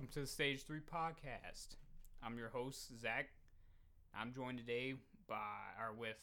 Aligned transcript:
welcome 0.00 0.14
to 0.14 0.20
the 0.20 0.26
Stage 0.26 0.62
3 0.62 0.78
podcast. 0.90 1.76
I'm 2.22 2.38
your 2.38 2.48
host, 2.48 2.98
Zach. 2.98 3.28
I'm 4.18 4.32
joined 4.32 4.56
today 4.56 4.94
by, 5.28 5.34
or 5.78 5.92
with, 5.92 6.16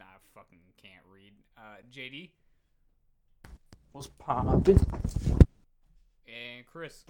I 0.00 0.04
fucking 0.34 0.58
can't 0.82 1.04
read, 1.08 1.32
uh, 1.56 1.76
JD 1.92 2.30
What's 3.92 4.08
poppin'? 4.08 4.80
and 6.26 6.66
Chris. 6.66 7.04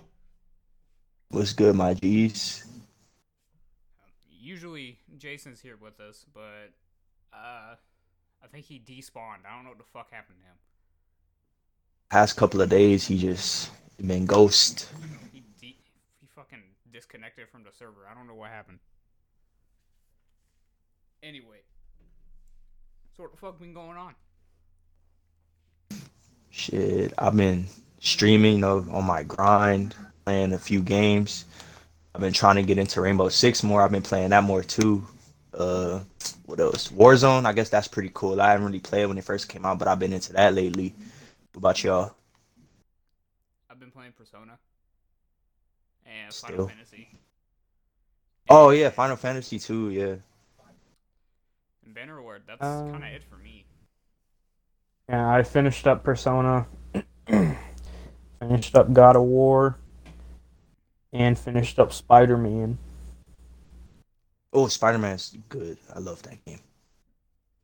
What's 1.30 1.54
good, 1.54 1.74
my 1.74 1.94
G's? 1.94 2.66
Usually 4.28 4.98
Jason's 5.16 5.62
here 5.62 5.78
with 5.80 6.00
us, 6.00 6.26
but, 6.34 6.74
uh, 7.32 7.76
I 8.42 8.46
think 8.52 8.66
he 8.66 8.78
despawned. 8.78 9.46
I 9.50 9.54
don't 9.54 9.64
know 9.64 9.70
what 9.70 9.78
the 9.78 9.84
fuck 9.84 10.10
happened 10.12 10.36
to 10.42 10.44
him. 10.44 10.56
Past 12.10 12.36
couple 12.36 12.60
of 12.60 12.68
days, 12.68 13.06
he 13.06 13.16
just 13.16 13.70
been 14.06 14.26
ghost. 14.26 14.90
He, 15.32 15.40
de- 15.40 15.66
he 15.66 15.76
fucking 16.34 16.62
disconnected 16.92 17.48
from 17.48 17.62
the 17.62 17.70
server. 17.76 18.06
I 18.10 18.14
don't 18.14 18.26
know 18.26 18.34
what 18.34 18.50
happened. 18.50 18.78
Anyway. 21.22 21.62
So 23.16 23.22
what 23.22 23.32
the 23.32 23.38
fuck 23.38 23.58
been 23.58 23.72
going 23.72 23.96
on? 23.96 24.14
Shit, 26.50 27.12
I've 27.18 27.36
been 27.36 27.66
streaming 28.00 28.64
of 28.64 28.92
on 28.92 29.04
my 29.04 29.22
grind, 29.22 29.94
playing 30.24 30.52
a 30.52 30.58
few 30.58 30.80
games. 30.80 31.44
I've 32.14 32.20
been 32.20 32.32
trying 32.32 32.56
to 32.56 32.62
get 32.62 32.78
into 32.78 33.00
Rainbow 33.00 33.28
Six 33.28 33.62
more. 33.62 33.82
I've 33.82 33.90
been 33.90 34.02
playing 34.02 34.30
that 34.30 34.44
more 34.44 34.62
too. 34.62 35.06
Uh, 35.52 36.00
what 36.46 36.60
else? 36.60 36.88
Warzone. 36.88 37.46
I 37.46 37.52
guess 37.52 37.68
that's 37.68 37.88
pretty 37.88 38.10
cool. 38.14 38.40
I 38.40 38.50
haven't 38.50 38.66
really 38.66 38.80
played 38.80 39.06
when 39.06 39.18
it 39.18 39.24
first 39.24 39.48
came 39.48 39.64
out, 39.64 39.78
but 39.78 39.88
I've 39.88 39.98
been 39.98 40.12
into 40.12 40.32
that 40.32 40.54
lately. 40.54 40.94
What 41.52 41.58
about 41.58 41.84
y'all? 41.84 42.14
I've 43.70 43.80
been 43.80 43.90
playing 43.90 44.12
Persona 44.12 44.58
and 46.06 46.32
Final 46.32 46.56
Still. 46.56 46.68
Fantasy. 46.68 47.08
Oh 48.50 48.70
yeah, 48.70 48.90
Final 48.90 49.16
Fantasy 49.16 49.58
two, 49.58 49.90
Yeah. 49.90 50.16
And 51.84 51.94
Bannerlord. 51.94 52.40
That's 52.46 52.62
Um, 52.62 52.92
kind 52.92 53.04
of 53.04 53.10
it 53.10 53.24
for 53.24 53.36
me. 53.36 53.64
Yeah, 55.08 55.28
I 55.30 55.42
finished 55.42 55.86
up 55.86 56.02
Persona, 56.02 56.66
finished 58.40 58.74
up 58.74 58.92
God 58.92 59.16
of 59.16 59.22
War, 59.22 59.78
and 61.12 61.38
finished 61.38 61.78
up 61.78 61.92
Spider 61.92 62.36
Man. 62.38 62.78
Oh, 64.52 64.68
Spider 64.68 64.98
Man's 64.98 65.36
good. 65.48 65.78
I 65.94 65.98
love 65.98 66.22
that 66.22 66.42
game. 66.44 66.60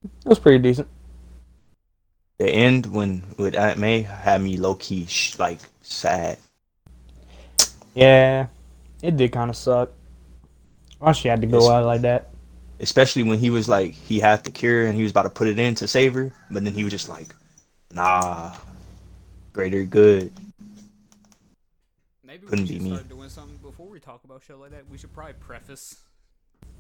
It 0.05 0.29
was 0.29 0.39
pretty 0.39 0.59
decent. 0.59 0.89
The 2.39 2.49
end 2.49 2.87
when 2.87 3.23
with 3.37 3.55
Aunt 3.55 3.79
May 3.79 4.03
had 4.03 4.41
me 4.43 4.57
low 4.57 4.75
key 4.75 5.07
sh- 5.07 5.39
like 5.39 5.61
sad. 5.83 6.39
Yeah, 8.01 8.47
it 9.03 9.17
did 9.19 9.31
kind 9.31 9.51
of 9.51 9.57
suck. 9.57 9.91
Why 10.99 11.13
she 11.13 11.29
had 11.29 11.41
to 11.43 11.47
go 11.47 11.59
It's- 11.59 11.71
out 11.71 11.85
like 11.85 12.01
that? 12.03 12.27
especially 12.83 13.23
when 13.23 13.39
he 13.39 13.51
was 13.51 13.69
like 13.69 13.93
he 13.93 14.19
had 14.19 14.43
the 14.43 14.51
cure 14.51 14.87
and 14.87 14.97
he 14.97 15.03
was 15.03 15.11
about 15.11 15.25
to 15.25 15.29
put 15.29 15.47
it 15.47 15.59
in 15.59 15.75
to 15.75 15.87
save 15.87 16.15
her, 16.15 16.33
but 16.51 16.65
then 16.65 16.73
he 16.73 16.83
was 16.83 16.91
just 16.91 17.11
like, 17.11 17.35
"Nah, 17.93 18.57
greater 19.53 19.85
good." 19.85 20.33
Maybe 22.25 22.47
couldn't 22.47 22.69
we 22.71 22.79
be 22.79 22.85
should 22.89 23.03
me. 23.03 23.15
doing 23.17 23.29
something 23.29 23.59
before 23.59 23.87
we 23.87 24.01
talk 24.01 24.25
about 24.25 24.41
shit 24.43 24.57
like 24.57 24.71
that. 24.71 24.89
We 24.89 24.97
should 24.97 25.13
probably 25.13 25.35
preface 25.35 26.01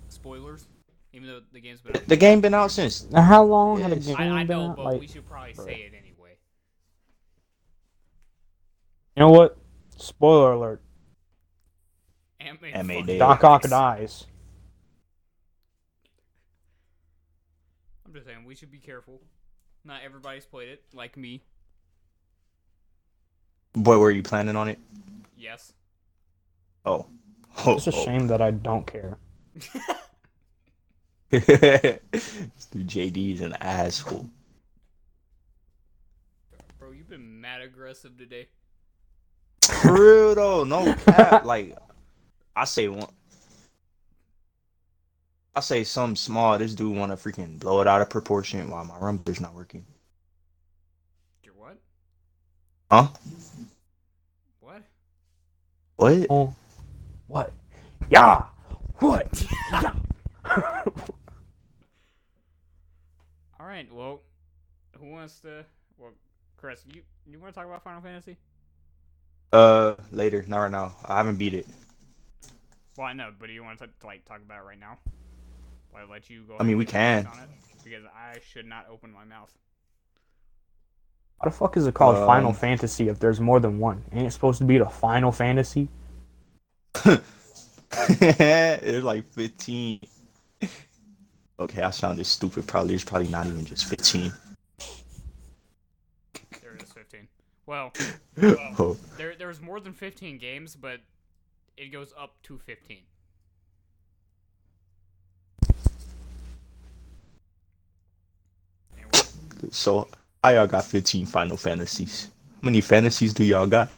spoilers, 0.09 0.65
even 1.12 1.29
though 1.29 1.41
the 1.53 1.61
game's 1.61 1.83
been 1.83 1.95
out. 1.97 2.07
The 2.09 2.17
game 2.17 2.41
been 2.41 2.55
out 2.55 2.71
since. 2.71 3.05
Now, 3.11 3.21
how 3.21 3.45
long 3.45 3.81
had 3.81 3.91
the 3.91 3.97
Yes. 3.97 4.07
game 4.07 4.17
I, 4.17 4.41
I 4.41 4.45
been 4.45 4.57
know, 4.57 4.71
out? 4.71 4.77
but 4.77 4.84
Like, 4.87 5.01
we 5.01 5.07
should 5.07 5.27
probably 5.29 5.53
say 5.53 5.83
it 5.83 5.93
anyway. 5.93 6.39
you 9.17 9.21
know 9.21 9.31
what? 9.31 9.59
Spoiler 9.99 10.53
alert: 10.53 10.81
Ant-Man 12.41 12.73
Ant-Man 12.75 12.97
fucking 12.97 13.07
did. 13.07 13.19
Doc. 13.19 13.45
Ock 13.45 13.63
dies. 13.63 14.27
I'm 18.06 18.15
just 18.15 18.27
saying 18.27 18.45
we 18.45 18.55
should 18.55 18.73
be 18.73 18.78
careful. 18.78 19.21
Not 19.84 20.01
everybody's 20.05 20.45
played 20.45 20.69
it, 20.69 20.83
like 20.93 21.17
me. 21.17 21.43
Boy, 23.75 23.99
were 23.99 24.11
you 24.11 24.23
planning 24.23 24.56
on 24.56 24.69
it? 24.69 24.79
Yes. 25.37 25.73
Oh, 26.84 27.06
oh, 27.65 27.77
It's 27.77 27.87
a 27.87 27.95
oh. 27.95 28.05
shame 28.05 28.27
that 28.29 28.43
I 28.43 28.50
don't 28.50 28.87
care. 28.87 29.17
Dude, 31.31 32.00
JD's 32.73 33.41
an 33.41 33.53
asshole. 33.61 34.29
Bro, 36.79 36.93
you've 36.93 37.09
been 37.09 37.41
mad 37.41 37.62
aggressive 37.62 38.19
today. 38.19 38.49
For 39.62 39.93
real 39.93 40.34
though, 40.34 40.65
no 40.65 40.95
cap. 41.06 41.45
like, 41.45 41.77
I 42.60 42.65
say 42.65 42.88
one. 42.88 43.09
I 45.56 45.60
say 45.60 45.82
something 45.82 46.15
small. 46.15 46.59
This 46.59 46.75
dude 46.75 46.94
want 46.94 47.10
to 47.10 47.16
freaking 47.16 47.59
blow 47.59 47.81
it 47.81 47.87
out 47.87 48.03
of 48.03 48.10
proportion 48.10 48.69
while 48.69 48.84
my 48.84 48.98
rumblers 48.98 49.41
not 49.41 49.54
working. 49.54 49.87
You're 51.43 51.54
what? 51.54 51.78
Huh? 52.91 53.09
What? 54.60 54.82
What? 55.97 56.26
Oh, 56.28 56.54
what? 57.28 57.50
Yeah. 58.10 58.44
What? 58.99 59.43
yeah. 59.72 59.94
All 63.59 63.66
right. 63.66 63.91
Well, 63.91 64.20
who 64.99 65.06
wants 65.12 65.41
to? 65.41 65.65
Well, 65.97 66.12
Chris, 66.59 66.84
you 66.93 67.00
you 67.26 67.38
want 67.38 67.54
to 67.54 67.59
talk 67.59 67.66
about 67.66 67.82
Final 67.82 68.03
Fantasy? 68.03 68.37
Uh, 69.50 69.94
later, 70.12 70.44
not 70.47 70.59
right 70.59 70.70
now. 70.70 70.94
I 71.06 71.16
haven't 71.16 71.37
beat 71.37 71.54
it. 71.54 71.66
Well, 73.00 73.09
I 73.09 73.15
know, 73.15 73.31
but 73.38 73.47
do 73.47 73.55
you 73.55 73.65
want 73.65 73.78
to 73.78 73.88
like 74.05 74.27
talk 74.27 74.43
about 74.44 74.59
it 74.59 74.66
right 74.66 74.78
now? 74.78 74.99
Like, 75.94 76.11
let 76.11 76.28
you 76.28 76.43
go. 76.43 76.59
I 76.61 76.65
mean, 76.65 76.77
we 76.77 76.84
can. 76.84 77.27
on 77.27 77.38
it? 77.38 77.49
because 77.83 78.05
I 78.05 78.41
should 78.47 78.66
not 78.66 78.88
open 78.93 79.11
my 79.11 79.25
mouth. 79.25 79.50
Why 81.38 81.49
the 81.49 81.56
fuck 81.56 81.78
is 81.78 81.87
it 81.87 81.94
called 81.94 82.16
Um, 82.16 82.27
Final 82.27 82.53
Fantasy 82.53 83.09
if 83.09 83.19
there's 83.19 83.41
more 83.41 83.59
than 83.59 83.78
one? 83.78 84.05
Ain't 84.12 84.27
it 84.27 84.33
supposed 84.33 84.59
to 84.59 84.65
be 84.65 84.77
the 84.77 84.84
Final 84.84 85.33
Fantasy? 85.33 85.88
There's 88.19 89.03
like 89.03 89.25
15. 89.32 90.00
Okay, 91.59 91.82
I 91.82 91.91
sounded 91.93 92.27
stupid. 92.27 92.67
Probably 92.67 92.97
it's 92.97 93.05
probably 93.05 93.28
not 93.28 93.47
even 93.47 93.65
just 93.65 93.87
15. 93.87 94.31
There 96.61 96.77
is 96.78 96.93
15. 96.93 97.27
Well, 97.65 97.94
Oh, 98.78 98.99
there 99.17 99.34
there's 99.37 99.62
more 99.62 99.81
than 99.81 99.94
15 99.94 100.37
games, 100.37 100.77
but 100.77 101.00
it 101.81 101.91
goes 101.91 102.13
up 102.19 102.35
to 102.43 102.59
15. 102.59 102.99
So 109.71 110.09
I 110.45 110.55
y'all 110.55 110.67
got 110.67 110.85
15 110.85 111.25
Final 111.27 111.57
Fantasies? 111.57 112.31
How 112.61 112.67
many 112.67 112.81
fantasies 112.83 113.33
do 113.33 113.45
y'all 113.45 113.67
got? 113.67 113.89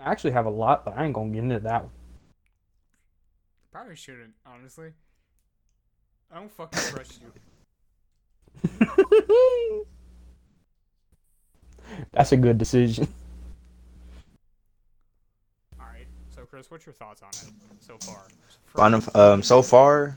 I 0.00 0.10
actually 0.10 0.32
have 0.32 0.46
a 0.46 0.50
lot, 0.50 0.84
but 0.84 0.96
I 0.98 1.04
ain't 1.04 1.14
gonna 1.14 1.30
get 1.30 1.44
into 1.44 1.60
that 1.60 1.82
one. 1.82 1.92
probably 3.70 3.94
shouldn't, 3.96 4.34
honestly. 4.44 4.92
I 6.32 6.36
don't 6.36 6.50
fucking 6.50 6.80
trust 6.92 7.20
you. 7.20 7.32
That's 12.12 12.32
a 12.32 12.36
good 12.36 12.58
decision. 12.58 13.06
Alright, 15.80 16.06
so 16.34 16.45
Chris, 16.56 16.70
what's 16.70 16.86
your 16.86 16.94
thoughts 16.94 17.20
on 17.20 17.28
it 17.28 17.52
so 17.80 17.98
far? 17.98 18.28
Final, 18.68 19.02
um, 19.14 19.42
so 19.42 19.60
far, 19.60 20.16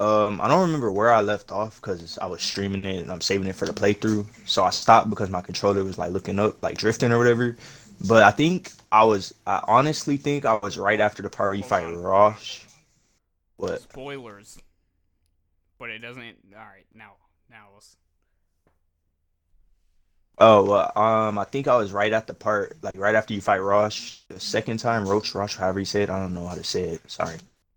um, 0.00 0.40
I 0.40 0.48
don't 0.48 0.62
remember 0.62 0.90
where 0.90 1.12
I 1.12 1.20
left 1.20 1.52
off 1.52 1.80
because 1.80 2.18
I 2.18 2.26
was 2.26 2.42
streaming 2.42 2.84
it 2.84 3.02
and 3.02 3.12
I'm 3.12 3.20
saving 3.20 3.46
it 3.46 3.54
for 3.54 3.64
the 3.64 3.72
playthrough. 3.72 4.26
So 4.48 4.64
I 4.64 4.70
stopped 4.70 5.10
because 5.10 5.30
my 5.30 5.40
controller 5.40 5.84
was 5.84 5.96
like 5.96 6.10
looking 6.10 6.40
up, 6.40 6.60
like 6.60 6.76
drifting 6.76 7.12
or 7.12 7.18
whatever. 7.18 7.56
But 8.04 8.24
I 8.24 8.32
think 8.32 8.72
I 8.90 9.04
was, 9.04 9.32
I 9.46 9.62
honestly 9.68 10.16
think 10.16 10.44
I 10.44 10.54
was 10.54 10.76
right 10.76 10.98
after 10.98 11.22
the 11.22 11.30
part 11.30 11.50
where 11.50 11.54
you 11.54 11.62
fight. 11.62 11.84
Rosh. 11.84 12.64
What? 13.56 13.80
Spoilers. 13.82 14.58
But 15.78 15.90
it 15.90 16.00
doesn't. 16.00 16.34
Alright, 16.52 16.86
now. 16.92 17.12
Now 17.48 17.66
let's. 17.74 17.96
Oh, 20.38 20.74
um, 20.96 21.38
I 21.38 21.44
think 21.44 21.68
I 21.68 21.76
was 21.76 21.92
right 21.92 22.12
at 22.12 22.26
the 22.26 22.34
part, 22.34 22.76
like 22.82 22.96
right 22.96 23.14
after 23.14 23.34
you 23.34 23.40
fight 23.40 23.58
Rosh 23.58 24.18
the 24.28 24.40
second 24.40 24.78
time, 24.78 25.08
Roach, 25.08 25.34
Rosh, 25.34 25.56
however 25.56 25.78
you 25.78 25.84
say 25.84 26.02
it. 26.02 26.10
I 26.10 26.18
don't 26.18 26.34
know 26.34 26.46
how 26.48 26.56
to 26.56 26.64
say 26.64 26.82
it. 26.82 27.10
Sorry, 27.10 27.36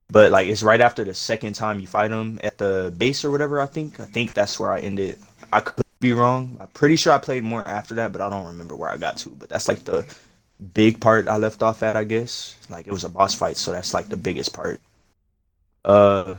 but 0.10 0.32
like 0.32 0.48
it's 0.48 0.64
right 0.64 0.82
after 0.82 1.04
the 1.04 1.14
second 1.14 1.54
time 1.54 1.80
you 1.80 1.86
fight 1.88 2.10
him 2.12 2.40
at 2.44 2.58
the 2.58 2.94
base 2.98 3.24
or 3.24 3.30
whatever. 3.30 3.62
I 3.62 3.68
think. 3.68 4.00
I 4.00 4.06
think 4.06 4.34
that's 4.34 4.60
where 4.60 4.72
I 4.72 4.80
ended. 4.80 5.20
I 5.54 5.60
could 5.60 5.86
be 6.00 6.14
wrong. 6.14 6.58
I'm 6.60 6.68
pretty 6.70 6.96
sure 6.96 7.14
I 7.14 7.20
played 7.20 7.44
more 7.44 7.68
after 7.68 7.94
that, 7.96 8.12
but 8.12 8.22
I 8.22 8.30
don't 8.30 8.48
remember 8.48 8.76
where 8.76 8.90
I 8.90 8.98
got 8.98 9.18
to. 9.18 9.30
But 9.30 9.50
that's 9.50 9.68
like 9.68 9.84
the 9.84 10.06
big 10.74 11.00
part 11.00 11.28
I 11.28 11.38
left 11.38 11.62
off 11.62 11.84
at, 11.84 11.96
I 11.96 12.06
guess. 12.06 12.56
Like 12.70 12.88
it 12.88 12.92
was 12.92 13.04
a 13.04 13.10
boss 13.10 13.36
fight, 13.36 13.58
so 13.58 13.72
that's 13.72 13.94
like 13.94 14.10
the 14.10 14.18
biggest 14.18 14.54
part. 14.54 14.82
Uh, 15.86 16.36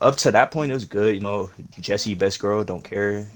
up 0.00 0.16
to 0.16 0.32
that 0.32 0.50
point, 0.50 0.70
it 0.70 0.74
was 0.74 0.84
good. 0.86 1.14
You 1.14 1.20
know, 1.20 1.50
Jessie, 1.80 2.14
best 2.14 2.40
girl, 2.40 2.64
don't 2.64 2.82
care. 2.82 3.28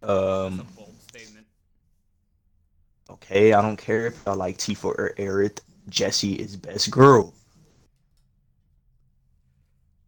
That's 0.00 0.12
Um, 0.12 0.60
a 0.60 0.64
bold 0.76 0.94
statement. 1.08 1.46
Okay, 3.10 3.52
I 3.52 3.60
don't 3.62 3.76
care 3.76 4.06
if 4.06 4.26
I 4.26 4.32
like 4.34 4.56
Tifa 4.58 4.84
or 4.84 5.14
Aerith. 5.18 5.60
Jessie 5.88 6.34
is 6.34 6.56
best 6.56 6.90
girl. 6.90 7.34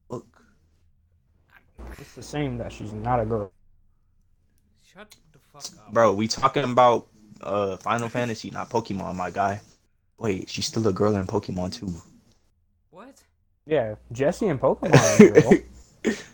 Look, 0.09 0.27
It's 1.99 2.15
the 2.15 2.23
same 2.23 2.57
that 2.59 2.73
she's 2.73 2.93
not 2.93 3.21
a 3.21 3.25
girl. 3.27 3.51
Shut 4.85 5.15
the 5.33 5.39
fuck 5.53 5.65
up. 5.79 5.93
bro, 5.93 6.13
we 6.13 6.29
talking 6.29 6.65
about 6.65 7.09
uh 7.41 7.77
Final 7.79 8.09
Fantasy, 8.09 8.51
not 8.51 8.71
Pokemon, 8.71 9.17
my 9.17 9.31
guy. 9.31 9.61
Wait, 10.19 10.49
she's 10.49 10.67
still 10.67 10.87
a 10.87 10.93
girl 10.93 11.17
in 11.17 11.27
Pokemon 11.27 11.73
too. 11.75 11.93
What? 12.91 13.21
Yeah, 13.67 13.97
Jessie 14.13 14.49
and 14.49 14.61
Pokemon 14.61 14.95
are 14.95 15.39
a 15.39 15.41
girl. 15.41 15.53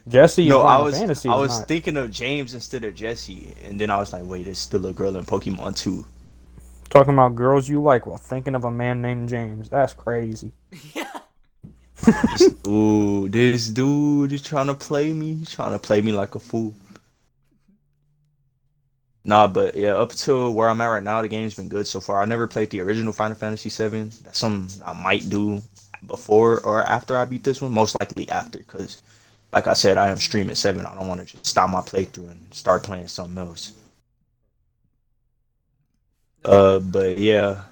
Jessie 0.09 0.49
no, 0.49 0.63
I 0.63 0.81
was 0.81 0.99
Fantasy 0.99 1.29
I 1.29 1.37
was 1.37 1.59
not. 1.59 1.69
thinking 1.69 1.97
of 1.97 2.11
James 2.11 2.55
instead 2.55 2.85
of 2.85 2.95
Jessie, 2.95 3.55
and 3.65 3.79
then 3.79 3.91
I 3.91 3.99
was 3.99 4.13
like, 4.13 4.25
wait, 4.25 4.45
there's 4.45 4.59
still 4.59 4.87
a 4.87 4.93
girl 4.93 5.17
in 5.17 5.25
Pokemon 5.25 5.77
too. 5.77 6.07
Talking 6.89 7.13
about 7.13 7.35
girls 7.35 7.69
you 7.69 7.83
like 7.83 8.07
while 8.07 8.17
thinking 8.17 8.55
of 8.55 8.65
a 8.65 8.71
man 8.71 9.03
named 9.03 9.29
James. 9.29 9.69
That's 9.69 9.93
crazy. 9.93 10.53
yeah. 10.95 11.11
Ooh, 12.67 13.29
this 13.29 13.69
dude 13.69 14.33
is 14.33 14.43
trying 14.43 14.69
to 14.69 14.75
play 14.75 15.13
me. 15.13 15.35
He's 15.35 15.51
trying 15.51 15.73
to 15.73 15.79
play 15.79 16.01
me 16.01 16.13
like 16.13 16.35
a 16.35 16.39
fool. 16.39 16.75
Nah, 19.25 19.47
but 19.47 19.77
yeah, 19.77 19.95
up 19.95 20.13
to 20.13 20.51
where 20.51 20.71
I'm 20.71 20.81
at 20.81 20.87
right 20.87 21.03
now, 21.03 21.21
the 21.21 21.29
game's 21.29 21.55
been 21.55 21.69
good 21.69 21.87
so 21.87 22.01
far. 22.01 22.23
I 22.23 22.25
never 22.25 22.47
played 22.47 22.71
the 22.71 22.81
original 22.81 23.13
Final 23.13 23.37
Fantasy 23.37 23.69
VII. 23.69 24.05
That's 24.23 24.39
something 24.39 24.83
I 24.87 24.95
might 24.95 25.29
do 25.29 25.61
before 26.07 26.61
or 26.61 26.83
after 26.85 27.17
I 27.17 27.25
beat 27.27 27.45
this 27.45 27.61
one. 27.61 27.73
Most 27.73 27.99
likely 28.01 28.29
after, 28.31 28.59
because 28.59 29.03
like 29.53 29.67
I 29.67 29.75
said, 29.75 29.99
I 29.99 30.09
am 30.09 30.19
streaming 30.19 30.55
seven. 30.57 30.87
I 30.87 30.95
don't 30.95 31.09
want 31.09 31.21
to 31.21 31.27
just 31.27 31.47
stop 31.47 31.71
my 31.71 31.81
playthrough 31.81 32.31
and 32.31 32.55
start 32.55 32.83
playing 32.83 33.09
something 33.09 33.39
else. 33.39 33.73
Uh, 36.45 36.79
but 36.81 37.19
yeah, 37.19 37.63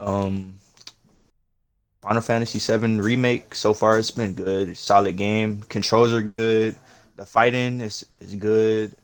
um, 0.00 0.58
Final 2.02 2.22
Fantasy 2.22 2.58
VII 2.58 3.00
remake 3.00 3.54
so 3.54 3.74
far 3.74 3.98
it's 3.98 4.10
been 4.10 4.32
good. 4.34 4.76
Solid 4.76 5.16
game. 5.16 5.62
Controls 5.68 6.12
are 6.12 6.22
good. 6.22 6.76
The 7.16 7.26
fighting 7.26 7.80
is 7.80 8.06
is 8.20 8.34
good. 8.36 8.94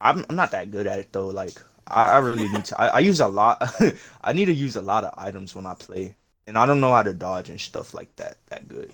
I'm 0.00 0.24
I'm 0.28 0.36
not 0.36 0.52
that 0.52 0.70
good 0.70 0.86
at 0.86 0.98
it 0.98 1.12
though. 1.12 1.28
Like 1.28 1.60
I, 1.86 2.12
I 2.12 2.18
really 2.18 2.48
need 2.48 2.64
to. 2.66 2.80
I, 2.80 2.86
I 2.88 2.98
use 3.00 3.20
a 3.20 3.28
lot. 3.28 3.62
I 4.24 4.32
need 4.32 4.46
to 4.46 4.54
use 4.54 4.76
a 4.76 4.82
lot 4.82 5.04
of 5.04 5.14
items 5.18 5.54
when 5.54 5.66
I 5.66 5.74
play, 5.74 6.14
and 6.46 6.56
I 6.58 6.66
don't 6.66 6.80
know 6.80 6.92
how 6.92 7.02
to 7.02 7.14
dodge 7.14 7.50
and 7.50 7.60
stuff 7.60 7.94
like 7.94 8.14
that 8.16 8.38
that 8.48 8.68
good. 8.68 8.92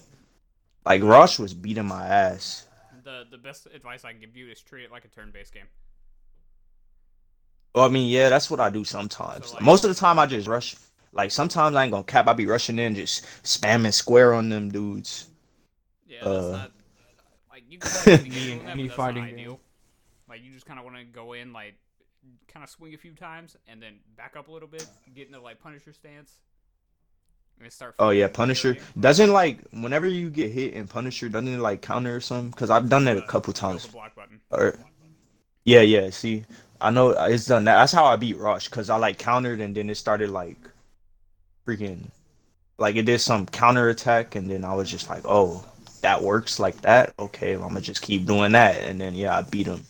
Like 0.84 1.02
Rush 1.02 1.38
was 1.38 1.54
beating 1.54 1.86
my 1.86 2.06
ass. 2.06 2.66
The 3.04 3.24
the 3.30 3.38
best 3.38 3.66
advice 3.74 4.04
I 4.04 4.12
can 4.12 4.20
give 4.20 4.36
you 4.36 4.48
is 4.48 4.60
treat 4.60 4.84
it 4.84 4.90
like 4.92 5.04
a 5.04 5.08
turn-based 5.08 5.52
game. 5.52 5.66
Well, 7.74 7.84
I 7.84 7.88
mean, 7.88 8.08
yeah, 8.10 8.28
that's 8.28 8.50
what 8.50 8.60
I 8.60 8.68
do 8.70 8.84
sometimes. 8.84 9.48
So, 9.48 9.54
like- 9.54 9.62
Most 9.62 9.84
of 9.84 9.88
the 9.88 9.94
time, 9.94 10.18
I 10.18 10.26
just 10.26 10.46
rush. 10.46 10.76
Like 11.12 11.30
sometimes 11.30 11.76
I 11.76 11.84
ain't 11.84 11.92
gonna 11.92 12.04
cap. 12.04 12.26
I 12.28 12.32
be 12.32 12.46
rushing 12.46 12.78
in, 12.78 12.94
just 12.94 13.24
spamming 13.42 13.92
square 13.92 14.32
on 14.34 14.48
them 14.48 14.70
dudes. 14.70 15.28
Yeah, 16.06 16.18
that's 16.24 16.28
Uh. 16.46 16.50
not 16.52 16.72
like 17.50 17.64
you 17.68 17.78
can 17.78 17.90
play 17.90 18.12
any, 18.14 18.20
Any- 18.22 18.30
game 18.30 18.44
doing 18.46 18.64
that, 18.64 18.70
any 18.70 18.82
but 18.82 18.88
that's 18.88 18.96
fighting 18.96 19.22
not 19.26 19.36
game. 19.36 19.56
Like 20.28 20.42
you 20.42 20.52
just 20.52 20.64
kind 20.66 20.78
of 20.78 20.84
want 20.86 20.96
to 20.96 21.04
go 21.04 21.32
in, 21.34 21.52
like 21.52 21.74
kind 22.48 22.64
of 22.64 22.70
swing 22.70 22.94
a 22.94 22.98
few 22.98 23.12
times, 23.14 23.56
and 23.68 23.82
then 23.82 23.98
back 24.16 24.36
up 24.36 24.48
a 24.48 24.50
little 24.52 24.68
bit, 24.68 24.86
get 25.14 25.26
into 25.26 25.40
like 25.40 25.60
Punisher 25.60 25.92
stance, 25.92 26.06
and 26.06 26.20
then 26.22 26.38
start. 26.38 26.51
Oh 27.98 28.10
yeah, 28.10 28.28
Punisher 28.28 28.76
doesn't 28.98 29.30
like 29.32 29.58
whenever 29.70 30.06
you 30.06 30.30
get 30.30 30.50
hit 30.50 30.74
in 30.74 30.86
Punisher 30.88 31.28
doesn't 31.28 31.48
it 31.48 31.58
like 31.58 31.82
counter 31.82 32.16
or 32.16 32.20
something? 32.20 32.50
Because 32.50 32.70
I've 32.70 32.88
done 32.88 33.04
that 33.04 33.16
a 33.16 33.22
Uh, 33.22 33.26
couple 33.26 33.52
times. 33.52 33.86
Block 33.86 34.14
button. 34.14 34.40
Or 34.50 34.76
yeah, 35.64 35.80
yeah. 35.82 36.10
See, 36.10 36.44
I 36.80 36.90
know 36.90 37.10
it's 37.10 37.46
done 37.46 37.64
that. 37.64 37.76
That's 37.78 37.92
how 37.92 38.04
I 38.06 38.16
beat 38.16 38.36
Rush 38.38 38.68
because 38.68 38.90
I 38.90 38.96
like 38.96 39.18
countered 39.18 39.60
and 39.60 39.74
then 39.74 39.88
it 39.90 39.94
started 39.96 40.30
like 40.30 40.56
freaking 41.66 42.00
like 42.78 42.96
it 42.96 43.02
did 43.06 43.20
some 43.20 43.46
counter 43.46 43.88
attack 43.90 44.34
and 44.34 44.50
then 44.50 44.64
I 44.64 44.74
was 44.74 44.90
just 44.90 45.08
like, 45.08 45.22
oh, 45.24 45.64
that 46.00 46.20
works 46.22 46.58
like 46.58 46.80
that. 46.82 47.14
Okay, 47.18 47.56
well, 47.56 47.66
I'm 47.66 47.72
gonna 47.74 47.80
just 47.82 48.02
keep 48.02 48.26
doing 48.26 48.52
that 48.52 48.76
and 48.82 49.00
then 49.00 49.14
yeah, 49.14 49.36
I 49.38 49.42
beat 49.42 49.66
him. 49.68 49.84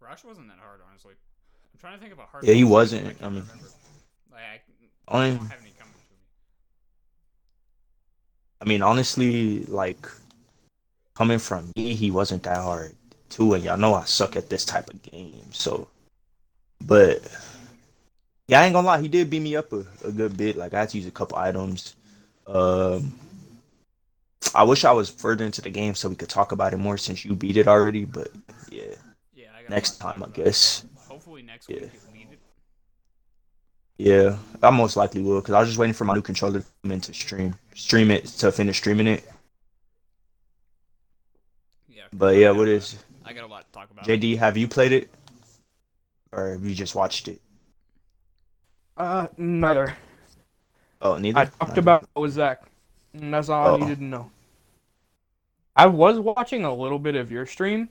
Rush 0.00 0.22
wasn't 0.24 0.48
that 0.48 0.58
hard, 0.58 0.80
honestly. 0.88 1.14
I'm 1.72 1.80
trying 1.80 1.94
to 1.94 2.00
think 2.00 2.12
of 2.12 2.18
a 2.18 2.22
hard. 2.26 2.44
Yeah, 2.44 2.54
he 2.54 2.64
wasn't. 2.64 3.06
I 3.22 3.28
mean- 3.28 3.42
remember. 3.42 3.52
like 4.32 4.42
I, 4.42 4.54
I 4.54 4.58
Only- 4.58 4.60
don't 4.60 4.60
have 4.60 4.62
any 4.62 4.70
coming 4.78 4.90
to 4.90 4.95
me. 5.12 5.38
I 8.60 8.64
mean, 8.64 8.82
honestly, 8.82 9.64
like 9.66 10.08
coming 11.14 11.38
from 11.38 11.70
me, 11.76 11.94
he 11.94 12.10
wasn't 12.10 12.42
that 12.44 12.58
hard 12.58 12.94
too, 13.28 13.54
and 13.54 13.64
y'all 13.64 13.76
know 13.76 13.94
I 13.94 14.04
suck 14.04 14.36
at 14.36 14.48
this 14.50 14.64
type 14.64 14.88
of 14.90 15.02
game. 15.02 15.52
So, 15.52 15.88
but 16.84 17.20
yeah, 18.48 18.60
I 18.60 18.64
ain't 18.64 18.74
gonna 18.74 18.86
lie, 18.86 19.00
he 19.00 19.08
did 19.08 19.30
beat 19.30 19.40
me 19.40 19.56
up 19.56 19.72
a, 19.72 19.84
a 20.04 20.12
good 20.12 20.36
bit. 20.36 20.56
Like 20.56 20.74
I 20.74 20.80
had 20.80 20.90
to 20.90 20.98
use 20.98 21.06
a 21.06 21.10
couple 21.10 21.36
items. 21.38 21.94
Um, 22.46 23.18
I 24.54 24.62
wish 24.62 24.84
I 24.84 24.92
was 24.92 25.10
further 25.10 25.44
into 25.44 25.60
the 25.60 25.70
game 25.70 25.94
so 25.94 26.08
we 26.08 26.14
could 26.14 26.28
talk 26.28 26.52
about 26.52 26.72
it 26.72 26.78
more 26.78 26.96
since 26.96 27.24
you 27.24 27.34
beat 27.34 27.56
it 27.56 27.68
already. 27.68 28.04
But 28.04 28.28
yeah, 28.70 28.94
Yeah, 29.34 29.48
I 29.56 29.62
got 29.62 29.70
next 29.70 29.98
time 29.98 30.22
I 30.22 30.28
guess. 30.28 30.84
Hopefully 31.08 31.42
next 31.42 31.68
Yeah. 31.68 31.80
week 31.80 31.90
you'll 31.92 32.02
beat 32.02 32.05
it. 32.05 32.05
Yeah, 33.98 34.36
I 34.62 34.70
most 34.70 34.96
likely 34.96 35.22
will 35.22 35.40
because 35.40 35.54
I 35.54 35.60
was 35.60 35.68
just 35.68 35.78
waiting 35.78 35.94
for 35.94 36.04
my 36.04 36.14
new 36.14 36.22
controller 36.22 36.60
to 36.60 36.66
come 36.82 36.92
in 36.92 37.00
to 37.02 37.14
stream, 37.14 37.54
stream 37.74 38.10
it 38.10 38.26
to 38.26 38.52
finish 38.52 38.76
streaming 38.76 39.06
it. 39.06 39.24
Yeah. 41.88 42.04
But 42.12 42.36
yeah, 42.36 42.50
what 42.50 42.68
is 42.68 42.96
I 43.24 43.32
got 43.32 43.44
a 43.44 43.46
lot 43.46 43.64
to 43.66 43.72
talk 43.72 43.90
about. 43.90 44.04
JD? 44.06 44.36
Have 44.38 44.56
you 44.56 44.68
played 44.68 44.92
it, 44.92 45.10
or 46.32 46.52
have 46.52 46.64
you 46.64 46.74
just 46.74 46.94
watched 46.94 47.28
it? 47.28 47.40
Uh, 48.96 49.28
neither. 49.36 49.96
Oh, 51.00 51.16
neither. 51.18 51.38
I 51.38 51.44
talked 51.46 51.78
about 51.78 52.02
it 52.04 52.18
with 52.18 52.32
Zach, 52.32 52.62
and 53.14 53.32
that's 53.32 53.48
all 53.48 53.68
Oh. 53.68 53.76
I 53.76 53.80
needed 53.80 53.98
to 53.98 54.04
know. 54.04 54.30
I 55.74 55.86
was 55.86 56.18
watching 56.18 56.64
a 56.64 56.74
little 56.74 56.98
bit 56.98 57.14
of 57.16 57.30
your 57.30 57.44
stream, 57.46 57.88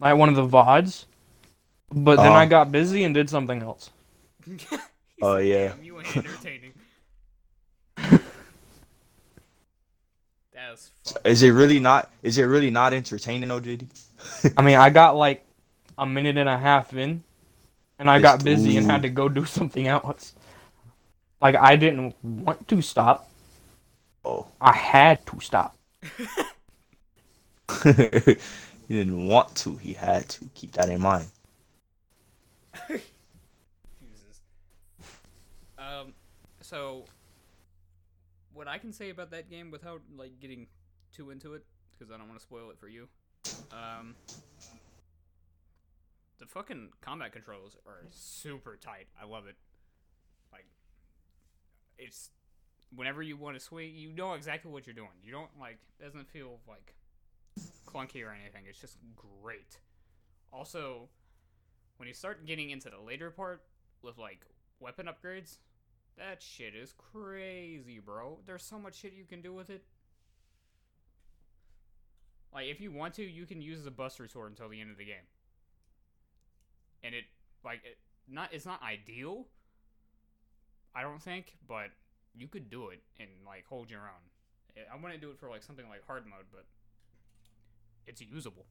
like 0.00 0.16
one 0.16 0.28
of 0.30 0.34
the 0.36 0.46
VODs, 0.46 1.04
but 1.90 2.16
then 2.16 2.26
Uh-huh. 2.26 2.34
I 2.38 2.46
got 2.46 2.72
busy 2.72 3.04
and 3.04 3.14
did 3.14 3.28
something 3.30 3.62
else. 3.62 3.90
He 5.16 5.22
Oh, 5.22 5.36
said, 5.38 5.46
yeah. 5.46 5.68
"Damn, 5.68 5.84
you 5.84 5.98
ain't 5.98 6.16
entertaining. 6.16 6.72
That's 10.54 10.90
fucking 11.04 11.30
Is 11.30 11.42
it 11.42 11.50
really 11.50 11.78
not? 11.80 12.10
Is 12.22 12.38
it 12.38 12.44
really 12.44 12.70
not 12.70 12.92
entertaining, 12.92 13.48
though, 13.48 13.60
JD? 13.60 13.86
I 14.56 14.62
mean, 14.62 14.76
I 14.76 14.90
got 14.90 15.16
like 15.16 15.44
a 15.98 16.06
minute 16.06 16.36
and 16.36 16.48
a 16.48 16.58
half 16.58 16.92
in, 16.94 17.22
and 17.98 18.10
I 18.10 18.20
got 18.20 18.36
Just- 18.36 18.44
busy 18.44 18.76
and 18.76 18.90
had 18.90 19.02
to 19.02 19.08
go 19.08 19.28
do 19.28 19.44
something 19.56 19.86
else. 19.86 20.34
Like 21.40 21.54
I 21.54 21.76
didn't 21.76 22.14
want 22.22 22.66
to 22.68 22.80
stop. 22.82 23.28
Oh, 24.24 24.46
I 24.60 24.72
had 24.72 25.24
to 25.26 25.40
stop. 25.40 25.76
he 27.84 28.36
didn't 28.88 29.26
want 29.28 29.54
to. 29.56 29.76
He 29.76 29.92
had 29.92 30.28
to. 30.30 30.46
Keep 30.54 30.72
that 30.72 30.88
in 30.88 31.00
mind. 31.00 31.26
Jesus. 32.88 33.00
Um, 35.78 36.14
so 36.66 37.04
what 38.52 38.66
I 38.66 38.78
can 38.78 38.92
say 38.92 39.10
about 39.10 39.30
that 39.30 39.48
game 39.48 39.70
without 39.70 40.02
like 40.16 40.40
getting 40.40 40.66
too 41.14 41.30
into 41.30 41.54
it, 41.54 41.64
because 41.96 42.12
I 42.12 42.18
don't 42.18 42.26
want 42.26 42.40
to 42.40 42.42
spoil 42.42 42.70
it 42.70 42.78
for 42.78 42.88
you. 42.88 43.06
Um, 43.70 44.16
the 46.38 46.46
fucking 46.46 46.88
combat 47.00 47.32
controls 47.32 47.76
are 47.86 48.02
super 48.10 48.76
tight. 48.76 49.06
I 49.20 49.26
love 49.26 49.46
it. 49.46 49.54
Like, 50.50 50.66
it's 51.98 52.30
whenever 52.94 53.22
you 53.22 53.36
want 53.36 53.56
to 53.56 53.60
swing, 53.60 53.92
you 53.94 54.12
know 54.12 54.34
exactly 54.34 54.72
what 54.72 54.88
you're 54.88 54.94
doing. 54.94 55.08
You 55.22 55.30
don't 55.30 55.50
like 55.60 55.78
doesn't 56.02 56.28
feel 56.28 56.58
like 56.66 56.94
clunky 57.86 58.26
or 58.26 58.32
anything. 58.32 58.64
It's 58.68 58.80
just 58.80 58.98
great. 59.14 59.78
Also, 60.52 61.08
when 61.98 62.08
you 62.08 62.14
start 62.14 62.44
getting 62.44 62.70
into 62.70 62.90
the 62.90 62.98
later 63.00 63.30
part 63.30 63.62
with 64.02 64.18
like 64.18 64.40
weapon 64.80 65.06
upgrades, 65.06 65.58
that 66.18 66.42
shit 66.42 66.74
is 66.74 66.94
crazy, 66.96 67.98
bro. 67.98 68.38
There's 68.46 68.62
so 68.62 68.78
much 68.78 68.96
shit 68.96 69.12
you 69.12 69.24
can 69.24 69.42
do 69.42 69.52
with 69.52 69.70
it. 69.70 69.84
Like 72.52 72.66
if 72.68 72.80
you 72.80 72.90
want 72.90 73.14
to, 73.14 73.22
you 73.22 73.44
can 73.44 73.60
use 73.60 73.84
the 73.84 73.90
Buster 73.90 74.26
Sword 74.26 74.50
until 74.50 74.68
the 74.68 74.80
end 74.80 74.90
of 74.90 74.96
the 74.96 75.04
game. 75.04 75.28
And 77.04 77.14
it 77.14 77.24
like 77.64 77.80
it 77.84 77.98
not 78.28 78.48
it's 78.52 78.66
not 78.66 78.82
ideal, 78.82 79.46
I 80.94 81.02
don't 81.02 81.22
think, 81.22 81.56
but 81.68 81.90
you 82.34 82.48
could 82.48 82.70
do 82.70 82.88
it 82.88 83.00
and 83.20 83.28
like 83.44 83.64
hold 83.68 83.90
your 83.90 84.00
own. 84.00 84.84
I- 84.92 84.96
wouldn't 84.96 85.20
do 85.20 85.30
it 85.30 85.38
for 85.38 85.48
like 85.48 85.62
something 85.62 85.88
like 85.88 86.06
hard 86.06 86.24
mode, 86.26 86.46
but 86.52 86.64
it's 88.06 88.20
usable. 88.20 88.66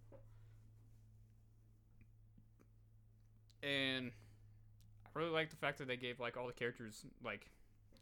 And 3.61 4.11
really 5.15 5.31
like 5.31 5.49
the 5.49 5.55
fact 5.55 5.77
that 5.79 5.87
they 5.87 5.97
gave 5.97 6.19
like 6.19 6.37
all 6.37 6.47
the 6.47 6.53
characters 6.53 7.05
like 7.23 7.49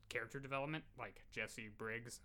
character 0.10 0.40
development, 0.40 0.84
like 0.98 1.22
Jessie 1.32 1.70
Biggs. 1.78 2.20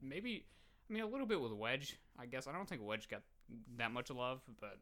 Maybe 0.00 0.46
I 0.88 0.92
mean 0.92 1.02
a 1.02 1.06
little 1.06 1.26
bit 1.26 1.40
with 1.40 1.52
Wedge. 1.52 1.96
I 2.18 2.26
guess 2.26 2.46
I 2.46 2.52
don't 2.52 2.68
think 2.68 2.82
Wedge 2.84 3.08
got 3.08 3.22
that 3.76 3.92
much 3.92 4.10
love, 4.10 4.40
but 4.60 4.78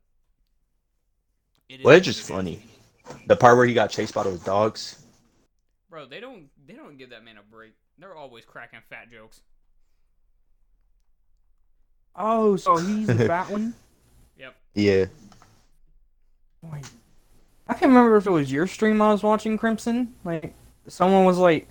It 1.68 1.80
Well, 1.82 1.96
is 1.96 1.96
it's 1.96 2.06
just 2.06 2.20
what 2.22 2.30
it 2.30 2.30
is. 2.30 2.36
funny. 2.36 2.62
The 3.26 3.36
part 3.36 3.56
where 3.56 3.66
he 3.66 3.74
got 3.74 3.90
chased 3.90 4.14
by 4.14 4.24
those 4.24 4.40
dogs. 4.40 4.98
Bro, 5.90 6.06
they 6.06 6.20
don't 6.20 6.50
they 6.66 6.74
don't 6.74 6.96
give 6.96 7.10
that 7.10 7.24
man 7.24 7.36
a 7.38 7.42
break. 7.42 7.74
They're 7.98 8.14
always 8.16 8.44
cracking 8.44 8.80
fat 8.88 9.10
jokes. 9.10 9.42
Oh, 12.16 12.56
so 12.56 12.76
he's 12.78 13.06
the 13.12 13.18
fat 13.26 13.50
one? 13.50 13.74
Yep. 14.36 14.54
Yeah. 14.74 15.06
Wait. 16.62 16.86
I 17.70 17.74
can't 17.74 17.90
remember 17.90 18.16
if 18.16 18.26
it 18.26 18.30
was 18.30 18.50
your 18.50 18.66
stream 18.66 19.00
I 19.00 19.12
was 19.12 19.22
watching, 19.22 19.56
Crimson. 19.56 20.12
Like, 20.24 20.54
someone 20.88 21.24
was 21.24 21.38
like, 21.38 21.68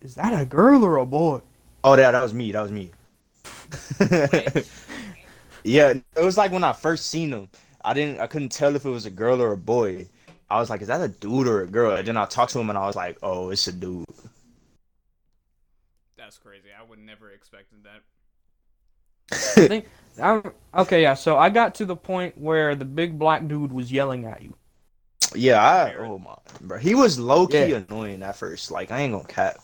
is 0.00 0.14
that 0.14 0.32
a 0.40 0.46
girl 0.46 0.82
or 0.82 0.96
a 0.96 1.04
boy? 1.04 1.42
Oh, 1.84 1.98
yeah, 1.98 2.10
that 2.12 2.22
was 2.22 2.32
me. 2.32 2.50
That 2.50 2.62
was 2.62 2.72
me. 2.72 2.90
yeah, 5.62 5.92
it 6.16 6.24
was 6.24 6.38
like 6.38 6.50
when 6.50 6.64
I 6.64 6.72
first 6.72 7.10
seen 7.10 7.30
him. 7.30 7.50
I 7.84 7.92
didn't. 7.92 8.20
I 8.20 8.26
couldn't 8.26 8.52
tell 8.52 8.74
if 8.74 8.86
it 8.86 8.88
was 8.90 9.04
a 9.04 9.10
girl 9.10 9.42
or 9.42 9.52
a 9.52 9.56
boy. 9.58 10.06
I 10.48 10.58
was 10.58 10.70
like, 10.70 10.80
"Is 10.80 10.88
that 10.88 11.02
a 11.02 11.08
dude 11.08 11.46
or 11.46 11.60
a 11.60 11.66
girl?" 11.66 11.94
And 11.94 12.08
then 12.08 12.16
I 12.16 12.24
talked 12.24 12.52
to 12.52 12.58
him, 12.58 12.70
and 12.70 12.78
I 12.78 12.86
was 12.86 12.96
like, 12.96 13.18
"Oh, 13.22 13.50
it's 13.50 13.66
a 13.66 13.72
dude." 13.72 14.06
That's 16.16 16.38
crazy. 16.38 16.68
I 16.78 16.82
would 16.88 17.00
never 17.00 17.30
expected 17.30 17.84
that. 17.84 18.00
I 19.58 19.68
think, 19.68 19.88
I'm, 20.22 20.52
okay, 20.74 21.02
yeah, 21.02 21.12
so 21.12 21.36
I 21.36 21.50
got 21.50 21.74
to 21.76 21.84
the 21.84 21.96
point 21.96 22.38
where 22.38 22.74
the 22.74 22.86
big 22.86 23.18
black 23.18 23.46
dude 23.46 23.72
was 23.72 23.92
yelling 23.92 24.24
at 24.24 24.40
you. 24.40 24.54
Yeah, 25.34 25.62
I. 25.62 25.94
Oh 25.96 26.18
my, 26.18 26.36
bro. 26.60 26.78
He 26.78 26.94
was 26.94 27.18
low 27.18 27.46
key 27.46 27.66
Yeah. 27.66 27.82
annoying 27.88 28.22
at 28.22 28.36
first. 28.36 28.70
Like 28.70 28.90
I 28.90 29.00
ain't 29.00 29.12
gonna 29.12 29.24
cap. 29.24 29.58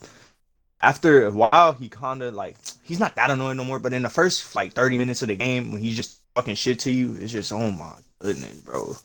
After 0.82 1.26
a 1.26 1.30
while, 1.30 1.72
he 1.74 1.88
kind 1.88 2.22
of 2.22 2.34
like 2.34 2.56
he's 2.82 2.98
not 3.00 3.14
that 3.16 3.30
annoying 3.30 3.56
no 3.58 3.64
more. 3.64 3.78
But 3.78 3.92
in 3.92 4.02
the 4.02 4.08
first 4.10 4.54
like 4.56 4.72
thirty 4.72 4.98
minutes 4.98 5.22
of 5.22 5.28
the 5.28 5.36
game, 5.36 5.72
when 5.72 5.80
he's 5.80 5.96
just 5.96 6.20
fucking 6.34 6.54
shit 6.54 6.78
to 6.80 6.90
you, 6.90 7.16
it's 7.20 7.32
just 7.32 7.52
oh 7.52 7.70
my 7.70 7.92
goodness, 8.18 8.56
bro. 8.60 8.96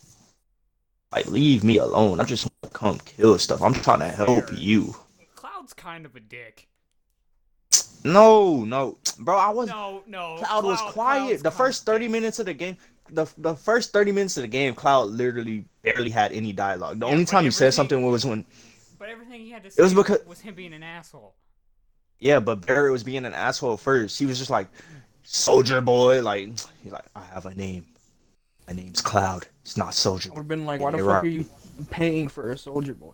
Like 1.12 1.27
leave 1.27 1.63
me 1.63 1.77
alone. 1.77 2.19
I 2.19 2.24
just 2.24 2.45
want 2.45 2.74
to 2.74 2.77
come 2.79 2.98
kill 3.00 3.38
stuff. 3.39 3.62
I'm 3.62 3.74
trying 3.74 4.00
to 4.00 4.07
help 4.10 4.50
Fair. 4.50 4.57
you. 4.57 4.95
Cloud's 5.36 5.74
kind 5.74 6.05
of 6.05 6.15
a 6.15 6.19
dick. 6.19 6.67
No, 8.03 8.63
no, 8.63 8.98
bro. 9.19 9.36
I 9.38 9.50
was 9.50 9.67
No, 9.67 10.03
no. 10.05 10.38
Cloud 10.38 10.63
was 10.63 10.79
quiet. 10.93 11.24
Cloud's 11.25 11.43
The 11.43 11.51
first 11.51 11.86
thirty 11.86 12.07
minutes 12.07 12.38
of 12.39 12.45
the 12.45 12.53
game, 12.53 12.77
the 13.09 13.25
the 13.38 13.55
first 13.55 13.91
thirty 13.93 14.12
minutes 14.12 14.38
of 14.38 14.41
the 14.41 14.47
game, 14.47 14.74
Cloud 14.74 15.09
literally 15.09 15.65
barely 15.83 16.09
had 16.09 16.31
any 16.31 16.51
dialogue. 16.53 17.00
The 17.00 17.05
Yeah, 17.05 17.12
only 17.12 17.25
time 17.25 17.43
he 17.43 17.51
said 17.51 17.74
something 17.74 18.01
was 18.05 18.25
when 18.25 18.45
But 18.97 19.09
everything 19.09 19.41
he 19.41 19.51
had 19.51 19.63
to 19.63 19.71
say 19.71 19.79
it 19.81 19.83
was 19.83 19.93
because- 19.93 20.25
was 20.25 20.39
him 20.41 20.55
being 20.55 20.74
an 20.74 20.83
asshole. 20.83 21.35
Yeah, 22.19 22.39
but 22.39 22.65
Barret 22.65 22.91
was 22.91 23.03
being 23.03 23.25
an 23.25 23.33
asshole 23.33 23.77
first. 23.77 24.17
He 24.17 24.25
was 24.25 24.38
just 24.39 24.50
like, 24.50 24.67
Soldier 25.24 25.81
Boy. 25.81 26.21
Like, 26.21 26.47
he's 26.81 26.91
like, 26.93 27.05
I 27.15 27.21
have 27.33 27.45
a 27.45 27.53
name. 27.53 27.85
My 28.67 28.74
name's 28.74 29.01
Cloud. 29.01 29.45
It's 29.63 29.75
not 29.77 29.93
Soldier. 29.93 30.29
I 30.31 30.33
would 30.35 30.39
have 30.39 30.47
been 30.47 30.65
like, 30.65 30.79
why 30.81 30.91
the 30.91 31.00
fuck 31.00 31.24
are 31.24 31.27
you 31.27 31.45
paying 31.91 32.29
for 32.29 32.51
a 32.51 32.57
soldier 32.57 32.93
boy? 32.93 33.13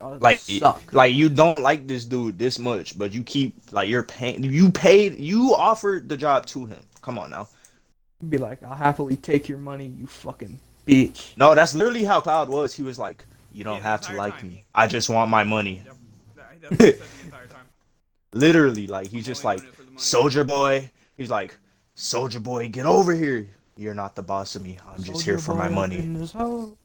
Y'all 0.00 0.18
Like, 0.18 0.38
suck. 0.40 0.92
like 0.92 1.14
you 1.14 1.28
don't 1.30 1.58
like 1.58 1.86
this 1.88 2.04
dude 2.04 2.38
this 2.38 2.58
much, 2.58 2.98
but 2.98 3.12
you 3.12 3.22
keep 3.22 3.56
like 3.72 3.88
you're 3.88 4.02
paying. 4.02 4.44
You 4.44 4.70
paid. 4.70 5.18
You 5.18 5.54
offered 5.56 6.08
the 6.08 6.16
job 6.16 6.44
to 6.46 6.66
him. 6.66 6.78
Come 7.00 7.18
on 7.18 7.30
now. 7.30 7.48
Be 8.28 8.38
like, 8.38 8.62
I'll 8.62 8.74
happily 8.74 9.16
take 9.16 9.48
your 9.48 9.58
money, 9.58 9.86
you 9.86 10.06
fucking 10.06 10.58
bitch. 10.86 11.36
No, 11.36 11.54
that's 11.54 11.74
literally 11.74 12.04
how 12.04 12.20
Cloud 12.20 12.48
was. 12.48 12.74
He 12.74 12.82
was 12.82 12.98
like, 12.98 13.24
you 13.52 13.64
don't 13.64 13.76
Yeah, 13.78 13.82
have 13.82 14.00
to 14.02 14.14
like 14.14 14.38
time. 14.38 14.48
me. 14.48 14.64
I 14.74 14.86
just 14.86 15.08
want 15.08 15.30
my 15.30 15.44
money. 15.44 15.82
Yep. 15.84 15.96
That- 16.36 16.60
That's 16.60 16.70
what 16.70 16.80
he 16.80 16.92
said 16.92 17.00
the 17.20 17.24
entire 17.26 17.46
time. 17.46 17.66
Literally, 18.32 18.86
like 18.86 19.08
he's 19.08 19.24
just 19.26 19.44
like 19.44 19.58
doing 19.58 19.68
it 19.70 19.74
for 19.74 19.82
the 19.82 19.90
money. 19.90 19.98
Soldier 20.00 20.44
Boy. 20.44 20.90
He's 21.16 21.30
like, 21.30 21.56
Soldier 21.94 22.40
Boy, 22.40 22.68
get 22.68 22.84
over 22.86 23.14
here. 23.14 23.48
You're 23.76 23.94
not 23.94 24.14
the 24.14 24.22
boss 24.22 24.56
of 24.56 24.62
me. 24.62 24.78
I'm 24.88 25.02
just 25.02 25.22
here 25.22 25.38
for 25.38 25.54
my 25.54 25.68
money. 25.68 25.98
in 25.98 26.14
this 26.14 26.32
hoe. 26.32 26.76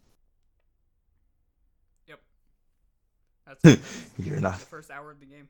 That's 3.64 3.80
You're 4.18 4.40
not. 4.40 4.60
the 4.60 4.66
first 4.66 4.90
hour 4.92 5.12
of 5.12 5.20
the 5.20 5.26
game. 5.26 5.50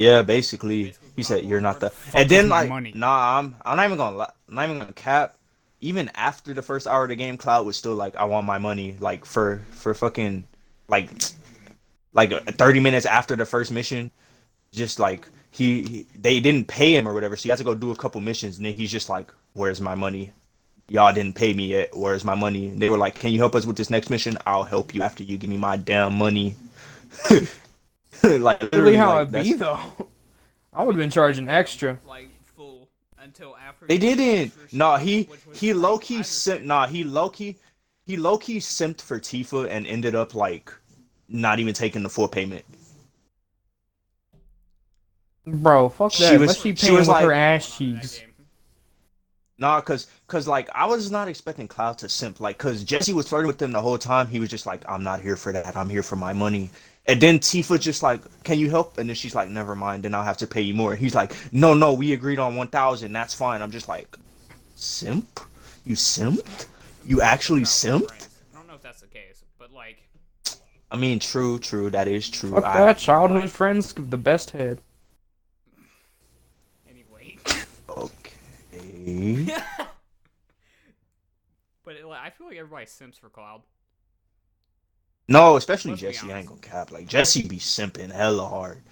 Yeah, 0.00 0.22
basically, 0.22 0.94
he 1.14 1.22
said 1.22 1.44
you're 1.44 1.60
not 1.60 1.78
the. 1.78 1.92
And 2.14 2.26
then 2.26 2.48
like, 2.48 2.70
money? 2.70 2.90
nah, 2.94 3.38
I'm 3.38 3.54
I'm 3.66 3.76
not 3.76 3.84
even 3.84 3.98
gonna 3.98 4.16
li- 4.16 4.34
I'm 4.48 4.54
not 4.54 4.64
even 4.64 4.78
gonna 4.78 4.92
cap. 4.94 5.36
Even 5.82 6.10
after 6.14 6.54
the 6.54 6.62
first 6.62 6.86
hour 6.86 7.02
of 7.02 7.10
the 7.10 7.16
game, 7.16 7.36
Cloud 7.36 7.66
was 7.66 7.76
still 7.76 7.94
like, 7.94 8.16
I 8.16 8.24
want 8.24 8.46
my 8.46 8.56
money. 8.56 8.96
Like 8.98 9.26
for 9.26 9.60
for 9.72 9.92
fucking 9.92 10.44
like 10.88 11.10
like 12.14 12.32
uh, 12.32 12.40
30 12.40 12.80
minutes 12.80 13.04
after 13.04 13.36
the 13.36 13.44
first 13.44 13.70
mission, 13.72 14.10
just 14.72 14.98
like 14.98 15.28
he, 15.50 15.82
he 15.82 16.06
they 16.18 16.40
didn't 16.40 16.66
pay 16.66 16.96
him 16.96 17.06
or 17.06 17.12
whatever, 17.12 17.36
so 17.36 17.42
he 17.42 17.48
had 17.50 17.58
to 17.58 17.64
go 17.64 17.74
do 17.74 17.90
a 17.90 17.96
couple 17.96 18.22
missions, 18.22 18.56
and 18.56 18.64
then 18.64 18.72
he's 18.72 18.90
just 18.90 19.10
like, 19.10 19.30
where's 19.52 19.82
my 19.82 19.94
money? 19.94 20.32
Y'all 20.88 21.12
didn't 21.12 21.34
pay 21.34 21.52
me 21.52 21.66
yet. 21.66 21.90
Where's 21.94 22.24
my 22.24 22.34
money? 22.34 22.68
And 22.68 22.80
they 22.80 22.88
were 22.88 22.98
like, 22.98 23.16
Can 23.16 23.32
you 23.32 23.38
help 23.38 23.54
us 23.54 23.66
with 23.66 23.76
this 23.76 23.90
next 23.90 24.08
mission? 24.08 24.38
I'll 24.46 24.64
help 24.64 24.94
you 24.94 25.02
after 25.02 25.22
you 25.22 25.36
give 25.36 25.50
me 25.50 25.58
my 25.58 25.76
damn 25.76 26.14
money. 26.14 26.56
like 28.40 28.60
Really 28.62 28.70
literally, 28.72 28.96
how 28.96 29.14
like, 29.14 29.28
it 29.28 29.32
be 29.44 29.52
though. 29.54 29.78
I 30.72 30.84
would 30.84 30.94
have 30.94 31.00
been 31.00 31.10
charging 31.10 31.48
extra. 31.48 31.98
Like 32.06 32.28
full 32.56 32.88
until 33.18 33.56
after. 33.56 33.86
They 33.86 33.98
didn't. 33.98 34.46
extra 34.48 34.68
shit, 34.68 34.72
No, 34.78 34.96
he 34.96 35.28
he 35.54 35.72
low 35.72 35.98
key 35.98 36.16
understand. 36.16 36.60
simped. 36.62 36.64
Nah, 36.66 36.86
he 36.86 37.04
low 37.04 37.28
key 37.30 37.56
he 38.04 38.16
low 38.16 38.38
key 38.38 38.58
simped 38.58 39.00
for 39.00 39.18
Tifa 39.20 39.68
and 39.70 39.86
ended 39.86 40.14
up 40.14 40.34
like 40.34 40.72
not 41.28 41.58
even 41.60 41.74
taking 41.74 42.02
the 42.02 42.08
full 42.10 42.28
payment. 42.28 42.64
Bro, 45.46 45.88
fuck 45.90 46.12
that. 46.12 46.30
She 46.30 46.36
was- 46.36 46.50
Unless 46.50 46.56
she 46.62 46.74
she 46.76 46.86
paying 46.88 46.98
was 46.98 47.08
with 47.08 47.16
her 47.18 47.32
ass 47.32 47.76
cheeks. 47.76 48.18
game. 48.18 48.26
Nah, 49.58 49.80
cause 49.82 50.06
cause 50.26 50.48
like 50.48 50.70
I 50.74 50.86
was 50.86 51.10
not 51.10 51.28
expecting 51.28 51.68
Cloud 51.68 51.98
to 51.98 52.08
simp. 52.08 52.40
Like, 52.40 52.56
cause 52.56 52.82
Jessie 52.82 53.12
was 53.12 53.28
flirting 53.28 53.46
with 53.46 53.60
him 53.60 53.72
the 53.72 53.80
whole 53.82 53.98
time. 53.98 54.26
He 54.26 54.40
was 54.40 54.48
just 54.48 54.64
like, 54.66 54.82
I'm 54.88 55.02
not 55.02 55.20
here 55.20 55.36
for 55.36 55.52
that. 55.52 55.76
I'm 55.76 55.88
here 55.90 56.02
for 56.02 56.16
my 56.16 56.32
money. 56.32 56.70
And 57.06 57.20
then 57.20 57.38
Tifa 57.38 57.80
just 57.80 58.02
like, 58.02 58.20
can 58.44 58.58
you 58.58 58.70
help? 58.70 58.98
And 58.98 59.08
then 59.08 59.16
she's 59.16 59.34
like, 59.34 59.48
never 59.48 59.74
mind. 59.74 60.02
Then 60.04 60.14
I'll 60.14 60.22
have 60.22 60.36
to 60.38 60.46
pay 60.46 60.60
you 60.60 60.74
more. 60.74 60.94
He's 60.94 61.14
like, 61.14 61.32
no, 61.52 61.74
no, 61.74 61.92
we 61.92 62.12
agreed 62.12 62.38
on 62.38 62.56
one 62.56 62.68
thousand. 62.68 63.12
That's 63.12 63.34
fine. 63.34 63.62
I'm 63.62 63.70
just 63.70 63.88
like, 63.88 64.16
simp? 64.76 65.40
You 65.84 65.96
simped? 65.96 66.66
You 67.06 67.22
actually 67.22 67.60
Not 67.60 67.68
simped? 67.68 68.28
I 68.52 68.56
don't 68.58 68.68
know 68.68 68.74
if 68.74 68.82
that's 68.82 69.00
the 69.00 69.08
case, 69.08 69.44
but 69.58 69.72
like, 69.72 69.96
I 70.90 70.96
mean, 70.96 71.18
true, 71.18 71.58
true. 71.58 71.90
That 71.90 72.06
is 72.06 72.28
true. 72.28 72.50
Fuck 72.52 72.64
I- 72.64 72.78
that. 72.78 72.98
Childhood 72.98 73.50
friends, 73.50 73.92
give 73.92 74.10
the 74.10 74.18
best 74.18 74.50
head. 74.50 74.80
anyway. 76.88 77.38
Okay. 77.88 79.46
but 81.84 81.96
it, 81.96 82.04
like, 82.06 82.20
I 82.20 82.30
feel 82.30 82.46
like 82.48 82.56
everybody 82.58 82.86
simps 82.86 83.18
for 83.18 83.30
Cloud. 83.30 83.62
No, 85.30 85.54
especially 85.56 85.92
Let's 85.92 86.02
Jessie. 86.02 86.32
I 86.32 86.38
ain't 86.40 86.48
gonna 86.48 86.60
cap. 86.60 86.90
Like 86.90 87.06
Jessie 87.06 87.46
be 87.46 87.56
simping 87.58 88.10
hella 88.12 88.46
hard. 88.48 88.82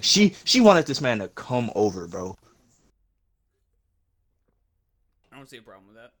She 0.00 0.34
she 0.44 0.60
wanted 0.60 0.86
this 0.86 1.00
man 1.00 1.18
to 1.20 1.28
come 1.28 1.70
over, 1.74 2.06
bro. 2.06 2.36
I 5.32 5.36
don't 5.36 5.48
see 5.48 5.56
a 5.56 5.62
problem 5.62 5.86
with 5.88 5.96
that. 5.96 6.12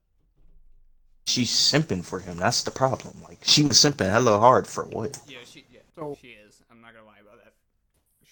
She's 1.26 1.50
simping 1.50 2.02
for 2.02 2.18
him. 2.18 2.38
That's 2.38 2.62
the 2.62 2.70
problem. 2.70 3.14
Like 3.28 3.38
she 3.42 3.62
was 3.62 3.76
simping 3.76 4.10
hella 4.10 4.38
hard 4.38 4.66
for 4.66 4.84
what? 4.84 5.18
Yeah, 5.28 5.38
she 5.44 5.66
yeah, 5.70 5.80
So- 5.94 6.16
she 6.20 6.28
is. 6.28 6.62
I'm 6.70 6.80
not 6.80 6.94
gonna 6.94 7.04
lie 7.04 7.18
about 7.20 7.44
that. 7.44 7.52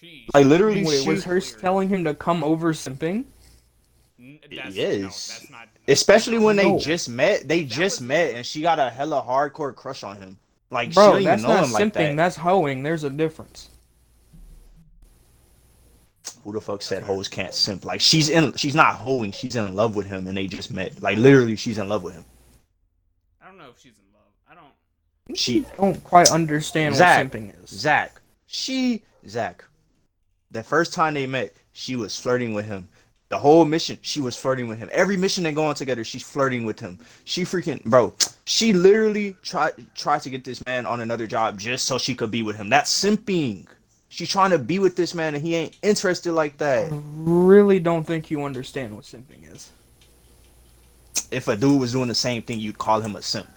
She. 0.01 0.27
Like 0.33 0.47
literally, 0.47 0.85
Wait, 0.87 1.03
she, 1.03 1.09
was 1.09 1.23
her 1.25 1.41
telling 1.41 1.91
him 1.91 2.03
to 2.05 2.15
come 2.15 2.43
over 2.43 2.73
simping? 2.73 3.27
That's, 4.19 4.75
Yes. 4.75 5.03
No, 5.03 5.03
that's 5.05 5.51
not. 5.51 5.69
especially 5.87 6.39
when 6.39 6.57
they 6.57 6.79
just 6.79 7.11
met. 7.11 7.47
They 7.47 7.63
That 7.65 7.71
just 7.71 8.01
was- 8.01 8.09
met, 8.09 8.35
and 8.35 8.47
she 8.47 8.63
got 8.63 8.79
a 8.79 8.89
hella 8.89 9.23
hardcore 9.23 9.75
crush 9.75 10.03
on 10.03 10.17
him. 10.17 10.39
Like 10.71 10.93
Bro, 10.95 11.13
don't 11.13 11.25
that's 11.25 11.43
know 11.43 11.49
not 11.49 11.65
him 11.65 11.73
like 11.73 11.85
simping. 11.85 11.93
that. 11.93 12.17
That's 12.17 12.37
hoeing. 12.37 12.83
There's 12.83 13.05
a 13.05 13.11
difference. 13.11 13.71
Who 16.43 16.53
the 16.53 16.61
fuck 16.61 16.83
said 16.83 17.03
hoes 17.03 17.29
can't 17.29 17.55
simp? 17.55 17.85
Like 17.85 18.01
she's 18.01 18.29
in. 18.29 18.53
She's 18.55 18.75
not 18.75 18.97
hoeing. 18.97 19.33
She's 19.33 19.57
in 19.57 19.75
love 19.75 19.97
with 19.97 20.07
him, 20.07 20.27
and 20.27 20.37
they 20.37 20.47
just 20.47 20.73
met. 20.73 21.01
Like 21.03 21.19
literally, 21.19 21.57
she's 21.57 21.79
in 21.79 21.89
love 21.89 22.03
with 22.03 22.15
him. 22.15 22.25
I 23.41 23.47
don't 23.47 23.59
know 23.59 23.71
if 23.71 23.81
she's 23.81 23.99
in 23.99 24.05
love. 24.13 24.33
I 24.51 24.55
don't. 24.55 25.37
She 25.39 25.65
I 25.67 25.77
don't 25.77 26.03
quite 26.05 26.31
understand 26.31 26.97
Zach, 26.97 27.25
what 27.25 27.33
simping 27.33 27.63
is. 27.63 27.71
Zach, 27.71 28.21
she, 28.47 29.03
Zach, 29.29 29.65
the 30.51 30.63
first 30.63 30.93
time 30.93 31.15
they 31.15 31.27
met, 31.27 31.55
she 31.73 31.97
was 31.97 32.19
flirting 32.19 32.55
with 32.55 32.67
him. 32.67 32.89
The 33.29 33.39
whole 33.39 33.65
mission, 33.65 33.99
she 34.03 34.21
was 34.21 34.37
flirting 34.37 34.69
with 34.69 34.79
him. 34.79 34.89
Every 34.93 35.17
mission 35.17 35.43
they 35.43 35.53
go 35.53 35.65
on 35.65 35.75
together, 35.75 36.05
she's 36.05 36.23
flirting 36.23 36.65
with 36.65 36.79
him. 36.79 36.99
She 37.25 37.43
freaking, 37.43 37.83
bro, 37.85 38.15
she 38.45 38.73
literally 38.73 39.37
tried 39.43 39.73
tried 39.97 40.23
to 40.23 40.31
get 40.31 40.45
this 40.45 40.65
man 40.65 40.87
on 40.87 41.01
another 41.01 41.27
job 41.27 41.59
just 41.59 41.87
so 41.87 41.99
she 41.99 42.15
could 42.15 42.31
be 42.31 42.43
with 42.43 42.55
him. 42.57 42.69
That's 42.69 42.93
simping. 43.05 43.67
She's 44.09 44.29
trying 44.31 44.51
to 44.51 44.59
be 44.59 44.79
with 44.79 44.95
this 44.95 45.13
man 45.13 45.35
and 45.35 45.45
he 45.45 45.57
ain't 45.57 45.77
interested 45.83 46.33
like 46.33 46.57
that. 46.59 46.89
really 46.91 47.81
don't 47.81 48.05
think 48.05 48.31
you 48.31 48.45
understand 48.45 48.95
what 48.95 49.05
simping 49.05 49.53
is. 49.53 49.71
If 51.33 51.49
a 51.49 51.57
dude 51.57 51.81
was 51.81 51.93
doing 51.93 52.07
the 52.09 52.15
same 52.15 52.43
thing, 52.43 52.61
you'd 52.61 52.79
call 52.79 53.01
him 53.01 53.17
a 53.17 53.23
simp. 53.23 53.49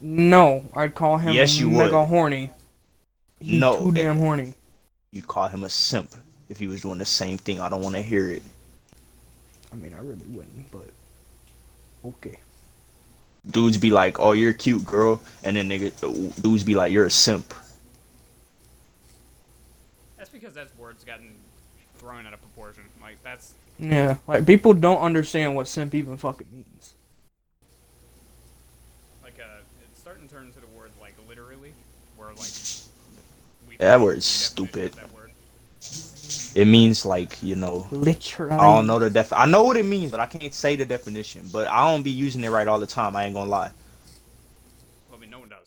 No, 0.00 0.64
I'd 0.74 0.94
call 0.94 1.18
him 1.18 1.34
Yes, 1.34 1.58
you 1.58 1.70
mega 1.70 2.00
would. 2.00 2.06
horny. 2.08 2.50
He's 3.38 3.60
No, 3.60 3.78
too 3.78 3.92
damn 3.92 4.16
eh, 4.16 4.20
horny. 4.20 4.54
You'd 5.10 5.28
call 5.28 5.48
him 5.48 5.64
a 5.64 5.68
simp 5.68 6.14
if 6.48 6.58
he 6.58 6.66
was 6.66 6.80
doing 6.80 6.98
the 6.98 7.04
same 7.04 7.36
thing. 7.36 7.60
I 7.60 7.68
don't 7.68 7.82
want 7.82 7.94
to 7.96 8.02
hear 8.02 8.30
it. 8.30 8.42
I 9.72 9.76
mean, 9.76 9.94
I 9.94 9.98
really 9.98 10.26
wouldn't, 10.26 10.70
but 10.70 10.90
okay. 12.04 12.38
dudes 13.50 13.78
be 13.78 13.90
like, 13.90 14.18
"Oh, 14.20 14.32
you're 14.32 14.50
a 14.50 14.54
cute 14.54 14.84
girl," 14.84 15.20
and 15.42 15.56
then 15.56 15.68
nigga 15.68 15.92
dudes 16.42 16.64
be 16.64 16.74
like, 16.74 16.92
"You're 16.92 17.06
a 17.06 17.10
simp." 17.10 17.54
That's 20.16 20.30
because 20.30 20.54
that's 20.54 20.74
words 20.76 21.04
gotten 21.04 21.34
thrown 21.94 22.26
out 22.26 22.32
of 22.32 22.40
proportion. 22.40 22.84
Like 23.00 23.22
that's 23.22 23.54
Yeah, 23.78 24.16
like 24.26 24.46
people 24.46 24.74
don't 24.74 25.00
understand 25.00 25.56
what 25.56 25.68
simp 25.68 25.94
even 25.94 26.16
fucking 26.16 26.46
means. 26.52 26.94
like 29.22 29.38
uh, 29.40 29.60
it's 29.90 30.00
starting 30.00 30.28
to 30.28 30.34
turn 30.34 30.46
into 30.46 30.60
the 30.60 30.66
word 30.66 30.90
like 31.00 31.14
literally, 31.28 31.74
where 32.16 32.32
like 32.34 32.54
we 33.68 33.76
That 33.78 34.00
word's 34.00 34.24
the 34.28 34.38
definition 34.38 34.84
of 34.84 34.92
stupid. 34.92 34.94
That 34.94 35.08
word. 35.08 35.11
It 36.54 36.66
means 36.66 37.06
like 37.06 37.42
you 37.42 37.56
know. 37.56 37.86
Literally. 37.90 38.52
I 38.52 38.58
don't 38.58 38.86
know 38.86 38.98
the 38.98 39.08
def. 39.10 39.32
I 39.32 39.46
know 39.46 39.62
what 39.64 39.76
it 39.76 39.86
means, 39.86 40.10
but 40.10 40.20
I 40.20 40.26
can't 40.26 40.52
say 40.52 40.76
the 40.76 40.84
definition. 40.84 41.48
But 41.52 41.66
I 41.68 41.90
don't 41.90 42.02
be 42.02 42.10
using 42.10 42.44
it 42.44 42.50
right 42.50 42.68
all 42.68 42.78
the 42.78 42.86
time. 42.86 43.16
I 43.16 43.24
ain't 43.24 43.34
gonna 43.34 43.50
lie. 43.50 43.70
Well, 45.08 45.18
I 45.18 45.20
mean, 45.20 45.30
no 45.30 45.38
one 45.40 45.48
does. 45.48 45.66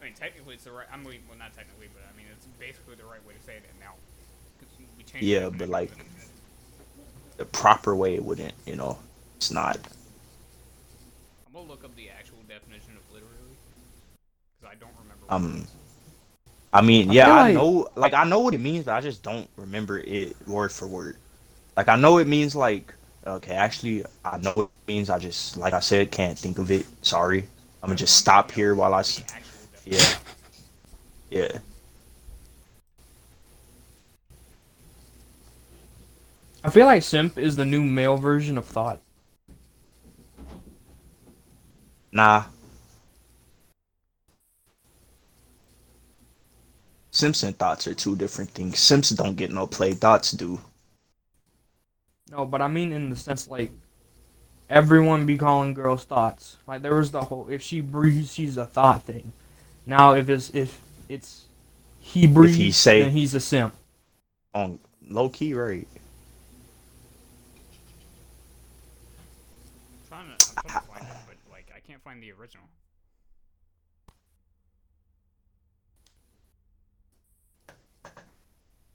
I 0.00 0.04
mean, 0.04 0.14
technically, 0.14 0.54
it's 0.54 0.64
the 0.64 0.72
right. 0.72 0.86
I 0.92 0.96
mean, 0.96 1.20
well, 1.28 1.38
not 1.38 1.54
technically, 1.56 1.88
but 1.94 2.02
I 2.12 2.16
mean, 2.16 2.26
it's 2.30 2.46
basically 2.58 2.96
the 2.96 3.04
right 3.04 3.24
way 3.26 3.34
to 3.34 3.42
say 3.42 3.56
it 3.56 3.62
now. 3.80 3.94
we 4.98 5.04
Yeah, 5.20 5.48
but, 5.48 5.68
like. 5.68 5.90
The 7.36 7.44
proper 7.46 7.96
way 7.96 8.14
it 8.14 8.24
wouldn't. 8.24 8.54
You 8.64 8.76
know, 8.76 8.98
it's 9.36 9.50
not. 9.50 9.76
I'm 11.46 11.52
gonna 11.52 11.68
look 11.68 11.84
up 11.84 11.96
the 11.96 12.10
actual 12.10 12.38
definition 12.48 12.92
of 12.96 13.02
literally, 13.12 13.56
because 14.60 14.72
I 14.72 14.78
don't 14.78 14.94
remember. 15.02 15.26
what 15.26 15.34
Um, 15.34 15.56
it 15.56 15.64
is. 15.64 15.83
I 16.74 16.80
mean, 16.82 17.10
yeah, 17.10 17.26
feel 17.26 17.34
I 17.34 17.40
like- 17.42 17.54
know. 17.54 17.88
Like 17.94 18.12
I 18.14 18.24
know 18.24 18.40
what 18.40 18.52
it 18.52 18.60
means, 18.60 18.84
but 18.84 18.94
I 18.94 19.00
just 19.00 19.22
don't 19.22 19.48
remember 19.56 20.00
it 20.00 20.36
word 20.46 20.72
for 20.72 20.86
word. 20.86 21.16
Like 21.76 21.88
I 21.88 21.96
know 21.96 22.18
it 22.18 22.26
means 22.26 22.54
like. 22.54 22.92
Okay, 23.26 23.54
actually, 23.54 24.04
I 24.22 24.36
know 24.36 24.50
what 24.52 24.64
it 24.64 24.86
means. 24.86 25.08
I 25.08 25.18
just, 25.18 25.56
like 25.56 25.72
I 25.72 25.80
said, 25.80 26.10
can't 26.10 26.38
think 26.38 26.58
of 26.58 26.70
it. 26.70 26.84
Sorry. 27.00 27.48
I'm 27.82 27.88
gonna 27.88 27.96
just 27.96 28.18
stop 28.18 28.50
here 28.50 28.74
while 28.74 28.92
I. 28.92 29.02
Yeah. 29.86 30.04
Yeah. 31.30 31.58
I 36.62 36.70
feel 36.70 36.86
like 36.86 37.02
simp 37.02 37.38
is 37.38 37.56
the 37.56 37.64
new 37.64 37.82
male 37.82 38.16
version 38.18 38.58
of 38.58 38.64
thought. 38.66 39.00
Nah. 42.12 42.44
Simpson 47.14 47.52
thoughts 47.52 47.86
are 47.86 47.94
two 47.94 48.16
different 48.16 48.50
things. 48.50 48.80
Simpson 48.80 49.16
don't 49.16 49.36
get 49.36 49.52
no 49.52 49.68
play. 49.68 49.92
Thoughts 49.92 50.32
do. 50.32 50.60
No, 52.32 52.44
but 52.44 52.60
I 52.60 52.66
mean 52.66 52.90
in 52.92 53.08
the 53.08 53.14
sense 53.14 53.46
like 53.46 53.70
everyone 54.68 55.24
be 55.24 55.38
calling 55.38 55.74
girls 55.74 56.02
thoughts. 56.02 56.56
Like 56.66 56.82
there 56.82 56.96
was 56.96 57.12
the 57.12 57.20
whole 57.20 57.46
if 57.48 57.62
she 57.62 57.80
breathes, 57.80 58.34
she's 58.34 58.56
a 58.56 58.66
thought 58.66 59.04
thing. 59.04 59.32
Now 59.86 60.14
if 60.14 60.28
it's 60.28 60.50
if 60.50 60.80
it's 61.08 61.44
he 62.00 62.26
breathes, 62.26 62.76
say- 62.76 63.02
then 63.02 63.12
he's 63.12 63.32
a 63.34 63.40
simp. 63.40 63.74
On 64.52 64.80
low 65.08 65.28
key, 65.28 65.54
right? 65.54 65.86
I'm 69.92 70.08
trying 70.08 70.36
to, 70.36 70.46
I'm 70.56 70.64
trying 70.64 70.82
to 70.82 70.88
find 70.88 71.04
it, 71.06 71.16
but 71.28 71.36
like 71.52 71.72
I 71.76 71.78
can't 71.78 72.02
find 72.02 72.20
the 72.20 72.32
original. 72.32 72.66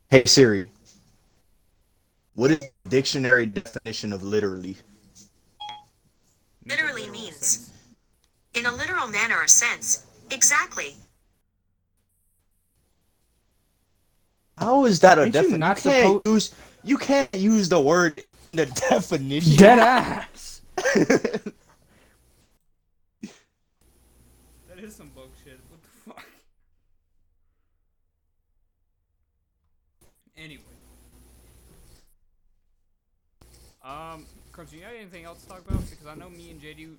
Hey 0.09 0.23
Siri. 0.25 0.65
What 2.33 2.51
is 2.51 2.59
the 2.59 2.89
dictionary 2.89 3.45
definition 3.45 4.13
of 4.13 4.23
literally? 4.23 4.77
Literally 6.65 7.09
means- 7.09 7.69
In 8.55 8.65
a 8.65 8.71
literal 8.71 9.07
manner 9.07 9.37
or 9.37 9.47
sense. 9.47 10.05
Exactly. 10.31 10.95
How 14.57 14.85
is 14.85 14.99
that 15.01 15.17
a 15.19 15.23
Ain't 15.23 15.27
you 15.35 15.41
definition? 15.41 15.53
You 15.53 15.57
not 15.59 15.77
can't 15.77 16.23
suppo- 16.23 16.27
use 16.33 16.53
you 16.83 16.97
can't 16.97 17.33
use 17.35 17.69
the 17.69 17.79
word 17.79 18.19
in 18.51 18.57
the 18.57 18.65
definition. 18.89 19.55
Dead 19.57 19.79
ass. 19.79 20.61
That 24.67 24.79
is 24.83 24.95
some 24.95 25.09
bullshit. 25.09 25.59
What 25.69 25.81
the 25.83 26.11
fuck? 26.13 26.23
Anyway. 30.37 30.61
Um, 33.89 34.25
Crunchy, 34.53 34.73
you 34.73 34.81
got 34.81 34.93
anything 34.95 35.25
else 35.25 35.41
to 35.41 35.49
talk 35.49 35.63
about? 35.67 35.81
Because 35.89 36.05
I 36.05 36.13
know 36.13 36.29
me 36.29 36.51
and 36.51 36.61
JD 36.61 36.95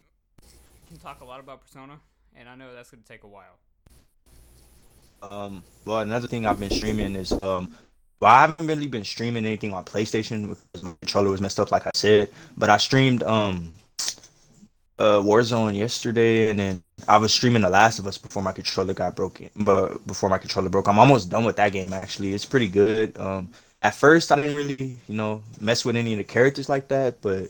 can 0.89 0.97
talk 1.01 1.21
a 1.21 1.25
lot 1.25 1.39
about 1.39 1.61
Persona, 1.61 2.01
and 2.37 2.49
I 2.49 2.57
know 2.57 2.75
that's 2.75 2.91
gonna 2.91 3.05
take 3.09 3.23
a 3.23 3.29
while. 3.29 3.59
Um, 5.23 5.63
well, 5.85 6.01
another 6.01 6.27
thing 6.27 6.47
I've 6.47 6.59
been 6.59 6.71
streaming 6.71 7.15
is 7.15 7.31
um, 7.45 7.77
well, 8.21 8.33
I 8.33 8.41
haven't 8.41 8.67
really 8.67 8.89
been 8.89 9.05
streaming 9.05 9.47
anything 9.47 9.73
on 9.73 9.85
PlayStation 9.85 10.49
because 10.49 10.83
my 10.83 10.93
controller 11.01 11.31
was 11.31 11.41
messed 11.41 11.61
up, 11.61 11.71
like 11.71 11.87
I 11.87 11.91
said. 11.95 12.29
But 12.57 12.71
I 12.71 12.77
streamed 12.77 13.23
um, 13.23 13.73
uh, 14.99 15.21
Warzone 15.21 15.77
yesterday, 15.77 16.51
and 16.51 16.59
then 16.59 16.83
I 17.07 17.19
was 17.19 17.33
streaming 17.33 17.63
The 17.63 17.71
Last 17.71 18.01
of 18.01 18.07
Us 18.09 18.19
before 18.19 18.43
my 18.43 18.53
controller 18.53 18.95
got 18.95 19.15
broken. 19.15 19.49
But 19.55 20.05
before 20.09 20.29
my 20.29 20.39
controller 20.39 20.69
broke, 20.69 20.89
I'm 20.89 20.99
almost 20.99 21.31
done 21.31 21.45
with 21.45 21.57
that 21.57 21.71
game. 21.71 21.93
Actually, 21.93 22.35
it's 22.35 22.45
pretty 22.45 22.69
good. 22.69 23.17
Um, 23.17 23.51
at 23.83 23.95
first 23.95 24.31
I 24.33 24.37
didn't 24.37 24.57
really, 24.57 24.97
you 25.09 25.15
know, 25.17 25.43
mess 25.61 25.85
with 25.85 25.97
any 25.97 26.13
of 26.13 26.19
the 26.19 26.25
characters 26.25 26.69
like 26.69 26.89
that, 26.89 27.21
but 27.23 27.49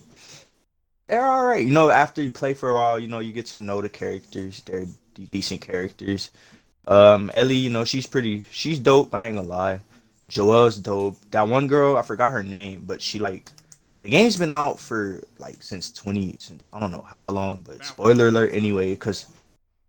they're 1.09 1.25
all 1.27 1.45
right. 1.45 1.65
You 1.65 1.73
know, 1.73 1.91
after 1.91 2.23
you 2.23 2.33
play 2.33 2.55
for 2.55 2.71
a 2.71 2.75
while, 2.75 2.99
you 2.99 3.09
know, 3.09 3.19
you 3.19 3.33
get 3.33 3.47
to 3.47 3.65
know 3.65 3.81
the 3.81 3.89
characters. 3.89 4.63
They're 4.65 4.87
de- 5.15 5.27
decent 5.27 5.61
characters. 5.61 6.31
Um, 6.87 7.31
Ellie, 7.35 7.57
you 7.57 7.71
know, 7.71 7.85
she's 7.85 8.07
pretty, 8.07 8.45
she's 8.51 8.79
dope. 8.79 9.15
I 9.15 9.19
ain't 9.19 9.37
gonna 9.37 9.43
lie. 9.43 9.81
Joel's 10.29 10.77
dope. 10.77 11.19
That 11.33 11.49
one 11.49 11.67
girl, 11.67 11.97
I 11.97 12.03
forgot 12.03 12.33
her 12.33 12.43
name, 12.43 12.85
but 12.87 13.03
she 13.03 13.19
like, 13.19 13.51
the 14.03 14.11
game's 14.11 14.37
been 14.37 14.55
out 14.57 14.81
for 14.81 15.23
like 15.39 15.63
since 15.63 15.91
20, 15.93 16.37
since, 16.39 16.63
I 16.73 16.81
don't 16.81 16.93
know 16.93 17.07
how 17.29 17.35
long, 17.35 17.61
but 17.65 17.85
spoiler 17.85 18.29
alert 18.29 18.51
anyway, 18.55 18.93
because, 18.95 19.27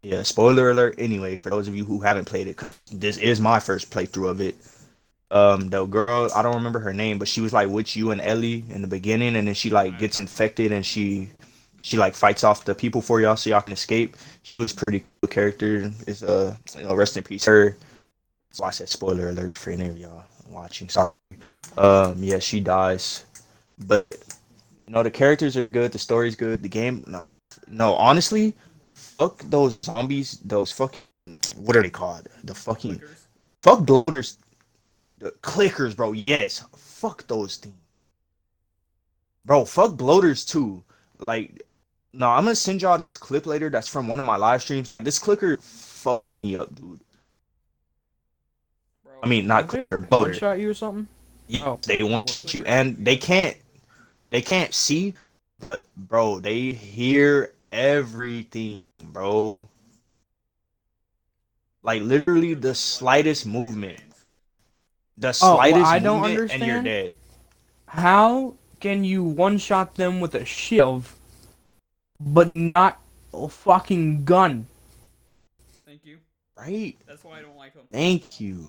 yeah, 0.03 0.23
spoiler 0.23 0.71
alert 0.71 0.95
anyway, 0.97 1.39
for 1.39 1.49
those 1.51 1.67
of 1.67 1.75
you 1.75 1.85
who 1.85 1.99
haven't 2.01 2.25
played 2.25 2.47
it, 2.47 2.57
'cause 2.57 2.71
this 2.91 3.17
is 3.17 3.39
my 3.39 3.59
first 3.59 3.91
playthrough 3.91 4.29
of 4.29 4.41
it. 4.41 4.55
Um, 5.31 5.69
the 5.69 5.85
girl, 5.85 6.29
I 6.35 6.41
don't 6.41 6.55
remember 6.55 6.79
her 6.79 6.93
name, 6.93 7.17
but 7.17 7.27
she 7.27 7.39
was 7.39 7.53
like 7.53 7.69
with 7.69 7.95
you 7.95 8.11
and 8.11 8.19
Ellie 8.19 8.65
in 8.69 8.81
the 8.81 8.87
beginning, 8.87 9.37
and 9.37 9.47
then 9.47 9.55
she 9.55 9.69
like 9.69 9.97
gets 9.97 10.19
infected 10.19 10.73
and 10.73 10.85
she, 10.85 11.29
she 11.81 11.97
like 11.97 12.15
fights 12.15 12.43
off 12.43 12.65
the 12.65 12.75
people 12.75 13.01
for 13.01 13.21
y'all 13.21 13.37
so 13.37 13.49
y'all 13.49 13.61
can 13.61 13.71
escape. 13.71 14.17
She 14.43 14.55
was 14.59 14.73
pretty 14.73 15.05
cool 15.21 15.29
character. 15.29 15.89
Is 16.05 16.21
uh, 16.21 16.55
you 16.77 16.83
know, 16.83 16.95
rest 16.95 17.15
in 17.15 17.23
peace 17.23 17.45
her. 17.45 17.77
So 18.51 18.65
I 18.65 18.71
said 18.71 18.89
spoiler 18.89 19.29
alert 19.29 19.57
for 19.57 19.71
any 19.71 19.87
of 19.87 19.97
y'all 19.97 20.25
watching. 20.49 20.89
Sorry. 20.89 21.11
Um, 21.77 22.15
yeah, 22.21 22.39
she 22.39 22.59
dies, 22.59 23.23
but 23.87 24.05
you 24.85 24.93
know 24.93 25.03
the 25.03 25.11
characters 25.11 25.55
are 25.55 25.67
good. 25.67 25.93
The 25.93 25.99
story's 25.99 26.35
good. 26.35 26.61
The 26.61 26.67
game, 26.67 27.05
no, 27.07 27.23
no. 27.69 27.93
Honestly, 27.93 28.53
fuck 28.93 29.39
those 29.49 29.79
zombies. 29.85 30.39
Those 30.43 30.73
fucking 30.73 30.99
what 31.55 31.77
are 31.77 31.81
they 31.83 31.89
called? 31.89 32.27
The 32.43 32.53
fucking 32.53 33.01
fuck 33.63 33.85
bloaters. 33.85 34.37
The 35.21 35.29
clickers, 35.43 35.95
bro. 35.95 36.13
Yes, 36.13 36.65
fuck 36.75 37.27
those 37.27 37.57
things, 37.57 37.75
bro. 39.45 39.65
Fuck 39.65 39.95
bloaters 39.95 40.43
too. 40.43 40.83
Like, 41.27 41.61
no, 42.11 42.27
I'm 42.27 42.43
gonna 42.45 42.55
send 42.55 42.81
y'all 42.81 42.99
a 43.01 43.05
clip 43.13 43.45
later. 43.45 43.69
That's 43.69 43.87
from 43.87 44.07
one 44.07 44.19
of 44.19 44.25
my 44.25 44.35
live 44.35 44.63
streams. 44.63 44.95
This 44.97 45.19
clicker 45.19 45.57
fucked 45.61 46.25
me 46.41 46.55
up, 46.57 46.73
dude. 46.73 46.99
Bro, 49.03 49.13
I 49.21 49.27
mean, 49.27 49.45
not 49.45 49.67
clicker, 49.67 49.99
bloater. 49.99 50.33
Shot 50.33 50.59
you 50.59 50.71
or 50.71 50.73
something? 50.73 51.07
Yes, 51.47 51.61
Oh. 51.67 51.79
they 51.85 52.01
want 52.01 52.51
you, 52.55 52.63
and 52.65 52.97
they 53.05 53.15
can't. 53.15 53.57
They 54.31 54.41
can't 54.41 54.73
see, 54.73 55.13
but 55.69 55.81
bro, 55.95 56.39
they 56.39 56.71
hear 56.71 57.53
everything, 57.71 58.83
bro. 59.03 59.59
Like 61.83 62.01
literally 62.01 62.55
the 62.55 62.73
slightest 62.73 63.45
movement, 63.45 63.99
the 65.21 65.27
Oh, 65.41 65.55
what 65.55 65.69
slightest 65.69 65.85
I 65.85 65.99
don't 65.99 66.21
movement, 66.21 66.51
and 66.51 66.65
you're 66.65 66.77
understand? 66.77 66.85
dead. 66.85 67.15
How 67.87 68.55
can 68.79 69.03
you 69.03 69.23
one 69.23 69.57
shot 69.57 69.95
them 69.95 70.19
with 70.19 70.35
a 70.35 70.45
shiv, 70.45 71.15
but 72.19 72.55
not 72.55 72.99
a 73.33 73.47
fucking 73.47 74.25
gun? 74.25 74.67
Thank 75.85 76.05
you. 76.05 76.17
Right? 76.57 76.97
That's 77.07 77.23
why 77.23 77.39
I 77.39 77.41
don't 77.41 77.57
like 77.57 77.73
them. 77.73 77.83
Thank 77.91 78.41
you. 78.41 78.67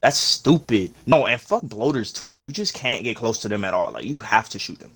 That's 0.00 0.18
stupid. 0.18 0.92
No, 1.06 1.26
and 1.26 1.40
fuck 1.40 1.62
bloaters. 1.62 2.12
Too. 2.12 2.22
You 2.48 2.54
just 2.54 2.74
can't 2.74 3.02
get 3.02 3.16
close 3.16 3.38
to 3.40 3.48
them 3.48 3.64
at 3.64 3.74
all. 3.74 3.90
Like 3.92 4.04
you 4.04 4.16
have 4.20 4.48
to 4.50 4.58
shoot 4.58 4.78
them, 4.78 4.92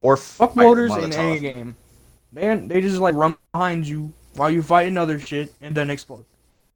or 0.00 0.16
Fuck 0.16 0.54
fire 0.54 0.66
motors 0.66 0.94
in 0.96 1.12
any 1.12 1.40
game. 1.40 1.76
They 2.32 2.54
they 2.56 2.80
just 2.80 2.98
like 2.98 3.14
run 3.14 3.36
behind 3.52 3.86
you 3.86 4.12
while 4.34 4.50
you 4.50 4.62
fight 4.62 4.88
another 4.88 5.18
shit 5.18 5.52
and 5.60 5.74
then 5.74 5.90
explode. 5.90 6.24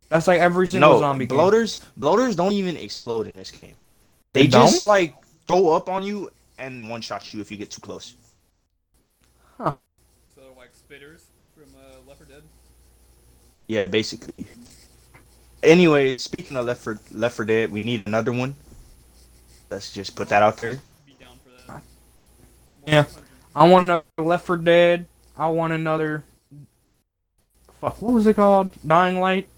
That's 0.09 0.27
like 0.27 0.41
every 0.41 0.69
single 0.69 0.95
No, 0.95 0.99
zombie 0.99 1.27
game. 1.27 1.37
bloaters, 1.37 1.81
bloaters 1.97 2.37
don't 2.37 2.53
even 2.53 2.77
explode 2.77 3.27
in 3.27 3.33
this 3.35 3.51
game. 3.51 3.75
They 4.33 4.47
They, 4.47 4.47
just 4.47 4.87
like 4.87 5.15
throw 5.47 5.69
up 5.71 5.89
on 5.89 6.03
you 6.03 6.31
and 6.59 6.89
one 6.89 7.01
shot 7.03 7.33
you 7.35 7.41
if 7.41 7.51
you 7.51 7.57
get 7.57 7.71
too 7.71 7.81
close. 7.81 8.15
Huh. 9.59 9.77
So 10.35 10.41
they're 10.41 10.51
like 10.57 10.73
spitters 10.73 11.25
from 11.55 11.75
uh, 11.77 12.01
Left 12.07 12.19
4 12.19 12.27
Dead. 12.27 12.43
Yeah, 13.67 13.85
basically. 13.85 14.47
Anyway, 15.63 16.17
speaking 16.19 16.57
of 16.57 16.67
Left 16.67 16.81
for 16.81 16.99
Left 17.11 17.37
for 17.37 17.45
Dead, 17.45 17.71
we 17.71 17.83
need 17.83 18.07
another 18.07 18.33
one. 18.33 18.55
Let's 19.71 19.93
just 19.93 20.17
put 20.17 20.29
that 20.31 20.43
out 20.43 20.59
there. 20.59 20.81
Be 21.07 21.15
down 21.15 21.39
for 21.45 21.51
that. 21.51 21.83
Yeah. 22.87 23.05
I 23.55 23.69
want 23.69 23.89
another 23.89 24.05
Left 24.19 24.47
for 24.47 24.57
Dead. 24.57 25.07
I 25.37 25.49
want 25.49 25.73
another. 25.73 26.25
Fuck, 27.81 28.01
what 28.03 28.13
was 28.15 28.27
it 28.27 28.37
called? 28.37 28.71
Dying 28.87 29.21
Light. 29.21 29.49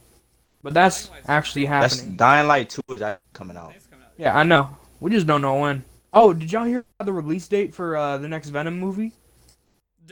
But 0.62 0.74
that's 0.74 1.06
Dying 1.06 1.14
Light's- 1.16 1.28
actually 1.28 1.66
That's 1.66 1.96
happening. 2.00 2.16
Dying 2.16 2.46
Light 2.48 2.70
Two 2.70 2.82
is 2.90 2.98
that 2.98 3.20
coming 3.32 3.56
out. 3.56 3.72
It's 3.74 3.86
coming 3.86 4.04
out. 4.04 4.12
Yeah, 4.18 4.36
I 4.36 4.42
know. 4.42 4.76
We 5.00 5.10
just 5.10 5.26
don't 5.26 5.40
know 5.40 5.56
when. 5.60 5.84
Oh, 6.12 6.32
did 6.34 6.52
y'all 6.52 6.64
hear 6.64 6.84
about 6.98 7.06
the 7.06 7.12
release 7.12 7.46
date 7.48 7.74
for 7.74 7.96
uh, 7.96 8.18
the 8.18 8.28
next 8.28 8.48
Venom 8.50 8.78
movie? 8.78 9.12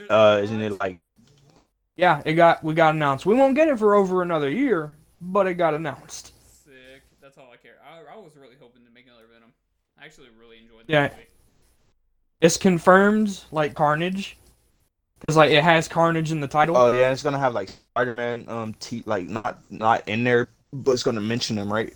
Uh, 0.08 0.40
isn't 0.42 0.60
it 0.60 0.78
like 0.80 1.00
Yeah, 1.96 2.22
it 2.24 2.34
got 2.34 2.62
we 2.62 2.72
got 2.74 2.94
announced. 2.94 3.26
We 3.26 3.34
won't 3.34 3.54
get 3.56 3.68
it 3.68 3.78
for 3.78 3.94
over 3.94 4.22
another 4.22 4.48
year, 4.48 4.92
but 5.20 5.46
it 5.46 5.54
got 5.54 5.74
announced. 5.74 6.32
Sick. 6.64 7.02
That's 7.20 7.36
all 7.36 7.48
I 7.52 7.56
care. 7.56 7.74
I, 7.84 8.14
I 8.14 8.16
was 8.16 8.36
really 8.36 8.54
hoping 8.60 8.84
to 8.84 8.90
make 8.92 9.06
another 9.06 9.24
Venom. 9.32 9.52
I 10.00 10.04
actually 10.04 10.28
really 10.40 10.58
enjoyed 10.58 10.86
that 10.86 10.92
Yeah. 10.92 11.08
movie. 11.08 11.26
It's 12.40 12.56
confirmed 12.56 13.42
like 13.50 13.74
Carnage, 13.74 14.38
because 15.18 15.36
like 15.36 15.50
it 15.50 15.64
has 15.64 15.88
Carnage 15.88 16.30
in 16.30 16.40
the 16.40 16.46
title. 16.48 16.76
Oh 16.76 16.92
yeah, 16.92 17.10
it's 17.10 17.24
gonna 17.24 17.38
have 17.40 17.52
like 17.54 17.70
Spider 17.98 18.14
Man 18.16 18.44
um 18.46 18.74
t 18.78 19.02
like 19.06 19.28
not 19.28 19.58
not 19.70 20.08
in 20.08 20.22
there, 20.22 20.46
but 20.72 20.92
it's 20.92 21.02
gonna 21.02 21.20
mention 21.20 21.58
him 21.58 21.72
right 21.72 21.92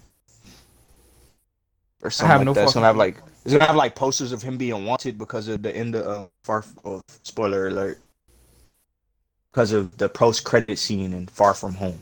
or 2.02 2.10
something 2.10 2.28
have 2.28 2.40
like 2.40 2.46
no 2.46 2.52
that. 2.54 2.64
It's 2.64 2.74
gonna 2.74 2.86
have 2.86 2.96
like 2.96 3.18
it's 3.44 3.52
gonna 3.54 3.66
have 3.66 3.76
like 3.76 3.94
posters 3.94 4.32
of 4.32 4.42
him 4.42 4.56
being 4.56 4.84
wanted 4.84 5.16
because 5.16 5.46
of 5.46 5.62
the 5.62 5.74
end 5.76 5.94
of 5.94 6.04
uh, 6.06 6.26
far 6.42 6.64
oh, 6.84 7.02
spoiler 7.22 7.68
alert 7.68 8.00
because 9.52 9.70
of 9.70 9.96
the 9.96 10.08
post 10.08 10.42
credit 10.42 10.76
scene 10.76 11.12
in 11.12 11.28
Far 11.28 11.54
From 11.54 11.74
Home. 11.74 12.00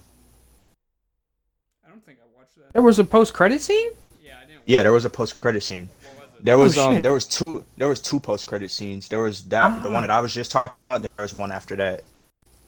I 1.87 1.91
don't 1.91 2.03
think 2.07 2.21
I 2.23 2.39
watched 2.39 2.57
that. 2.57 2.73
there 2.73 2.81
was 2.81 2.99
a 2.99 3.05
post 3.05 3.35
credit 3.35 3.61
scene. 3.61 3.91
Yeah, 4.25 4.37
I 4.43 4.47
didn't. 4.47 4.63
Yeah, 4.65 4.83
there 4.83 4.93
was 4.93 5.05
a 5.05 5.11
post 5.11 5.39
credit 5.43 5.63
scene. 5.63 5.91
Was? 6.17 6.27
There 6.43 6.57
was 6.57 6.79
Oh, 6.79 6.89
um 6.89 6.95
shit. 6.95 7.03
there 7.03 7.13
was 7.13 7.27
two 7.27 7.63
there 7.77 7.89
was 7.89 8.01
two 8.01 8.19
post 8.19 8.49
credit 8.49 8.71
scenes. 8.71 9.09
There 9.09 9.21
was 9.21 9.45
that 9.49 9.83
the 9.83 9.91
Ah. 9.91 9.93
one 9.93 10.01
that 10.05 10.11
I 10.11 10.21
was 10.23 10.33
just 10.33 10.51
talking 10.53 10.73
about. 10.89 11.03
There 11.03 11.11
was 11.23 11.37
one 11.37 11.53
after 11.53 11.77
that. 11.77 12.03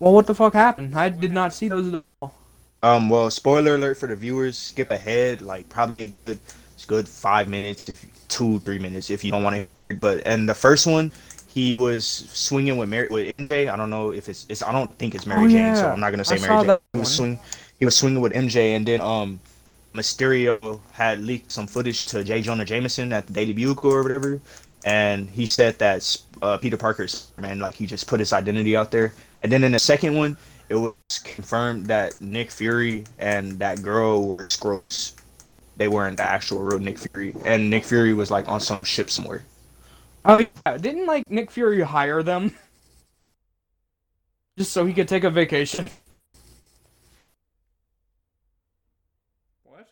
Well, 0.02 0.14
what 0.14 0.26
the 0.26 0.34
fuck 0.34 0.54
happened? 0.54 0.98
I 0.98 1.10
did 1.10 1.32
not 1.32 1.54
see 1.54 1.68
those 1.68 1.94
at 1.94 2.02
all. 2.20 2.34
Um, 2.82 3.08
well, 3.08 3.30
spoiler 3.30 3.76
alert 3.76 3.98
for 3.98 4.08
the 4.08 4.16
viewers. 4.16 4.58
Skip 4.58 4.90
ahead, 4.90 5.42
like 5.42 5.68
probably 5.68 6.06
a 6.06 6.08
good, 6.26 6.40
it's 6.74 6.84
good 6.84 7.08
five 7.08 7.46
minutes, 7.46 7.88
two, 8.26 8.58
three 8.60 8.80
minutes 8.80 9.10
if 9.10 9.22
you 9.22 9.30
don't 9.30 9.44
want 9.44 9.54
to. 9.54 9.58
hear 9.88 9.98
But 10.00 10.26
and 10.26 10.48
the 10.48 10.54
first 10.56 10.88
one, 10.88 11.12
he 11.46 11.76
was 11.78 12.04
swinging 12.04 12.78
with 12.78 12.88
Mary 12.88 13.06
with 13.12 13.36
MJ. 13.36 13.72
I 13.72 13.76
don't 13.76 13.90
know 13.90 14.10
if 14.12 14.28
it's, 14.28 14.44
it's 14.48 14.60
I 14.60 14.72
don't 14.72 14.90
think 14.98 15.14
it's 15.14 15.24
Mary 15.24 15.44
Oh, 15.44 15.48
Jane, 15.48 15.76
so 15.76 15.86
yeah. 15.86 15.92
I'm 15.92 16.00
not 16.00 16.10
gonna 16.10 16.24
say 16.24 16.34
I 16.34 16.38
Mary 16.40 16.66
Jane. 16.66 16.78
He 16.94 16.98
was 16.98 17.14
swing, 17.14 17.38
he 17.78 17.84
was 17.84 17.94
swinging 17.94 18.20
with 18.20 18.32
MJ, 18.32 18.74
and 18.74 18.84
then 18.84 19.00
um, 19.00 19.38
Mysterio 19.94 20.80
had 20.90 21.20
leaked 21.20 21.52
some 21.52 21.68
footage 21.68 22.06
to 22.06 22.24
J. 22.24 22.42
Jonah 22.42 22.64
Jameson 22.64 23.12
at 23.12 23.28
the 23.28 23.32
Daily 23.32 23.52
Bugle 23.52 23.92
or 23.92 24.02
whatever, 24.02 24.40
and 24.84 25.30
he 25.30 25.46
said 25.46 25.78
that 25.78 26.02
uh, 26.42 26.58
Peter 26.58 26.76
Parker's 26.76 27.30
man, 27.38 27.60
like 27.60 27.74
he 27.74 27.86
just 27.86 28.08
put 28.08 28.18
his 28.18 28.32
identity 28.32 28.76
out 28.76 28.90
there. 28.90 29.14
And 29.42 29.50
then 29.50 29.64
in 29.64 29.72
the 29.72 29.78
second 29.78 30.16
one, 30.16 30.36
it 30.68 30.76
was 30.76 30.94
confirmed 31.24 31.86
that 31.86 32.20
Nick 32.20 32.50
Fury 32.50 33.04
and 33.18 33.58
that 33.58 33.82
girl 33.82 34.36
were 34.36 34.46
Skrulls. 34.48 35.14
They 35.76 35.88
weren't 35.88 36.16
the 36.16 36.22
actual 36.22 36.60
real 36.60 36.78
Nick 36.78 36.98
Fury, 36.98 37.34
and 37.44 37.68
Nick 37.68 37.84
Fury 37.84 38.14
was 38.14 38.30
like 38.30 38.48
on 38.48 38.60
some 38.60 38.82
ship 38.84 39.10
somewhere. 39.10 39.44
Oh 40.24 40.38
yeah, 40.38 40.78
didn't 40.78 41.06
like 41.06 41.28
Nick 41.28 41.50
Fury 41.50 41.80
hire 41.80 42.22
them 42.22 42.54
just 44.56 44.72
so 44.72 44.84
he 44.84 44.92
could 44.92 45.08
take 45.08 45.24
a 45.24 45.30
vacation? 45.30 45.88
What? 49.64 49.88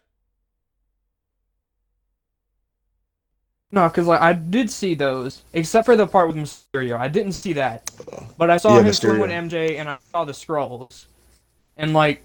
No, 3.72 3.88
because 3.88 4.06
like 4.06 4.20
I 4.20 4.33
did 4.33 4.68
see 4.70 4.94
those, 4.94 5.42
except 5.52 5.87
for 5.87 5.94
the 5.96 6.06
part 6.06 6.26
with 6.26 6.37
Mysterio. 6.37 6.98
I 6.98 7.06
didn't 7.09 7.33
see 7.33 7.52
that, 7.52 7.88
but 8.37 8.50
I 8.50 8.56
saw 8.56 8.74
Yeah, 8.76 8.83
him 8.83 8.92
swing 8.92 9.12
Mysterio. 9.14 9.20
with 9.20 9.30
MJ, 9.30 9.78
and 9.78 9.88
I 9.88 9.98
saw 10.11 10.24
the 10.24 10.33
Skrulls, 10.33 11.04
and 11.76 11.92
like, 11.92 12.22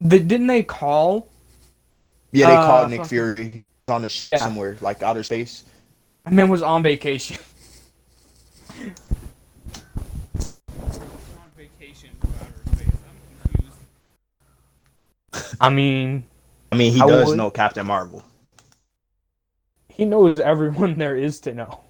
the, 0.00 0.18
didn't 0.18 0.46
they 0.46 0.62
call? 0.62 1.28
Yeah, 2.32 2.46
they 2.48 2.56
Uh, 2.56 2.66
called 2.66 2.90
Nick. 2.90 3.04
Fury 3.06 3.50
He's 3.52 3.62
on 3.88 4.02
the 4.02 4.08
ship 4.08 4.30
Yeah. 4.32 4.38
somewhere, 4.38 4.76
like 4.80 5.02
outer 5.02 5.22
space. 5.22 5.64
I 6.24 6.30
man 6.30 6.48
was 6.48 6.62
on 6.62 6.82
vacation. 6.82 7.36
On 8.80 8.92
vacation 11.56 12.10
outer 12.24 12.74
space. 12.74 12.86
I'm 12.88 13.42
confused. 13.52 13.76
I 15.60 15.68
mean, 15.70 16.24
I 16.72 16.76
mean, 16.76 16.92
he 16.92 17.00
I 17.02 17.06
does 17.06 17.28
would- 17.28 17.36
know 17.36 17.50
Captain 17.50 17.86
Marvel. 17.86 18.22
He 19.96 20.04
knows 20.04 20.38
everyone 20.40 20.98
there 20.98 21.16
is 21.16 21.40
to 21.40 21.54
know. 21.54 21.80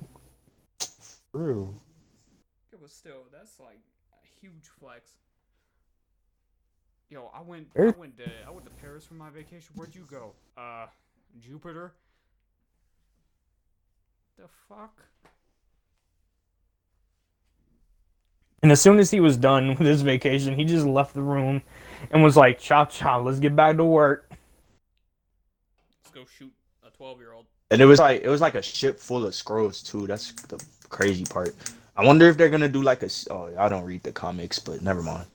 True. 1.32 1.74
It 2.72 2.80
was 2.80 2.92
still 2.92 3.24
that's 3.32 3.58
like 3.58 3.80
a 4.12 4.40
huge 4.40 4.68
flex. 4.78 5.10
Yo, 7.10 7.30
I 7.34 7.42
went 7.42 7.66
I 7.76 7.92
went 7.98 8.16
to 8.18 8.24
I 8.46 8.50
went 8.50 8.64
to 8.64 8.70
Paris 8.80 9.04
for 9.04 9.14
my 9.14 9.28
vacation. 9.28 9.72
Where'd 9.74 9.94
you 9.94 10.06
go? 10.08 10.34
Uh 10.56 10.86
Jupiter? 11.40 11.94
The 14.38 14.44
fuck? 14.68 15.02
And 18.62 18.70
as 18.70 18.80
soon 18.80 19.00
as 19.00 19.10
he 19.10 19.18
was 19.18 19.36
done 19.36 19.70
with 19.70 19.78
his 19.80 20.02
vacation, 20.02 20.54
he 20.54 20.64
just 20.64 20.86
left 20.86 21.14
the 21.14 21.22
room 21.22 21.62
and 22.10 22.22
was 22.22 22.36
like, 22.36 22.58
"Chop 22.60 22.90
chop, 22.90 23.24
let's 23.24 23.40
get 23.40 23.56
back 23.56 23.76
to 23.76 23.84
work." 23.84 24.30
Let's 26.04 26.14
go 26.14 26.24
shoot 26.24 26.52
a 26.86 26.90
twelve 26.90 27.18
year 27.18 27.32
old. 27.32 27.46
And 27.70 27.80
it 27.80 27.86
was 27.86 27.98
like 27.98 28.22
it 28.22 28.28
was 28.28 28.40
like 28.40 28.54
a 28.54 28.62
ship 28.62 28.98
full 28.98 29.26
of 29.26 29.32
Skrulls 29.32 29.84
too. 29.84 30.06
That's 30.06 30.32
the 30.48 30.62
crazy 30.88 31.24
part. 31.24 31.54
I 31.96 32.04
wonder 32.04 32.28
if 32.28 32.36
they're 32.36 32.48
gonna 32.50 32.68
do 32.68 32.82
like 32.82 33.02
a. 33.02 33.06
s- 33.06 33.26
Oh, 33.30 33.52
I 33.58 33.68
don't 33.68 33.84
read 33.84 34.02
the 34.02 34.12
comics, 34.12 34.58
but 34.58 34.82
never 34.82 35.02
mind. 35.02 35.26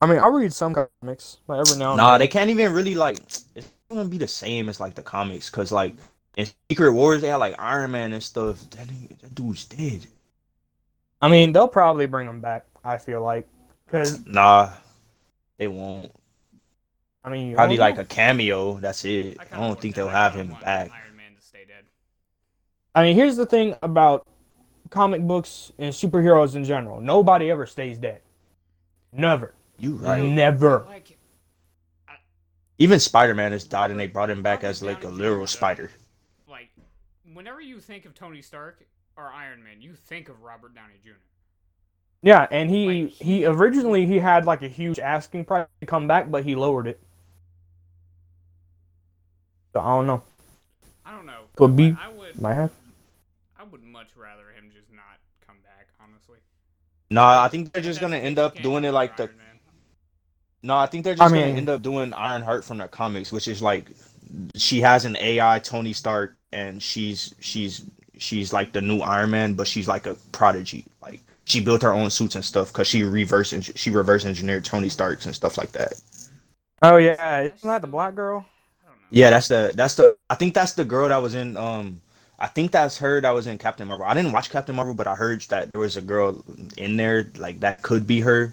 I 0.00 0.06
mean, 0.06 0.18
I 0.18 0.26
read 0.28 0.52
some 0.52 0.74
comics, 0.74 1.38
like 1.46 1.60
every 1.60 1.76
now 1.76 1.96
and 1.96 1.96
Nah, 1.96 2.10
then. 2.10 2.18
they 2.18 2.28
can't 2.28 2.50
even 2.50 2.72
really 2.72 2.94
like. 2.94 3.18
It's 3.54 3.68
gonna 3.88 4.04
be 4.08 4.18
the 4.18 4.28
same 4.28 4.68
as 4.68 4.80
like 4.80 4.94
the 4.94 5.02
comics, 5.02 5.48
cause 5.50 5.70
like 5.72 5.94
in 6.36 6.46
Secret 6.70 6.92
Wars 6.92 7.20
they 7.22 7.28
had 7.28 7.36
like 7.36 7.54
Iron 7.58 7.92
Man 7.92 8.12
and 8.12 8.22
stuff. 8.22 8.58
That, 8.70 8.88
that 9.20 9.34
dude's 9.34 9.64
dead. 9.66 10.06
I 11.20 11.28
mean, 11.28 11.52
they'll 11.52 11.68
probably 11.68 12.06
bring 12.06 12.28
him 12.28 12.40
back. 12.40 12.66
I 12.84 12.98
feel 12.98 13.22
like, 13.22 13.46
because 13.86 14.24
Nah, 14.26 14.70
they 15.58 15.68
won't. 15.68 16.12
I 17.24 17.30
mean, 17.30 17.54
Probably 17.54 17.76
like 17.76 17.96
know. 17.96 18.02
a 18.02 18.04
cameo. 18.04 18.78
That's 18.80 19.04
it. 19.04 19.38
I, 19.38 19.44
kinda 19.44 19.66
don't 19.68 19.80
think 19.80 19.94
they'll 19.94 20.08
have 20.08 20.34
him 20.34 20.50
want 20.50 20.64
back. 20.64 20.90
Iron 20.90 21.16
Man 21.16 21.34
to 21.36 21.40
stay 21.42 21.64
dead. 21.64 21.84
I 22.94 23.02
mean, 23.02 23.16
here's 23.16 23.36
the 23.36 23.46
thing 23.46 23.74
about 23.82 24.26
comic 24.90 25.22
books 25.22 25.72
and 25.78 25.92
superheroes 25.92 26.54
in 26.54 26.64
general. 26.64 27.00
Nobody 27.00 27.50
ever 27.50 27.66
stays 27.66 27.98
dead. 27.98 28.20
Never. 29.12 29.54
You 29.78 29.96
right. 29.96 30.22
Never. 30.22 30.84
Like 30.86 31.18
Even 32.78 33.00
Spider 33.00 33.34
Man 33.34 33.52
has 33.52 33.64
died, 33.64 33.90
and 33.90 33.98
they 33.98 34.06
brought 34.06 34.30
him 34.30 34.42
back 34.42 34.64
as 34.64 34.82
like 34.82 35.00
a 35.00 35.06
Downey 35.06 35.16
literal 35.16 35.46
spider. 35.46 35.90
like 36.48 36.70
whenever 37.32 37.60
you 37.60 37.80
think 37.80 38.04
of 38.04 38.14
Tony 38.14 38.42
Stark 38.42 38.84
or 39.16 39.26
Iron 39.26 39.62
Man, 39.62 39.80
you 39.80 39.94
think 39.94 40.28
of 40.28 40.42
Robert 40.42 40.74
Downey 40.74 40.94
Jr. 41.04 41.12
Yeah, 42.22 42.46
and 42.50 42.70
he 42.70 43.04
Like, 43.04 43.12
he 43.12 43.46
originally 43.46 44.06
he 44.06 44.18
had 44.18 44.46
like 44.46 44.62
a 44.62 44.68
huge 44.68 44.98
asking 44.98 45.44
price 45.44 45.66
to 45.80 45.86
come 45.86 46.06
back, 46.06 46.30
but 46.30 46.44
he 46.44 46.54
lowered 46.54 46.86
it. 46.86 47.00
So 49.72 49.80
I 49.80 49.96
don't 49.96 50.06
know. 50.06 50.22
I 51.04 51.16
don't 51.16 51.26
know. 51.26 51.40
Could 51.56 51.76
be. 51.76 51.96
I 52.00 52.08
would 52.08 52.40
Might 52.40 52.54
have. 52.54 52.70
I 53.58 53.64
would 53.64 53.82
much 53.82 54.08
rather 54.16 54.44
him 54.56 54.70
just 54.72 54.92
not 54.92 55.18
come 55.46 55.56
back, 55.64 55.88
honestly. 56.00 56.38
Nah, 57.12 57.42
I 57.42 57.48
think 57.48 57.72
they're 57.72 57.82
just 57.82 58.00
gonna 58.00 58.16
end 58.16 58.38
up 58.38 58.54
doing 58.56 58.84
it 58.84 58.92
like 58.92 59.16
the 59.16 59.24
Iron 59.24 59.36
Man. 59.36 59.46
No, 60.62 60.76
I 60.76 60.86
think 60.86 61.04
they're 61.04 61.14
I 61.14 61.16
just 61.16 61.32
mean- 61.32 61.42
gonna 61.42 61.56
end 61.58 61.68
up 61.68 61.82
doing 61.82 62.12
Iron 62.14 62.42
Heart 62.42 62.64
from 62.64 62.78
the 62.78 62.88
comics, 62.88 63.30
which 63.32 63.48
is 63.48 63.60
like 63.62 63.90
she 64.56 64.80
has 64.80 65.04
an 65.04 65.16
AI 65.18 65.58
Tony 65.58 65.92
Stark, 65.92 66.36
and 66.52 66.82
she's 66.82 67.34
she's 67.40 67.84
she's 68.18 68.52
like 68.52 68.72
the 68.72 68.80
new 68.80 69.00
Iron 69.00 69.30
Man, 69.30 69.54
but 69.54 69.66
she's 69.66 69.88
like 69.88 70.06
a 70.06 70.14
prodigy. 70.32 70.86
Like 71.02 71.20
she 71.44 71.60
built 71.60 71.82
her 71.82 71.92
own 71.92 72.08
suits 72.08 72.34
and 72.34 72.44
stuff 72.44 72.72
because 72.72 72.86
she 72.86 73.02
reverse 73.02 73.52
eng- 73.52 73.60
she 73.62 73.90
reverse 73.90 74.24
engineered 74.24 74.64
Tony 74.64 74.88
Starks 74.88 75.26
and 75.26 75.34
stuff 75.34 75.58
like 75.58 75.72
that. 75.72 75.94
Oh 76.80 76.96
yeah, 76.96 77.42
isn't 77.42 77.68
that 77.68 77.82
the 77.82 77.88
black 77.88 78.14
girl? 78.14 78.46
I 78.84 78.86
don't 78.88 78.96
know. 78.96 79.06
Yeah, 79.10 79.30
that's 79.30 79.48
the 79.48 79.72
that's 79.74 79.96
the 79.96 80.16
I 80.30 80.34
think 80.36 80.54
that's 80.54 80.72
the 80.72 80.84
girl 80.84 81.08
that 81.08 81.20
was 81.20 81.34
in 81.34 81.56
um 81.56 82.00
I 82.42 82.48
think 82.48 82.72
that's 82.72 82.98
her 82.98 83.20
that 83.20 83.30
was 83.30 83.46
in 83.46 83.56
Captain 83.56 83.86
Marvel. 83.86 84.04
I 84.04 84.14
didn't 84.14 84.32
watch 84.32 84.50
Captain 84.50 84.74
Marvel, 84.74 84.94
but 84.94 85.06
I 85.06 85.14
heard 85.14 85.42
that 85.42 85.70
there 85.70 85.80
was 85.80 85.96
a 85.96 86.02
girl 86.02 86.44
in 86.76 86.96
there 86.96 87.30
like 87.36 87.60
that 87.60 87.82
could 87.82 88.04
be 88.04 88.20
her. 88.20 88.52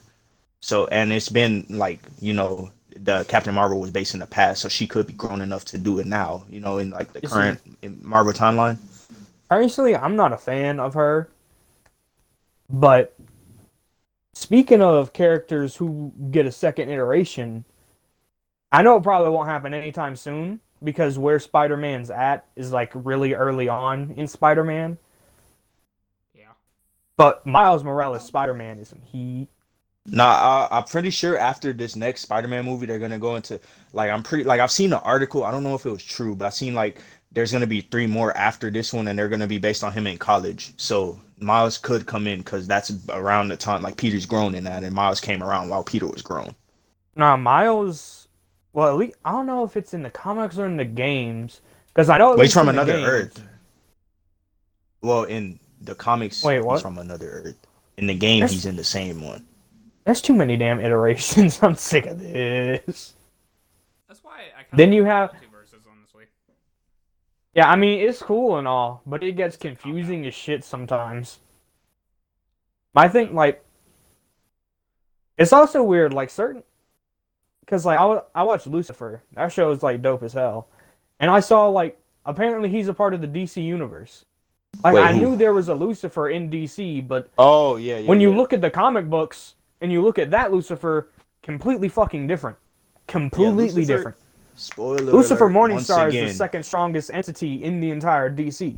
So 0.61 0.85
and 0.87 1.11
it's 1.11 1.29
been 1.29 1.65
like 1.69 1.99
you 2.19 2.33
know 2.33 2.69
the 2.95 3.23
Captain 3.23 3.55
Marvel 3.55 3.79
was 3.79 3.89
based 3.89 4.13
in 4.13 4.19
the 4.19 4.27
past, 4.27 4.61
so 4.61 4.69
she 4.69 4.85
could 4.85 5.07
be 5.07 5.13
grown 5.13 5.41
enough 5.41 5.65
to 5.65 5.79
do 5.79 5.97
it 5.97 6.05
now. 6.05 6.43
You 6.51 6.59
know, 6.59 6.77
in 6.77 6.91
like 6.91 7.13
the 7.13 7.21
see- 7.21 7.27
current 7.27 8.03
Marvel 8.03 8.31
timeline. 8.31 8.77
Personally, 9.49 9.95
I'm 9.95 10.15
not 10.15 10.33
a 10.33 10.37
fan 10.37 10.79
of 10.79 10.93
her, 10.93 11.27
but 12.69 13.15
speaking 14.35 14.83
of 14.83 15.13
characters 15.13 15.75
who 15.75 16.13
get 16.29 16.45
a 16.45 16.51
second 16.51 16.89
iteration, 16.89 17.65
I 18.71 18.83
know 18.83 18.97
it 18.97 19.03
probably 19.03 19.31
won't 19.31 19.49
happen 19.49 19.73
anytime 19.73 20.15
soon 20.15 20.59
because 20.83 21.17
where 21.17 21.39
Spider 21.39 21.77
Man's 21.77 22.09
at 22.09 22.45
is 22.55 22.71
like 22.71 22.91
really 22.93 23.33
early 23.33 23.69
on 23.69 24.13
in 24.17 24.27
Spider 24.27 24.63
Man. 24.63 24.97
Yeah. 26.33 26.51
But 27.17 27.45
Miles 27.45 27.83
Morales 27.83 28.25
Spider 28.25 28.53
Man 28.53 28.79
is 28.79 28.89
some 28.89 29.01
heat. 29.01 29.47
Nah, 30.11 30.67
I, 30.71 30.77
I'm 30.77 30.83
pretty 30.85 31.09
sure 31.09 31.37
after 31.37 31.73
this 31.73 31.95
next 31.95 32.21
Spider-Man 32.21 32.65
movie, 32.65 32.85
they're 32.85 32.99
gonna 32.99 33.19
go 33.19 33.35
into 33.35 33.59
like 33.93 34.09
I'm 34.09 34.23
pretty 34.23 34.43
like 34.43 34.59
I've 34.59 34.71
seen 34.71 34.89
the 34.89 35.01
article. 35.01 35.43
I 35.43 35.51
don't 35.51 35.63
know 35.63 35.75
if 35.75 35.85
it 35.85 35.91
was 35.91 36.03
true, 36.03 36.35
but 36.35 36.45
I've 36.45 36.53
seen 36.53 36.73
like 36.73 37.01
there's 37.31 37.51
gonna 37.51 37.67
be 37.67 37.81
three 37.81 38.07
more 38.07 38.35
after 38.35 38.71
this 38.71 38.93
one, 38.93 39.07
and 39.07 39.17
they're 39.17 39.29
gonna 39.29 39.47
be 39.47 39.59
based 39.59 39.83
on 39.83 39.93
him 39.93 40.07
in 40.07 40.17
college. 40.17 40.73
So 40.77 41.19
Miles 41.39 41.77
could 41.77 42.05
come 42.05 42.27
in 42.27 42.39
because 42.39 42.67
that's 42.67 42.91
around 43.09 43.49
the 43.49 43.57
time 43.57 43.81
like 43.81 43.97
Peter's 43.97 44.25
grown 44.25 44.55
in 44.55 44.63
that, 44.63 44.83
and 44.83 44.95
Miles 44.95 45.19
came 45.21 45.43
around 45.43 45.69
while 45.69 45.83
Peter 45.83 46.07
was 46.07 46.21
grown. 46.21 46.55
Nah, 47.15 47.37
Miles. 47.37 48.18
Well, 48.73 48.87
at 48.89 48.95
least 48.97 49.17
I 49.25 49.31
don't 49.31 49.45
know 49.47 49.63
if 49.63 49.75
it's 49.77 49.93
in 49.93 50.03
the 50.03 50.09
comics 50.09 50.57
or 50.57 50.65
in 50.65 50.77
the 50.77 50.85
games 50.85 51.61
because 51.87 52.09
I 52.09 52.17
know. 52.17 52.31
at 52.33 52.37
But 52.37 52.45
he's 52.45 52.53
from 52.53 52.69
another 52.69 52.93
games- 52.93 53.07
Earth. 53.07 53.43
Well, 55.01 55.23
in 55.23 55.59
the 55.81 55.95
comics, 55.95 56.43
Wait, 56.43 56.59
what? 56.61 56.73
he's 56.75 56.81
from 56.81 56.97
another 56.97 57.29
Earth. 57.29 57.57
In 57.97 58.07
the 58.07 58.13
game, 58.13 58.41
That's- 58.41 58.51
he's 58.53 58.65
in 58.65 58.75
the 58.75 58.83
same 58.83 59.21
one. 59.23 59.45
That's 60.05 60.21
too 60.21 60.33
many 60.33 60.55
damn 60.57 60.79
iterations. 60.79 61.59
I'm 61.63 61.75
sick 61.75 62.05
of 62.05 62.19
this. 62.19 63.13
That's 64.07 64.23
why 64.23 64.41
I. 64.57 64.63
Kinda 64.63 64.77
Then 64.77 64.93
you 64.93 65.03
like 65.03 65.11
have- 65.11 65.29
multiverses, 65.31 65.85
honestly. 65.91 66.25
Yeah, 67.53 67.69
I 67.69 67.75
mean 67.75 67.99
it's 68.07 68.21
cool 68.21 68.57
and 68.57 68.67
all, 68.67 69.01
but 69.05 69.23
it 69.23 69.33
gets 69.33 69.57
confusing 69.57 70.25
as 70.25 70.33
shit 70.35 70.63
sometimes. 70.63 71.39
I 72.95 73.07
think 73.07 73.33
like 73.33 73.63
it's 75.37 75.53
also 75.53 75.81
weird, 75.83 76.13
like 76.13 76.29
certain, 76.29 76.63
because 77.69 77.85
like 77.85 77.99
I 77.99 78.19
I 78.33 78.41
watched 78.43 78.65
Lucifer. 78.65 79.21
That 79.33 79.51
show 79.51 79.69
is 79.71 79.83
like 79.83 80.01
dope 80.01 80.23
as 80.23 80.33
hell, 80.33 80.67
and 81.19 81.29
I 81.29 81.39
saw 81.39 81.67
like 81.67 81.99
apparently 82.25 82.67
he's 82.67 82.87
a 82.87 82.93
part 82.95 83.13
of 83.13 83.21
the 83.21 83.27
DC 83.27 83.63
universe. 83.63 84.25
Like 84.83 84.95
Wait, 84.95 85.03
I 85.03 85.13
who? 85.13 85.19
knew 85.19 85.35
there 85.35 85.53
was 85.53 85.69
a 85.69 85.75
Lucifer 85.75 86.29
in 86.29 86.49
DC, 86.49 87.07
but 87.07 87.29
Oh 87.37 87.75
yeah, 87.75 87.99
yeah. 87.99 88.07
when 88.09 88.19
you 88.19 88.31
yeah. 88.31 88.37
look 88.37 88.53
at 88.53 88.61
the 88.61 88.71
comic 88.71 89.07
books 89.09 89.53
and 89.81 89.91
you 89.91 90.01
look 90.01 90.17
at 90.17 90.31
that 90.31 90.51
Lucifer, 90.51 91.09
completely 91.43 91.89
fucking 91.89 92.25
different, 92.27 92.57
completely 93.07 93.65
Lucifer- 93.81 93.85
different. 93.97 94.17
spoiler 94.55 94.97
Lucifer 95.11 95.45
alert, 95.47 95.71
Morningstar 95.71 96.07
is 96.13 96.31
the 96.31 96.35
second 96.35 96.63
strongest 96.63 97.11
entity 97.13 97.63
in 97.63 97.79
the 97.79 97.91
entire 97.91 98.29
DC. 98.33 98.75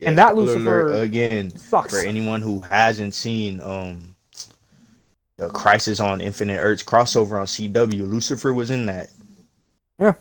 yeah, 0.00 0.08
and 0.08 0.18
that 0.18 0.34
Lucifer 0.36 0.92
again 0.94 1.56
Sucks. 1.56 1.92
for 1.92 2.00
anyone 2.06 2.40
who 2.42 2.60
hasn't 2.60 3.14
seen 3.14 3.60
um 3.60 4.14
the 5.38 5.48
Crisis 5.48 6.00
on 6.00 6.20
Infinite 6.20 6.58
Earths 6.58 6.82
crossover 6.82 7.40
on 7.40 7.46
CW. 7.46 8.08
Lucifer 8.10 8.52
was 8.52 8.70
in 8.70 8.86
that. 8.86 9.10
Yeah. 9.98 10.14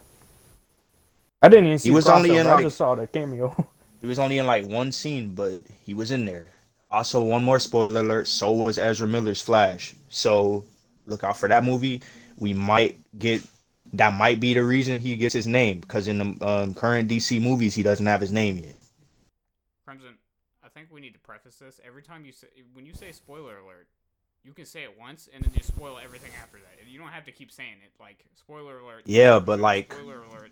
I 1.41 1.49
didn't 1.49 1.65
even 1.65 1.79
see. 1.79 1.89
He 1.89 1.95
was 1.95 2.05
crossover, 2.05 2.15
only 2.15 2.37
in, 2.37 2.47
I 2.47 2.61
just 2.61 2.77
saw 2.77 2.95
the 2.95 3.07
cameo. 3.07 3.67
He 3.99 4.05
was 4.05 4.19
only 4.19 4.37
in 4.37 4.45
like 4.45 4.67
one 4.67 4.91
scene, 4.91 5.33
but 5.33 5.59
he 5.83 5.95
was 5.95 6.11
in 6.11 6.23
there. 6.23 6.45
Also, 6.91 7.19
one 7.19 7.43
more 7.43 7.59
spoiler 7.59 8.01
alert: 8.01 8.27
so 8.27 8.51
was 8.51 8.77
Ezra 8.77 9.07
Miller's 9.07 9.41
Flash. 9.41 9.95
So 10.09 10.63
look 11.07 11.23
out 11.23 11.35
for 11.35 11.49
that 11.49 11.63
movie. 11.63 12.01
We 12.37 12.53
might 12.53 12.99
get 13.17 13.41
that 13.93 14.13
might 14.13 14.39
be 14.39 14.53
the 14.53 14.63
reason 14.63 15.01
he 15.01 15.15
gets 15.15 15.33
his 15.33 15.47
name 15.47 15.79
because 15.79 16.07
in 16.07 16.19
the 16.19 16.47
um, 16.47 16.73
current 16.75 17.09
DC 17.09 17.41
movies 17.41 17.73
he 17.73 17.81
doesn't 17.81 18.05
have 18.05 18.21
his 18.21 18.31
name 18.31 18.57
yet. 18.57 18.75
Crimson, 19.83 20.15
I 20.63 20.69
think 20.69 20.89
we 20.91 21.01
need 21.01 21.13
to 21.13 21.19
preface 21.19 21.55
this. 21.55 21.79
Every 21.85 22.03
time 22.03 22.23
you 22.23 22.31
say, 22.31 22.47
when 22.73 22.85
you 22.85 22.93
say 22.93 23.11
spoiler 23.11 23.57
alert, 23.57 23.87
you 24.47 24.53
can 24.53 24.65
say 24.65 24.83
it 24.83 24.97
once 24.97 25.27
and 25.33 25.43
then 25.43 25.51
just 25.53 25.67
spoil 25.67 25.99
everything 26.01 26.31
after 26.41 26.57
that. 26.57 26.89
You 26.89 26.97
don't 26.97 27.09
have 27.09 27.25
to 27.25 27.33
keep 27.33 27.51
saying 27.51 27.75
it. 27.83 27.91
Like 28.01 28.23
spoiler 28.33 28.79
alert. 28.79 29.03
Yeah, 29.05 29.39
but 29.39 29.59
like- 29.59 29.91
spoiler 29.93 30.23
alert. 30.23 30.51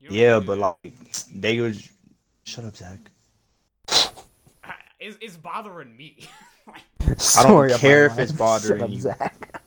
Yeah, 0.00 0.32
have 0.34 0.40
to 0.42 0.46
do 0.46 0.46
but 0.60 0.82
that. 0.82 0.90
like 0.92 1.14
they 1.40 1.60
was 1.60 1.88
shut 2.42 2.64
up, 2.64 2.76
Zach. 2.76 2.98
it's, 5.00 5.16
it's 5.20 5.36
bothering 5.36 5.96
me. 5.96 6.26
Like, 6.66 6.80
I 7.02 7.04
don't 7.08 7.20
Sorry 7.20 7.74
care 7.74 8.06
if 8.06 8.18
it's 8.18 8.32
bothering 8.32 8.78
Shut 8.80 8.88
up, 8.88 8.90
you. 8.90 9.00
Zach. 9.02 9.60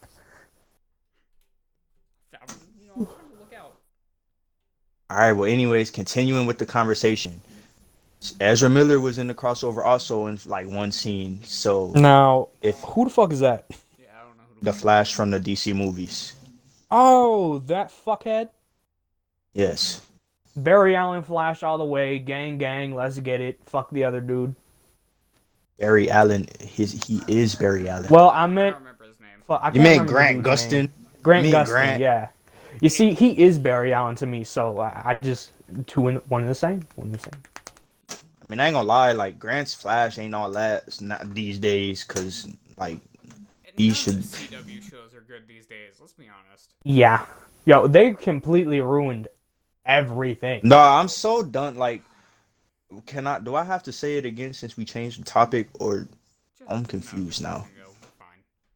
You 2.34 2.88
know, 2.88 2.94
I'm 2.98 3.06
trying 3.06 3.06
to 3.06 3.40
look 3.40 3.54
out. 3.56 3.76
All 5.12 5.18
right. 5.18 5.32
Well, 5.34 5.48
anyways, 5.48 5.92
continuing 5.92 6.48
with 6.48 6.58
the 6.58 6.66
conversation. 6.66 7.40
Ezra 8.40 8.70
Miller 8.70 9.00
was 9.00 9.18
in 9.20 9.28
the 9.28 9.34
crossover 9.34 9.86
also 9.86 10.28
in 10.28 10.40
like 10.46 10.68
one 10.68 10.92
scene. 10.92 11.40
So 11.44 11.92
Now, 11.96 12.50
if 12.62 12.80
who 12.82 13.04
the 13.06 13.10
fuck 13.10 13.32
is 13.32 13.40
that? 13.42 13.66
Yeah, 14.00 14.08
I 14.20 14.24
don't 14.26 14.38
know 14.38 14.44
who 14.60 14.66
the 14.66 14.74
Flash 14.74 15.14
from 15.14 15.30
the 15.32 15.40
DC 15.40 15.76
movies, 15.76 16.34
Oh, 16.90 17.60
that 17.68 17.92
fuckhead. 17.92 18.50
yes. 19.54 20.02
Barry 20.56 20.96
Allen 20.96 21.22
Flash 21.22 21.62
all 21.62 21.78
the 21.78 21.86
way. 21.86 22.18
Gang, 22.18 22.58
gang. 22.58 22.96
Let's 22.96 23.20
get 23.20 23.42
it. 23.42 23.60
Fuck 23.68 23.92
the 23.92 24.04
other 24.04 24.20
dude. 24.22 24.56
Barry 25.78 26.10
Allen, 26.10 26.48
his 26.60 27.04
he 27.06 27.22
is 27.28 27.54
Barry 27.54 27.88
Allen. 27.88 28.08
Well, 28.10 28.30
I 28.32 28.44
I 28.44 28.48
meant. 28.48 28.74
don't 28.76 28.82
remember 28.84 29.04
his 29.06 29.20
name. 29.20 29.30
Fuck, 29.48 29.62
I 29.62 29.68
you 29.68 29.74
can't 29.74 29.84
meant 29.84 30.08
Grant 30.10 30.44
dude's 30.44 30.72
name. 30.72 30.88
Gustin? 30.88 30.92
Grant 31.22 31.44
mean 31.44 31.54
Gustin, 31.54 31.66
Grant. 31.68 32.02
yeah. 32.02 32.30
You 32.82 32.90
see, 32.90 33.14
he 33.14 33.38
is 33.40 33.60
Barry 33.60 33.94
Allen 33.94 34.16
to 34.16 34.26
me, 34.26 34.44
so 34.44 34.80
I, 34.80 35.02
I 35.06 35.18
just 35.24 35.52
two 35.86 36.08
in 36.08 36.16
one 36.30 36.42
in 36.42 36.48
the 36.48 36.56
same, 36.56 36.82
one 36.96 37.08
in 37.08 37.14
the 37.14 37.20
same. 37.20 37.34
I 38.50 38.54
mean, 38.54 38.60
I 38.62 38.68
ain't 38.68 38.74
gonna 38.76 38.88
lie, 38.88 39.12
like 39.12 39.40
Grant's 39.40 39.74
Flash 39.74 40.18
ain't 40.18 40.34
all 40.34 40.52
that 40.52 40.84
it's 40.88 41.02
not 41.02 41.34
these 41.34 41.60
days, 41.60 42.04
cause 42.04 42.48
like 42.78 43.00
And 43.66 43.74
He 43.76 43.94
should- 43.94 44.16
CW 44.24 44.82
shows 44.90 45.14
are 45.14 45.22
good 45.22 45.48
these 45.48 45.66
days. 45.66 45.96
Let's 46.00 46.14
be 46.14 46.28
honest. 46.30 46.74
Yeah, 46.84 47.26
yo, 47.66 47.88
they 47.88 48.14
completely 48.14 48.80
ruined 48.82 49.28
everything. 49.86 50.62
no, 50.64 50.78
I'm 50.80 51.08
so 51.10 51.44
done. 51.44 51.76
Like, 51.76 52.04
can 53.06 53.28
I? 53.28 53.40
Do 53.40 53.56
I 53.56 53.64
have 53.66 53.84
to 53.84 53.92
say 53.92 54.18
it 54.18 54.26
again 54.26 54.54
since 54.54 54.78
we 54.78 54.86
changed 54.86 55.20
the 55.20 55.26
topic? 55.26 55.68
Or 55.82 56.08
Just- 56.58 56.72
I'm 56.72 56.86
confused 56.86 57.28
just 57.28 57.42
now. 57.42 57.68
Fine. 58.18 58.28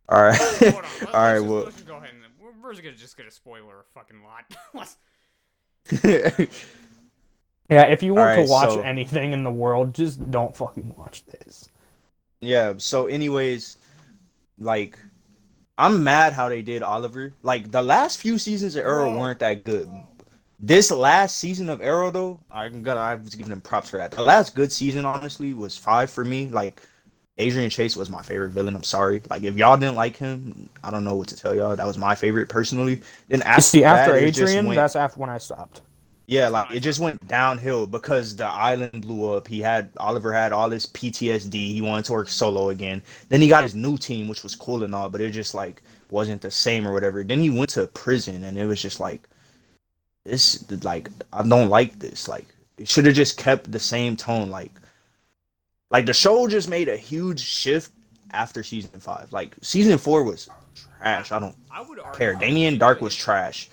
all 0.10 0.22
right, 0.22 0.36
Hold 0.38 0.74
on. 0.76 0.82
Let, 0.84 1.16
all 1.16 1.22
right. 1.24 1.40
let's 1.40 1.76
just, 1.78 1.88
Well, 1.88 2.00
go 2.00 2.04
ahead 2.04 2.14
and 2.14 2.24
we're, 2.42 2.52
we're 2.62 2.72
just 2.74 2.84
gonna 2.84 2.96
just 2.98 3.16
get 3.16 3.26
a 3.26 3.32
spoiler 3.32 3.80
a 3.80 3.84
fucking 3.94 4.22
lot. 4.22 4.46
Yeah, 7.72 7.84
if 7.84 8.04
you 8.04 8.14
want 8.14 8.32
Alright, 8.32 8.46
to 8.46 8.52
watch 8.52 8.70
so- 8.70 8.82
anything 8.82 9.32
in 9.32 9.44
the 9.44 9.52
world, 9.52 9.94
just 9.96 10.30
don't 10.30 10.56
fucking 10.56 10.94
watch 10.98 11.24
this. 11.26 11.70
yeah. 12.42 12.74
So, 12.78 13.08
anyways, 13.08 13.78
like, 14.60 15.00
I'm 15.78 16.04
mad 16.04 16.34
how 16.34 16.50
they 16.50 16.62
did 16.62 16.84
Oliver. 16.84 17.34
Like 17.44 17.72
the 17.72 17.82
last 17.82 18.20
few 18.20 18.38
seasons 18.38 18.76
of 18.76 18.86
Arrow 18.86 19.18
weren't 19.18 19.40
that 19.40 19.64
good. 19.64 19.90
This 20.60 20.92
last 20.92 21.38
season 21.38 21.70
of 21.70 21.82
Arrow, 21.82 22.12
though, 22.12 22.40
I'm 22.52 22.84
gonna 22.84 23.00
I 23.00 23.16
was 23.16 23.34
giving 23.34 23.50
them 23.50 23.62
props 23.62 23.90
for 23.90 23.98
that. 23.98 24.12
The 24.12 24.22
last 24.22 24.54
good 24.54 24.72
season, 24.72 25.06
honestly, 25.06 25.54
was 25.56 25.76
five 25.76 26.12
for 26.12 26.24
me. 26.24 26.50
Like, 26.50 26.82
Adrian 27.40 27.72
Chase 27.72 27.96
was 27.96 28.12
my 28.12 28.22
favorite 28.22 28.50
villain. 28.52 28.76
I'm 28.76 28.84
sorry. 28.84 29.24
Like, 29.30 29.42
if 29.42 29.56
y'all 29.56 29.76
didn't 29.78 29.96
like 29.96 30.18
him, 30.18 30.70
I 30.84 30.92
don't 30.92 31.04
know 31.04 31.16
what 31.16 31.30
to 31.30 31.36
tell 31.36 31.56
y'all. 31.56 31.76
That 31.76 31.88
was 31.88 31.98
my 31.98 32.14
favorite 32.14 32.48
personally. 32.50 33.02
Then 33.30 33.42
after 33.42 33.62
see, 33.64 33.84
after 33.84 34.12
that, 34.14 34.22
Adrian, 34.24 34.68
went- 34.68 34.76
that's 34.76 34.96
after 34.96 35.20
when 35.20 35.30
I 35.32 35.40
stopped. 35.40 35.82
Yeah, 36.32 36.48
like 36.48 36.72
it 36.72 36.80
just 36.80 37.02
went 37.02 37.28
downhill 37.28 37.86
because 37.86 38.38
the 38.38 38.46
island 38.46 39.02
blew 39.02 39.34
up. 39.34 39.50
He 39.50 39.60
had 39.60 39.90
Oliver 39.98 40.32
had 40.32 40.54
all 40.54 40.70
this 40.70 40.86
PTSD. 40.86 41.74
He 41.74 41.82
wanted 41.82 42.06
to 42.06 42.14
work 42.14 42.30
solo 42.30 42.70
again. 42.70 43.02
Then 43.28 43.42
he 43.42 43.50
got 43.50 43.64
his 43.64 43.76
new 43.76 43.98
team, 43.98 44.30
which 44.30 44.42
was 44.42 44.56
cool 44.56 44.86
and 44.86 44.96
all, 44.96 45.10
but 45.10 45.20
it 45.20 45.32
just 45.32 45.54
like 45.54 45.82
wasn't 46.10 46.42
the 46.42 46.50
same 46.50 46.88
or 46.88 46.94
whatever. 46.94 47.22
Then 47.22 47.42
he 47.42 47.50
went 47.50 47.72
to 47.72 47.86
prison, 47.88 48.46
and 48.46 48.58
it 48.58 48.66
was 48.66 48.82
just 48.82 49.02
like 49.02 49.28
this. 50.24 50.64
Like 50.86 51.10
I 51.34 51.46
don't 51.46 51.68
like 51.68 52.00
this. 52.00 52.30
Like 52.30 52.48
it 52.78 52.88
should 52.88 53.08
have 53.08 53.16
just 53.16 53.38
kept 53.38 53.70
the 53.70 53.78
same 53.78 54.16
tone. 54.16 54.50
Like 54.50 54.72
like 55.90 56.06
the 56.06 56.14
show 56.14 56.48
just 56.48 56.70
made 56.70 56.88
a 56.88 56.96
huge 56.96 57.42
shift 57.42 57.92
after 58.32 58.64
season 58.64 59.02
five. 59.02 59.34
Like 59.34 59.58
season 59.62 59.98
four 59.98 60.24
was 60.24 60.48
trash. 61.02 61.34
I 61.34 61.40
don't 61.40 61.58
I 61.70 61.82
would 61.82 62.00
care. 62.14 62.36
Damien 62.36 62.80
Darhk 62.80 63.02
was 63.02 63.14
trash. 63.14 63.70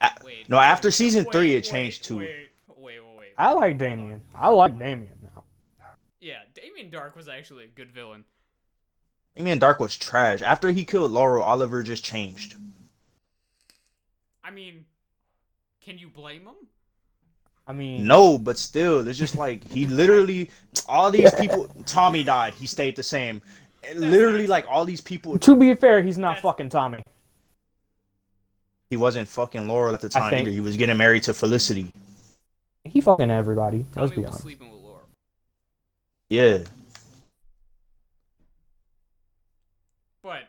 I 0.00 0.06
am. 0.06 0.12
Wait. 0.24 0.48
no, 0.48 0.58
after 0.58 0.90
season 0.90 1.24
wait, 1.24 1.32
three, 1.32 1.54
it 1.54 1.62
changed 1.62 2.04
too. 2.04 2.18
Wait, 2.18 2.48
wait, 2.68 3.00
wait, 3.00 3.18
wait. 3.18 3.28
I 3.36 3.52
like 3.52 3.78
Damien. 3.78 4.20
I 4.34 4.48
like 4.48 4.78
Damien 4.78 5.10
now. 5.22 5.44
Yeah, 6.20 6.38
Damien 6.54 6.90
Darhk 6.90 7.16
was 7.16 7.28
actually 7.28 7.64
a 7.64 7.68
good 7.68 7.90
villain. 7.90 8.24
Damien 9.36 9.60
Darhk 9.60 9.78
was 9.78 9.96
trash. 9.96 10.42
After 10.42 10.70
he 10.70 10.84
killed 10.84 11.12
Laurel, 11.12 11.42
Oliver 11.42 11.82
just 11.82 12.04
changed. 12.04 12.56
I 14.42 14.50
mean, 14.50 14.84
can 15.80 15.98
you 15.98 16.08
blame 16.08 16.42
him? 16.42 16.54
I 17.66 17.72
mean, 17.72 18.06
No, 18.06 18.38
but 18.38 18.58
still, 18.58 19.06
it's 19.06 19.18
just 19.18 19.36
like 19.36 19.62
he 19.70 19.86
literally 19.86 20.50
all 20.88 21.10
these 21.10 21.32
people. 21.34 21.68
Tommy 21.84 22.24
died. 22.24 22.54
He 22.54 22.66
stayed 22.66 22.96
the 22.96 23.02
same. 23.02 23.42
Literally, 23.94 24.46
like 24.46 24.64
all 24.68 24.86
these 24.86 25.02
people. 25.02 25.38
To 25.38 25.54
be 25.54 25.74
fair, 25.74 26.02
he's 26.02 26.18
not 26.18 26.40
fucking 26.40 26.70
Tommy. 26.70 27.02
He 28.90 28.96
wasn't 28.96 29.28
fucking 29.28 29.68
Laurel 29.68 29.94
at 29.94 30.00
the 30.00 30.08
time 30.08 30.30
think- 30.30 30.42
either. 30.42 30.50
He 30.50 30.60
was 30.60 30.76
getting 30.76 30.96
married 30.96 31.24
to 31.24 31.34
Felicity. 31.34 31.92
He 32.84 33.00
fucking 33.00 33.30
everybody. 33.30 33.84
Let's 33.94 34.12
be 34.12 34.18
was 34.20 34.28
honest. 34.28 34.42
sleeping 34.42 34.70
with 34.70 34.80
Laura. 34.80 35.02
Yeah. 36.30 36.58
But 40.22 40.44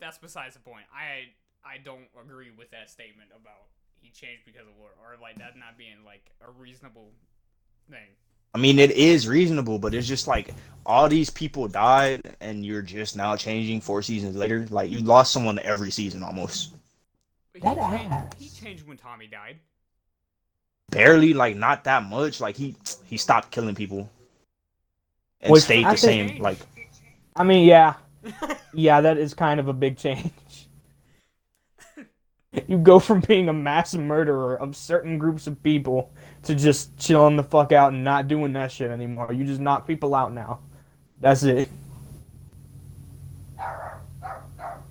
that's 0.00 0.18
besides 0.18 0.54
the 0.54 0.60
point. 0.60 0.86
I 0.92 1.28
I 1.64 1.78
don't 1.78 2.06
agree 2.20 2.50
with 2.56 2.70
that 2.72 2.90
statement 2.90 3.30
about 3.30 3.66
he 4.00 4.10
changed 4.10 4.44
because 4.44 4.66
of 4.66 4.76
war 4.78 4.88
or 5.00 5.16
like 5.20 5.38
that 5.38 5.56
not 5.56 5.78
being 5.78 6.04
like 6.04 6.30
a 6.46 6.50
reasonable 6.50 7.10
thing. 7.90 8.08
I 8.54 8.58
mean, 8.58 8.78
it 8.78 8.92
is 8.92 9.28
reasonable, 9.28 9.78
but 9.78 9.94
it's 9.94 10.06
just 10.08 10.26
like 10.26 10.54
all 10.86 11.08
these 11.08 11.30
people 11.30 11.68
died, 11.68 12.36
and 12.40 12.64
you're 12.64 12.82
just 12.82 13.14
now 13.16 13.36
changing 13.36 13.80
four 13.82 14.02
seasons 14.02 14.34
later. 14.34 14.66
Like 14.70 14.90
you 14.90 15.00
lost 15.00 15.32
someone 15.32 15.58
every 15.60 15.90
season 15.90 16.22
almost. 16.22 16.72
But 17.62 17.74
That 17.76 17.90
he, 17.92 17.98
changed, 17.98 18.12
ass. 18.12 18.32
he 18.38 18.48
changed 18.48 18.86
when 18.86 18.96
Tommy 18.96 19.26
died. 19.26 19.58
Barely, 20.90 21.34
like 21.34 21.56
not 21.56 21.84
that 21.84 22.04
much. 22.04 22.40
Like 22.40 22.56
he 22.56 22.76
he 23.04 23.16
stopped 23.16 23.50
killing 23.50 23.74
people 23.74 24.08
and 25.40 25.52
Which 25.52 25.64
stayed 25.64 25.84
I 25.84 25.92
the 25.94 26.00
think- 26.00 26.30
same. 26.32 26.42
Like 26.42 26.58
I 27.34 27.44
mean, 27.44 27.66
yeah, 27.66 27.94
yeah, 28.74 29.00
that 29.00 29.18
is 29.18 29.34
kind 29.34 29.58
of 29.60 29.68
a 29.68 29.72
big 29.72 29.96
change. 29.96 30.30
You 32.66 32.78
go 32.78 32.98
from 32.98 33.20
being 33.20 33.50
a 33.50 33.52
mass 33.52 33.94
murderer 33.94 34.56
of 34.58 34.74
certain 34.76 35.18
groups 35.18 35.46
of 35.46 35.62
people 35.62 36.10
to 36.44 36.54
just 36.54 36.96
chilling 36.96 37.36
the 37.36 37.42
fuck 37.42 37.70
out 37.72 37.92
and 37.92 38.02
not 38.02 38.28
doing 38.28 38.54
that 38.54 38.72
shit 38.72 38.90
anymore. 38.90 39.30
You 39.34 39.44
just 39.44 39.60
knock 39.60 39.86
people 39.86 40.14
out 40.14 40.32
now. 40.32 40.60
That's 41.20 41.42
it. 41.42 41.68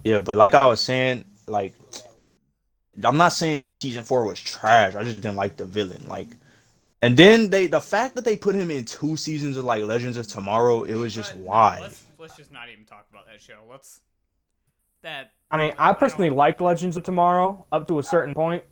yeah, 0.04 0.22
but 0.22 0.36
like 0.36 0.54
I 0.54 0.68
was 0.68 0.80
saying, 0.82 1.26
like 1.48 1.74
I'm 3.04 3.18
not 3.18 3.30
saying 3.30 3.64
season 3.82 4.04
four 4.04 4.26
was 4.26 4.40
trash. 4.40 4.96
I 4.96 5.04
just 5.04 5.18
didn't 5.18 5.36
like 5.36 5.58
the 5.58 5.66
villain. 5.66 6.06
Like, 6.08 6.28
and 7.02 7.18
then 7.18 7.50
they 7.50 7.68
the 7.68 7.82
fact 7.82 8.16
that 8.16 8.26
they 8.26 8.38
put 8.38 8.56
him 8.56 8.72
in 8.72 8.86
two 8.86 9.18
seasons 9.18 9.58
of 9.58 9.66
like 9.66 9.84
Legends 9.84 10.18
of 10.18 10.28
Tomorrow, 10.28 10.84
it 10.84 10.96
was 10.96 11.14
just 11.14 11.34
But 11.34 11.42
why. 11.42 11.80
Let's 11.82 12.04
let's 12.18 12.36
just 12.38 12.52
not 12.52 12.70
even 12.72 12.86
talk 12.86 13.06
about 13.12 13.26
that 13.28 13.42
show. 13.42 13.60
Let's 13.70 14.02
that. 15.02 15.32
I 15.52 15.58
mean, 15.58 15.74
I 15.78 15.94
personally 15.94 16.30
like 16.30 16.60
Legends 16.62 16.98
of 16.98 17.04
Tomorrow 17.04 17.66
up 17.72 17.88
to 17.90 18.00
a 18.00 18.04
certain 18.04 18.34
point. 18.34 18.64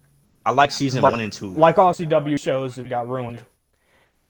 I 0.45 0.51
like 0.51 0.71
season 0.71 1.01
But- 1.01 1.13
one 1.13 1.21
and 1.21 1.31
two. 1.31 1.49
Like 1.53 1.77
all 1.77 1.93
CW 1.93 2.39
shows, 2.39 2.77
it 2.77 2.89
got 2.89 3.07
ruined. 3.07 3.39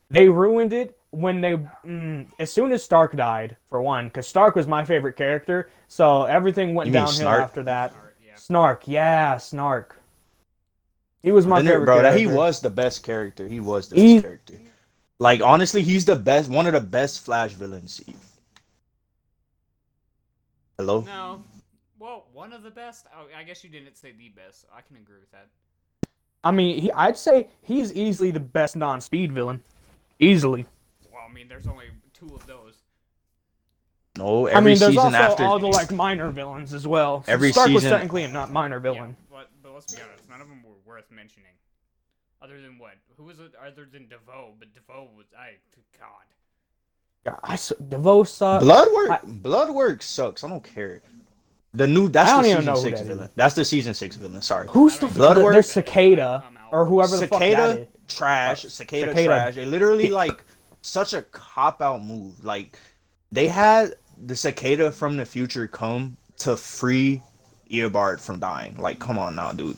They 0.09 0.29
ruined 0.29 0.73
it 0.73 0.95
when 1.09 1.41
they, 1.41 1.53
mm, 1.85 2.27
as 2.37 2.51
soon 2.51 2.71
as 2.71 2.83
Stark 2.83 3.15
died, 3.15 3.57
for 3.69 3.81
one, 3.81 4.07
because 4.07 4.27
Stark 4.27 4.55
was 4.55 4.67
my 4.67 4.83
favorite 4.85 5.15
character. 5.15 5.69
So 5.87 6.23
everything 6.25 6.75
went 6.75 6.91
downhill 6.91 7.27
Snart? 7.27 7.41
after 7.41 7.63
that. 7.63 7.93
Or, 8.49 8.53
yeah. 8.53 8.75
Snart, 8.75 8.81
yeah, 8.87 9.35
Snart. 9.35 9.85
He 11.21 11.31
was 11.31 11.45
my 11.47 11.61
favorite 11.61 11.85
bro, 11.85 12.01
character. 12.01 12.17
he 12.19 12.27
was 12.27 12.59
the 12.61 12.69
best 12.69 13.03
character. 13.03 13.47
He 13.47 13.59
was 13.59 13.89
the 13.89 13.95
He- 13.95 14.13
best 14.15 14.23
character. 14.25 14.53
Like 15.19 15.41
honestly, 15.41 15.83
he's 15.83 16.05
the 16.05 16.15
best, 16.17 16.49
one 16.49 16.67
of 16.67 16.73
the 16.73 16.81
best 16.81 17.23
Flash 17.23 17.51
villains. 17.53 18.01
Hello. 20.77 21.01
No. 21.01 21.43
Well, 21.99 22.25
one 22.33 22.51
of 22.51 22.63
the 22.63 22.71
best. 22.71 23.05
Oh, 23.15 23.27
I 23.37 23.43
guess 23.43 23.63
you 23.63 23.69
didn't 23.69 23.95
say 23.95 24.11
the 24.11 24.29
best. 24.29 24.65
I 24.75 24.81
can 24.81 24.97
agree 24.97 25.19
with 25.19 25.31
that. 25.31 25.47
I 26.43 26.51
mean, 26.51 26.81
he, 26.81 26.91
I'd 26.91 27.15
say 27.15 27.47
he's 27.61 27.93
easily 27.93 28.31
the 28.31 28.39
best 28.41 28.75
non-speed 28.75 29.31
villain, 29.31 29.63
easily. 30.19 30.65
Well, 31.09 31.21
I 31.29 31.31
mean, 31.31 31.47
there's 31.47 31.67
only 31.67 31.85
two 32.13 32.35
of 32.35 32.45
those. 32.47 32.82
No, 34.17 34.45
every 34.45 34.55
I 34.57 34.59
mean, 34.59 34.77
there's 34.79 34.91
season 34.93 34.97
also 35.15 35.17
after. 35.17 35.43
all 35.43 35.57
the 35.59 35.67
like 35.67 35.91
minor 35.91 36.29
villains 36.29 36.73
as 36.73 36.85
well. 36.87 37.23
So 37.25 37.31
Every 37.31 37.51
Stark 37.51 37.69
was 37.71 37.81
season- 37.83 37.91
technically 37.97 38.23
a 38.23 38.27
not 38.27 38.51
minor 38.51 38.79
villain. 38.79 39.15
Yeah, 39.31 39.37
but 39.37 39.49
but 39.63 39.73
let's 39.73 39.91
be 39.93 40.01
honest, 40.01 40.29
none 40.29 40.39
of 40.41 40.47
them 40.49 40.61
were 40.63 40.75
worth 40.93 41.09
mentioning. 41.09 41.49
Other 42.41 42.61
than 42.61 42.77
what? 42.77 42.91
Who 43.17 43.23
was 43.23 43.39
it? 43.39 43.53
Other 43.59 43.87
than 43.91 44.07
DeVoe, 44.07 44.53
but 44.59 44.73
DeVoe 44.75 45.09
was 45.17 45.25
I. 45.37 45.53
God. 45.97 46.09
God, 47.25 47.39
I 47.43 47.53
s- 47.53 47.71
DeVoe 47.89 48.23
sucks. 48.25 48.63
Bloodwork, 48.63 49.09
I- 49.11 49.19
Bloodwork 49.25 50.01
sucks. 50.03 50.43
I 50.43 50.49
don't 50.49 50.63
care. 50.63 51.01
The 51.73 51.87
new 51.87 52.07
that's 52.07 52.29
I 52.29 52.33
don't 52.33 52.43
the 52.43 52.49
even 52.49 52.61
season 52.61 52.73
know 52.75 52.79
six 52.81 52.99
that 52.99 53.07
villain. 53.07 53.23
is. 53.25 53.29
That's 53.35 53.55
the 53.55 53.65
season 53.65 53.93
six 53.95 54.15
villain. 54.15 54.41
Sorry. 54.43 54.67
Who's 54.69 54.99
the 54.99 55.07
Bloodwork- 55.07 55.53
There's 55.53 55.71
Cicada 55.71 56.43
or 56.71 56.85
whoever 56.85 57.17
the 57.17 57.27
fuck 57.27 57.39
that 57.39 57.49
Cicada 57.49 57.79
is. 57.81 57.87
trash. 58.09 58.65
Uh, 58.65 58.69
Cicada, 58.69 59.07
Cicada. 59.11 59.25
trash. 59.25 59.57
It 59.57 59.67
literally 59.69 60.09
like 60.09 60.43
such 60.81 61.13
a 61.13 61.23
cop 61.23 61.81
out 61.81 62.03
move. 62.05 62.43
Like 62.45 62.77
they 63.31 63.47
had 63.47 63.95
the 64.25 64.35
cicada 64.35 64.91
from 64.91 65.17
the 65.17 65.25
future 65.25 65.67
come 65.67 66.17
to 66.37 66.57
free 66.57 67.21
Eobard 67.69 68.19
from 68.19 68.39
dying. 68.39 68.75
Like, 68.77 68.99
come 68.99 69.17
on 69.17 69.35
now, 69.35 69.51
dude. 69.51 69.77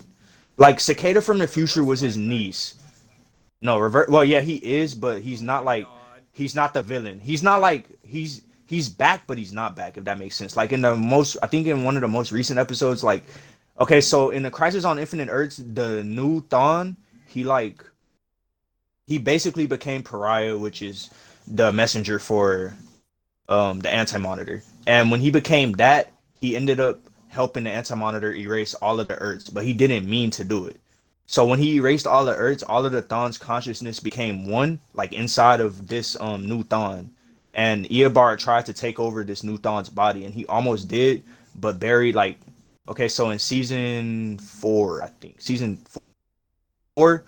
Like 0.58 0.80
cicada 0.80 1.22
from 1.22 1.38
the 1.38 1.48
future 1.48 1.84
was 1.84 2.00
his 2.00 2.18
niece. 2.18 2.76
No, 3.62 3.78
revert. 3.78 4.10
Well, 4.10 4.24
yeah, 4.24 4.42
he 4.42 4.56
is, 4.56 4.96
but 4.96 5.22
he's 5.22 5.42
not 5.42 5.66
like 5.66 5.88
he's 6.32 6.56
not 6.56 6.74
the 6.74 6.82
villain. 6.82 7.20
He's 7.20 7.44
not 7.44 7.62
like 7.62 7.88
he's 8.04 8.42
he's 8.68 8.88
back, 8.88 9.24
but 9.28 9.38
he's 9.38 9.52
not 9.52 9.76
back. 9.76 9.98
If 9.98 10.06
that 10.06 10.20
makes 10.20 10.36
sense. 10.36 10.56
Like 10.56 10.72
in 10.72 10.82
the 10.82 10.96
most, 10.96 11.38
I 11.44 11.48
think 11.48 11.68
in 11.68 11.84
one 11.84 11.96
of 11.96 12.02
the 12.02 12.08
most 12.08 12.32
recent 12.32 12.60
episodes, 12.60 13.04
like 13.04 13.24
okay, 13.80 14.00
so 14.00 14.30
in 14.30 14.44
the 14.44 14.52
Crisis 14.52 14.86
on 14.86 15.00
Infinite 15.00 15.30
Earths, 15.30 15.58
the 15.58 16.04
new 16.04 16.42
Thawne, 16.44 16.96
he 17.28 17.44
like 17.44 17.84
he 19.08 19.18
basically 19.18 19.68
became 19.68 20.04
Pariah, 20.04 20.58
which 20.58 20.82
is 20.82 21.10
the 21.48 21.72
messenger 21.72 22.20
for 22.20 22.76
um 23.50 23.80
the 23.80 23.94
Anti 23.94 24.18
Monitor. 24.18 24.64
And 24.88 25.12
when 25.12 25.20
he 25.20 25.32
became 25.32 25.74
that, 25.74 26.12
he 26.40 26.56
ended 26.56 26.80
up 26.80 27.00
helping 27.30 27.64
the 27.66 27.72
Anti 27.72 27.96
Monitor 27.96 28.34
erase 28.34 28.74
all 28.76 29.00
of 29.00 29.08
the 29.08 29.16
Earths, 29.16 29.50
but 29.50 29.64
he 29.64 29.74
didn't 29.74 30.10
mean 30.10 30.32
to 30.32 30.44
do 30.44 30.68
it. 30.68 30.80
So 31.28 31.46
when 31.46 31.60
he 31.60 31.78
erased 31.78 32.06
all 32.06 32.26
the 32.26 32.36
Earths, 32.36 32.64
all 32.64 32.86
of 32.86 32.92
the 32.92 33.02
Thawne's 33.02 33.38
consciousness 33.38 34.00
became 34.00 34.48
one, 34.48 34.80
like 34.94 35.14
inside 35.14 35.60
of 35.60 35.88
this 35.88 36.20
um 36.20 36.48
new 36.48 36.64
Thawne. 36.64 37.10
And 37.54 37.86
Eobard 37.90 38.40
tried 38.40 38.66
to 38.66 38.74
take 38.74 39.00
over 39.00 39.24
this 39.24 39.44
new 39.44 39.58
Thawne's 39.58 39.90
body, 39.90 40.26
and 40.26 40.34
he 40.34 40.46
almost 40.48 40.88
did, 40.88 41.24
but 41.56 41.80
Barry 41.80 42.12
like 42.14 42.38
okay, 42.88 43.08
so 43.08 43.30
in 43.30 43.40
season 43.40 44.38
four, 44.38 45.04
I 45.04 45.08
think 45.08 45.42
season 45.42 45.80
four, 46.96 47.26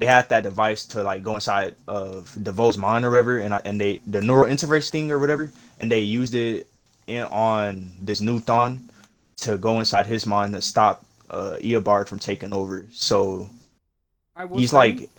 they 0.00 0.06
had 0.06 0.28
that 0.30 0.42
device 0.42 0.86
to 0.86 1.02
like 1.02 1.22
go 1.22 1.34
inside 1.34 1.76
of 1.86 2.34
DeVoe's 2.42 2.78
mind 2.78 3.04
or 3.04 3.10
whatever, 3.10 3.38
and 3.38 3.54
I, 3.54 3.60
and 3.66 3.78
they 3.80 4.00
the 4.06 4.20
neural 4.22 4.46
interface 4.50 4.90
thing 4.90 5.10
or 5.12 5.18
whatever, 5.18 5.52
and 5.78 5.92
they 5.92 6.00
used 6.00 6.34
it 6.34 6.66
in 7.06 7.24
on 7.24 7.92
this 8.00 8.20
new 8.22 8.40
Thawne 8.40 8.80
to 9.38 9.58
go 9.58 9.78
inside 9.78 10.06
his 10.06 10.26
mind 10.26 10.54
to 10.54 10.62
stop 10.62 11.04
uh 11.28 11.56
Eobard 11.60 12.08
from 12.08 12.18
taking 12.18 12.52
over. 12.52 12.86
So 12.92 13.48
I 14.34 14.46
will 14.46 14.58
he's 14.58 14.72
like 14.72 15.10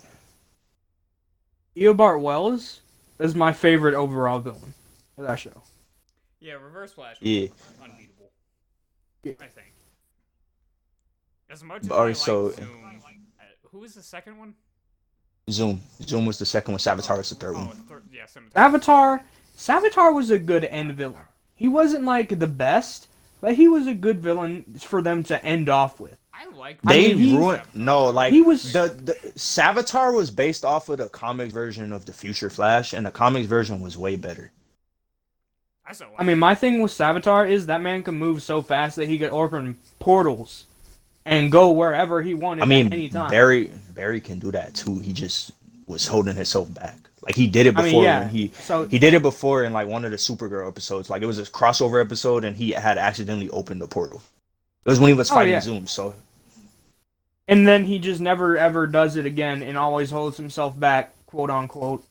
Eobard 1.78 2.20
Wells 2.22 2.82
is 3.20 3.36
my 3.36 3.54
favorite 3.54 3.94
overall 3.94 4.40
villain 4.40 4.74
of 5.18 5.28
that 5.28 5.36
show. 5.40 5.62
Yeah, 6.40 6.54
Reverse 6.54 6.92
Flash. 6.94 7.18
Yeah. 7.20 7.48
Unbeatable. 7.84 8.32
Yeah. 9.24 9.34
I 9.40 9.46
think. 9.46 9.74
As 11.52 11.64
much 11.64 11.84
as 11.84 11.88
But 11.88 11.96
I 11.96 12.00
like 12.00 12.08
also- 12.10 12.52
Zoom, 12.52 12.68
uh, 13.40 13.44
who 13.72 13.80
was 13.80 13.94
the 13.94 14.02
second 14.02 14.38
one? 14.40 14.56
Zoom. 15.52 15.82
Zoom 16.04 16.26
was 16.26 16.38
the 16.40 16.46
second 16.46 16.74
one. 16.74 16.80
Savitar 16.80 17.18
was 17.18 17.30
the 17.30 17.36
third 17.36 17.56
Oh, 17.56 17.66
one. 17.66 17.76
thir- 17.90 18.02
yeah, 18.12 18.26
Scimitar. 18.26 18.64
Avatar, 18.64 19.24
Savitar 19.58 20.14
was 20.14 20.30
a 20.32 20.40
good 20.40 20.66
end 20.66 20.94
villain. 20.94 21.22
He 21.56 21.68
wasn't 21.68 22.04
like 22.06 22.40
the 22.40 22.48
best, 22.48 23.08
but 23.42 23.54
he 23.56 23.68
was 23.68 23.88
a 23.88 23.94
good 23.94 24.20
villain 24.22 24.66
for 24.80 25.02
them 25.02 25.24
to 25.26 25.44
end 25.46 25.70
off 25.70 26.00
with. 26.00 26.18
I 26.34 26.48
like. 26.56 26.80
I 26.86 26.94
They 26.94 27.14
mean, 27.14 27.38
ruined 27.38 27.62
no 27.76 28.06
like 28.10 28.34
he 28.34 28.42
was- 28.42 28.74
the 28.74 28.88
the 29.04 29.14
Savitar 29.38 30.14
was 30.16 30.32
based 30.32 30.66
off 30.66 30.90
of 30.90 30.98
the 30.98 31.10
comics 31.10 31.54
version 31.54 31.94
of 31.94 32.06
the 32.06 32.14
Future 32.14 32.50
Flash, 32.50 32.94
and 32.94 33.06
the 33.06 33.12
comics 33.12 33.48
version 33.48 33.80
was 33.82 33.98
way 33.98 34.16
better. 34.16 34.52
I 35.86 35.94
still 35.94 36.08
like. 36.08 36.20
I 36.20 36.24
mean, 36.24 36.40
my 36.40 36.56
thing 36.56 36.82
with 36.82 36.92
Savitar 36.92 37.50
is 37.50 37.66
that 37.68 37.82
man 37.82 38.02
can 38.02 38.16
move 38.16 38.42
so 38.42 38.62
fast 38.62 38.96
that 38.96 39.08
he 39.08 39.20
could 39.20 39.30
open 39.32 39.78
portals 40.00 40.66
and 41.26 41.52
go 41.52 41.72
wherever 41.72 42.22
he 42.22 42.34
wanted 42.34 42.64
I 42.64 42.66
mean, 42.66 42.88
at 42.88 42.94
any 42.94 43.10
time. 43.10 43.30
Barry 43.30 43.72
Barry 43.94 44.22
can 44.22 44.40
do 44.40 44.52
that 44.52 44.74
too. 44.74 45.00
He 45.00 45.14
just 45.14 45.52
was 45.88 46.08
holding 46.08 46.36
himself 46.36 46.74
back. 46.74 46.98
Like 47.22 47.36
he 47.36 47.48
did 47.48 47.68
it 47.68 47.78
I 47.78 47.84
before 47.84 48.02
mean, 48.02 48.04
yeah. 48.04 48.20
when 48.22 48.30
he 48.30 48.52
So 48.62 48.88
he 48.88 48.98
did 48.98 49.14
it 49.14 49.22
before 49.22 49.64
in 49.64 49.74
like 49.74 49.88
one 49.88 50.06
of 50.06 50.12
the 50.12 50.18
Supergirl 50.18 50.68
episodes. 50.68 51.10
Like 51.10 51.22
it 51.22 51.28
was 51.28 51.40
a 51.40 51.44
crossover 51.44 52.04
episode, 52.04 52.44
and 52.44 52.56
he 52.56 52.72
had 52.72 52.98
accidentally 52.98 53.50
opened 53.52 53.82
the 53.82 53.88
portal. 53.88 54.22
It 54.86 54.90
was 54.90 55.00
when 55.00 55.10
he 55.10 55.14
was 55.14 55.30
Oh, 55.30 55.36
fighting 55.36 55.54
yeah. 55.54 55.60
Zoom. 55.60 55.86
So 55.88 56.16
and 57.48 57.68
then 57.68 57.86
he 57.86 58.00
just 58.00 58.22
never 58.22 58.58
ever 58.58 58.88
does 58.88 59.16
it 59.18 59.26
again 59.26 59.62
and 59.62 59.78
always 59.78 60.10
holds 60.10 60.38
himself 60.38 60.80
back, 60.80 61.14
quote 61.28 61.50
unquote, 61.52 62.04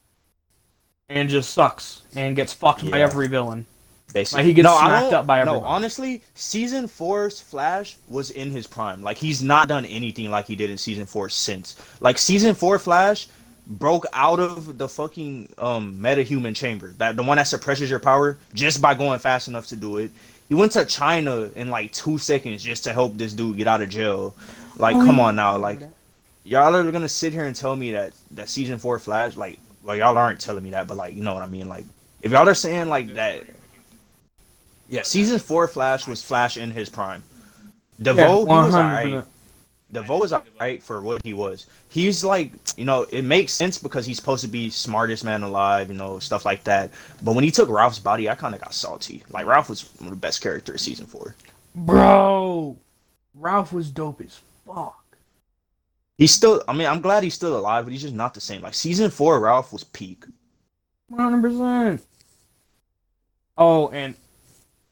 and 1.08 1.28
just 1.28 1.50
sucks 1.50 2.02
and 2.14 2.36
gets 2.36 2.52
fucked 2.52 2.88
by 2.88 3.00
every 3.00 3.26
villain. 3.26 3.66
Basically, 4.12 4.42
Like, 4.42 4.46
he 4.46 4.52
gets 4.54 4.64
no, 4.66 4.78
smacked 4.78 5.12
up 5.12 5.26
by 5.26 5.42
No, 5.44 5.60
honestly, 5.60 6.22
season 6.34 6.88
four's 6.88 7.40
Flash 7.40 7.96
was 8.08 8.30
in 8.30 8.50
his 8.50 8.66
prime. 8.66 9.02
Like 9.02 9.16
he's 9.18 9.42
not 9.42 9.68
done 9.68 9.84
anything 9.86 10.30
like 10.30 10.46
he 10.46 10.56
did 10.56 10.70
in 10.70 10.78
season 10.78 11.06
four 11.06 11.28
since. 11.28 11.76
Like 12.00 12.18
season 12.18 12.54
four 12.54 12.78
Flash 12.78 13.28
broke 13.66 14.06
out 14.12 14.40
of 14.40 14.78
the 14.78 14.88
fucking 14.88 15.52
um 15.58 15.96
metahuman 16.00 16.54
chamber, 16.56 16.94
that 16.98 17.16
the 17.16 17.22
one 17.22 17.36
that 17.36 17.44
suppresses 17.44 17.88
your 17.90 18.00
power 18.00 18.38
just 18.54 18.82
by 18.82 18.94
going 18.94 19.18
fast 19.18 19.48
enough 19.48 19.66
to 19.68 19.76
do 19.76 19.98
it. 19.98 20.10
He 20.48 20.54
went 20.54 20.72
to 20.72 20.84
China 20.84 21.48
in 21.54 21.70
like 21.70 21.92
two 21.92 22.18
seconds 22.18 22.62
just 22.62 22.82
to 22.84 22.92
help 22.92 23.16
this 23.16 23.32
dude 23.32 23.56
get 23.56 23.68
out 23.68 23.82
of 23.82 23.88
jail. 23.88 24.34
Like, 24.76 24.96
Oh, 24.96 25.04
come 25.06 25.20
on 25.20 25.36
now, 25.36 25.56
like 25.56 25.80
y'all 26.44 26.74
are 26.74 26.90
gonna 26.90 27.08
sit 27.08 27.32
here 27.32 27.44
and 27.44 27.54
tell 27.54 27.76
me 27.76 27.92
that 27.92 28.12
that 28.32 28.48
season 28.48 28.78
four 28.78 28.98
Flash, 28.98 29.36
like, 29.36 29.58
well, 29.82 29.96
y'all 29.96 30.16
aren't 30.18 30.40
telling 30.40 30.64
me 30.64 30.70
that, 30.70 30.86
but 30.86 30.96
like, 30.96 31.14
you 31.14 31.22
know 31.22 31.34
what 31.34 31.42
I 31.42 31.46
mean? 31.46 31.68
Like, 31.68 31.84
if 32.22 32.32
y'all 32.32 32.48
are 32.48 32.54
saying 32.54 32.88
like 32.88 33.14
that, 33.14 33.44
Yeah, 34.90 35.02
season 35.02 35.38
four 35.38 35.68
Flash 35.68 36.06
was 36.06 36.22
Flash 36.22 36.56
in 36.56 36.70
his 36.70 36.88
prime. 36.88 37.22
Yeah, 37.98 38.12
DeVoe, 38.12 38.40
he 38.40 38.44
was 38.46 38.74
100%. 38.74 38.76
alright. 38.76 39.24
DeVoe 39.92 40.18
was 40.18 40.32
alright 40.32 40.82
for 40.82 41.00
what 41.00 41.24
he 41.24 41.32
was. 41.32 41.66
He's 41.88 42.24
like, 42.24 42.52
you 42.76 42.84
know, 42.84 43.02
it 43.10 43.22
makes 43.22 43.52
sense 43.52 43.78
because 43.78 44.04
he's 44.04 44.16
supposed 44.16 44.42
to 44.42 44.48
be 44.48 44.68
smartest 44.68 45.24
man 45.24 45.42
alive, 45.44 45.88
you 45.88 45.96
know, 45.96 46.18
stuff 46.18 46.44
like 46.44 46.64
that. 46.64 46.90
But 47.22 47.34
when 47.34 47.44
he 47.44 47.50
took 47.52 47.68
Ralph's 47.68 48.00
body, 48.00 48.28
I 48.28 48.34
kind 48.34 48.54
of 48.54 48.60
got 48.60 48.74
salty. 48.74 49.22
Like 49.30 49.46
Ralph 49.46 49.68
was 49.68 49.88
one 49.98 50.08
of 50.08 50.10
the 50.10 50.16
best 50.16 50.40
characters 50.40 50.74
of 50.74 50.80
season 50.80 51.06
four. 51.06 51.36
Bro, 51.74 52.76
Ralph 53.34 53.72
was 53.72 53.90
dope 53.90 54.20
as 54.20 54.40
fuck. 54.66 54.96
He's 56.18 56.32
still, 56.32 56.62
I 56.68 56.72
mean, 56.72 56.86
I'm 56.88 57.00
glad 57.00 57.22
he's 57.22 57.34
still 57.34 57.56
alive, 57.56 57.84
but 57.84 57.92
he's 57.92 58.02
just 58.02 58.14
not 58.14 58.34
the 58.34 58.40
same. 58.40 58.62
Like 58.62 58.74
season 58.74 59.10
four, 59.10 59.38
Ralph 59.40 59.72
was 59.72 59.84
peak. 59.84 60.24
One 61.08 61.20
hundred 61.20 61.42
percent. 61.42 62.02
Oh, 63.56 63.88
and 63.88 64.14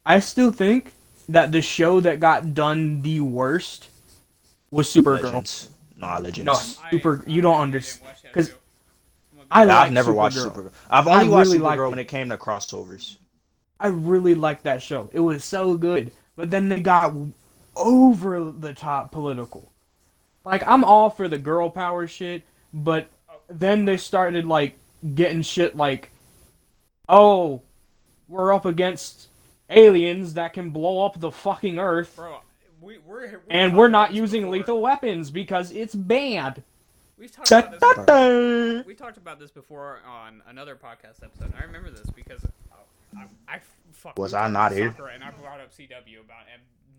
I 0.09 0.21
still 0.21 0.51
think 0.51 0.93
that 1.29 1.53
the 1.53 1.61
show 1.63 2.01
that 2.01 2.19
got 2.19 2.55
done 2.55 3.03
the 3.03 3.21
worst 3.21 3.91
was 4.71 4.89
Supergirl. 4.89 5.23
Legends. 5.25 5.69
Nah, 5.97 6.19
Legends. 6.19 6.47
No, 6.47 6.53
I- 6.85 6.91
Super. 6.91 7.23
You 7.27 7.43
don't 7.43 7.61
understand. 7.61 8.01
didn't 8.01 8.09
watch 8.15 8.23
that 8.23 8.33
'cause 8.33 8.49
show. 8.49 8.55
I'm 8.55 9.47
I 9.51 9.61
gonna- 9.67 9.73
I've 9.79 9.87
like 9.87 9.93
never 9.93 10.13
watched 10.13 10.37
Supergirl. 10.39 10.55
Supergirl. 10.55 10.73
I've 10.91 11.07
only 11.07 11.27
I 11.27 11.29
watched 11.29 11.47
really 11.49 11.59
Supergirl 11.59 11.63
liked 11.63 11.91
when 11.91 11.99
it 11.99 12.09
came 12.09 12.29
to 12.31 12.37
crossovers. 12.39 13.17
I 13.81 13.89
really 13.89 14.35
liked 14.35 14.65
that 14.65 14.83
show. 14.83 15.09
It 15.13 15.21
was 15.21 15.45
so 15.45 15.77
good. 15.77 16.11
But 16.37 16.51
then 16.51 16.69
they 16.69 16.81
got 16.81 17.15
over 17.77 18.51
the 18.51 18.73
top 18.75 19.13
political. 19.13 19.71
Like 20.45 20.67
I'm 20.67 20.85
all 20.85 21.11
for 21.11 21.29
the 21.29 21.39
girl 21.39 21.69
power 21.71 22.07
shit, 22.07 22.43
but 22.73 23.09
then 23.51 23.85
they 23.85 23.97
started 23.99 24.47
like 24.47 24.79
getting 25.15 25.43
shit 25.43 25.77
like, 25.77 26.11
oh, 27.09 27.61
we're 28.29 28.53
up 28.55 28.65
against 28.65 29.29
aliens 29.71 30.35
that 30.35 30.53
can 30.53 30.71
blow 30.71 31.05
up 31.05 31.21
the 31.21 31.31
fucking 31.31 31.79
earth, 31.79 32.17
Bro, 32.17 32.41
we, 32.81 32.99
we're, 32.99 33.29
we 33.29 33.37
and 33.51 33.77
we're 33.77 33.89
not 33.89 34.13
using 34.13 34.43
before. 34.43 34.53
lethal 34.57 34.81
weapons 34.81 35.31
because 35.31 35.71
it's 35.73 35.95
banned. 35.95 36.63
We've 37.19 37.33
talked 37.33 37.51
about 37.51 37.71
this 37.73 37.81
before. 37.81 38.05
Da-da-da. 38.05 38.83
We 38.87 38.95
talked 38.95 39.17
about 39.17 39.39
this 39.41 39.51
before 39.51 39.99
on 40.07 40.43
another 40.49 40.77
podcast 40.77 41.23
episode. 41.25 41.53
I 41.59 41.65
remember 41.65 41.91
this 41.91 42.09
because 42.11 42.45
uh, 42.45 42.77
I, 43.17 43.55
I 43.57 43.61
fuck, 43.93 44.17
Was 44.19 44.35
I 44.35 44.49
not 44.49 44.73
here? 44.73 44.95
And 45.13 45.25
I 45.25 45.31
brought 45.33 45.61
up 45.61 45.73
CW 45.73 46.21
about 46.25 46.45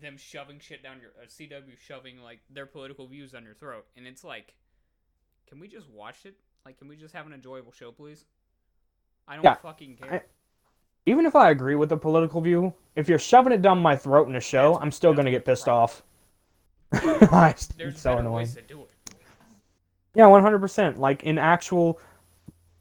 them 0.00 0.16
shoving 0.18 0.58
shit 0.60 0.82
down 0.82 0.98
your 1.00 1.10
uh, 1.22 1.26
CW 1.26 1.78
shoving 1.86 2.22
like 2.22 2.40
their 2.50 2.66
political 2.66 3.06
views 3.06 3.32
down 3.32 3.44
your 3.44 3.54
throat, 3.54 3.86
and 3.96 4.06
it's 4.06 4.22
like, 4.24 4.54
can 5.48 5.58
we 5.58 5.68
just 5.68 5.88
watch 5.88 6.26
it? 6.26 6.34
Like, 6.66 6.78
can 6.78 6.88
we 6.88 6.96
just 6.96 7.14
have 7.14 7.26
an 7.26 7.32
enjoyable 7.32 7.72
show, 7.72 7.90
please? 7.90 8.24
I 9.26 9.36
don't 9.36 9.44
Yeah, 9.44 9.54
fucking 9.54 9.96
care. 9.96 10.24
Even 11.06 11.26
if 11.26 11.34
I 11.34 11.50
agree 11.50 11.74
with 11.74 11.88
the 11.88 11.96
political 11.96 12.40
view, 12.40 12.72
if 12.94 13.08
you're 13.08 13.18
shoving 13.18 13.52
it 13.52 13.62
down 13.62 13.78
my 13.78 13.96
throat 13.96 14.28
in 14.28 14.36
a 14.36 14.40
show, 14.40 14.78
I'm 14.80 14.90
still 14.92 15.14
gonna 15.14 15.30
get 15.30 15.44
pissed 15.44 15.68
off. 15.68 16.02
it's 16.92 17.66
There's 17.68 18.00
so 18.00 18.18
annoying. 18.18 18.48
to 18.48 18.62
do 18.62 18.82
it. 18.82 18.90
Yeah, 20.14 20.26
one 20.26 20.42
hundred 20.42 20.58
percent. 20.60 20.98
Like 20.98 21.22
in 21.22 21.38
actual 21.38 21.98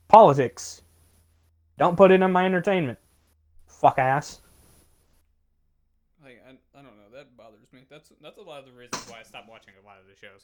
politics, 0.08 0.82
don't 1.78 1.96
put 1.96 2.12
it 2.12 2.22
in 2.22 2.32
my 2.32 2.46
entertainment. 2.46 2.98
Fuck 3.68 4.00
ass. 4.00 4.42
Like, 6.24 6.42
I, 6.46 6.52
I 6.78 6.82
don't 6.82 6.98
know. 6.98 7.16
That 7.18 7.36
bothers 7.38 7.60
me. 7.72 7.82
That's 7.90 8.12
that's 8.22 8.38
a 8.38 8.42
lot 8.42 8.60
of 8.60 8.66
the 8.66 8.72
reasons 8.74 9.08
why 9.10 9.20
I 9.20 9.24
stopped 9.24 9.48
watching 9.50 9.74
a 9.82 9.86
lot 9.88 9.98
of 10.00 10.06
the 10.08 10.16
shows. 10.20 10.42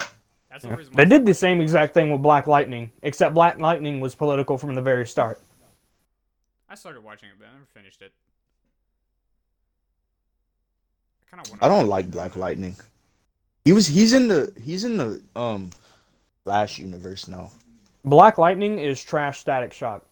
That's 0.49 0.63
the 0.63 0.69
Yeah. 0.69 0.75
reason. 0.75 0.93
Why 0.93 1.03
They 1.03 1.15
I 1.15 1.17
did 1.17 1.25
the 1.25 1.33
same 1.33 1.59
exact 1.59 1.93
thing 1.93 2.11
with 2.11 2.21
Black 2.21 2.47
Lightning, 2.47 2.91
except 3.01 3.33
Black 3.33 3.57
Lightning 3.59 3.99
was 3.99 4.15
political 4.15 4.57
from 4.57 4.75
the 4.75 4.81
very 4.81 5.05
start. 5.07 5.41
I 6.75 6.77
started 6.77 7.05
watching 7.05 7.29
it, 7.29 7.35
but 7.39 7.47
I 7.47 7.53
never 7.53 7.65
finished 7.73 8.01
it. 8.01 8.11
I 11.21 11.33
kind 11.37 11.47
of. 11.47 11.63
I 11.63 11.69
don't 11.69 11.87
like 11.87 12.11
Black 12.11 12.35
Lightning. 12.35 12.75
He 13.63 13.71
was 13.71 13.87
he's 13.87 14.11
in 14.11 14.27
the 14.27 14.51
he's 14.61 14.83
in 14.83 14.97
the 14.97 15.21
um 15.37 15.69
Flash 16.43 16.77
universe 16.77 17.29
now. 17.29 17.49
Black 18.03 18.37
Lightning 18.37 18.77
is 18.79 19.01
trash 19.01 19.39
Static 19.39 19.71
Shock. 19.71 20.03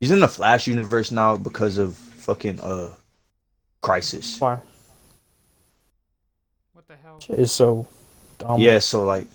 He's 0.00 0.10
in 0.10 0.20
the 0.20 0.28
Flash 0.28 0.66
universe 0.66 1.10
now 1.10 1.36
because 1.36 1.76
of 1.76 1.94
fucking 1.94 2.58
uh 2.60 2.94
Crisis. 3.82 4.40
Why? 4.40 4.58
What 6.72 6.88
the 6.88 6.96
hell? 6.96 7.20
Shit 7.20 7.38
is 7.38 7.52
so 7.52 7.86
dumb. 8.38 8.58
Yeah, 8.58 8.78
so 8.78 9.04
like 9.04 9.26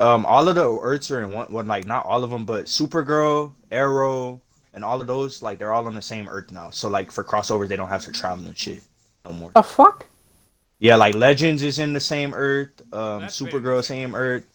um 0.00 0.24
all 0.26 0.48
of 0.48 0.54
the 0.54 0.78
Earths 0.80 1.10
are 1.10 1.22
in 1.22 1.30
one, 1.30 1.46
one 1.52 1.66
like 1.66 1.86
not 1.86 2.04
all 2.06 2.24
of 2.24 2.30
them, 2.30 2.44
but 2.44 2.64
Supergirl, 2.66 3.52
Arrow, 3.70 4.40
and 4.74 4.84
all 4.84 5.00
of 5.00 5.06
those 5.06 5.42
like 5.42 5.58
they're 5.58 5.72
all 5.72 5.86
on 5.86 5.94
the 5.94 6.02
same 6.02 6.28
Earth 6.28 6.50
now. 6.50 6.70
So 6.70 6.88
like 6.88 7.10
for 7.12 7.22
crossovers, 7.22 7.68
they 7.68 7.76
don't 7.76 7.88
have 7.88 8.04
to 8.06 8.12
travel 8.12 8.44
and 8.46 8.56
shit 8.56 8.82
no 9.24 9.32
more. 9.32 9.50
The 9.54 9.62
fuck? 9.62 10.06
Yeah, 10.78 10.96
like 10.96 11.14
Legends 11.14 11.62
is 11.62 11.78
in 11.78 11.92
the 11.92 12.00
same 12.00 12.32
Earth. 12.34 12.70
Um, 12.92 13.20
That's 13.22 13.38
big. 13.38 13.52
Supergirl 13.52 13.84
same 13.84 14.14
Earth. 14.14 14.46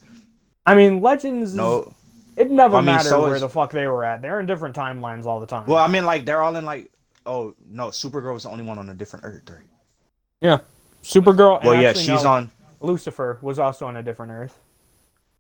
I 0.66 0.74
mean, 0.74 1.00
Legends. 1.02 1.54
No, 1.54 1.94
It 2.36 2.50
never 2.50 2.78
I 2.78 2.80
mean, 2.80 2.88
mattered 2.88 3.10
so 3.10 3.22
where 3.22 3.36
is- 3.36 3.42
the 3.42 3.50
fuck 3.50 3.72
they 3.72 3.86
were 3.88 4.04
at. 4.04 4.22
They're 4.24 4.40
in 4.40 4.48
different 4.48 4.76
timelines 4.76 5.26
all 5.26 5.40
the 5.40 5.46
time. 5.46 5.68
well, 5.68 5.78
I 5.84 5.88
mean 5.88 6.06
like 6.06 6.26
they're 6.26 6.42
all 6.42 6.56
in 6.56 6.66
like 6.66 6.92
oh 7.28 7.54
no, 7.70 7.88
Supergirl 7.90 8.34
was 8.34 8.44
the 8.44 8.50
only 8.50 8.64
one 8.64 8.80
on 8.80 8.90
a 8.90 8.94
different 8.96 9.24
Earth. 9.26 9.48
Right? 9.50 9.60
Yeah, 10.42 10.58
Supergirl. 11.04 11.60
and 11.60 11.68
Well, 11.70 11.80
yeah, 11.82 11.94
she's 11.94 12.24
no, 12.24 12.30
on. 12.30 12.52
Lucifer 12.82 13.38
was 13.42 13.58
also 13.60 13.86
on 13.86 13.96
a 13.98 14.04
different 14.04 14.32
Earth. 14.32 14.58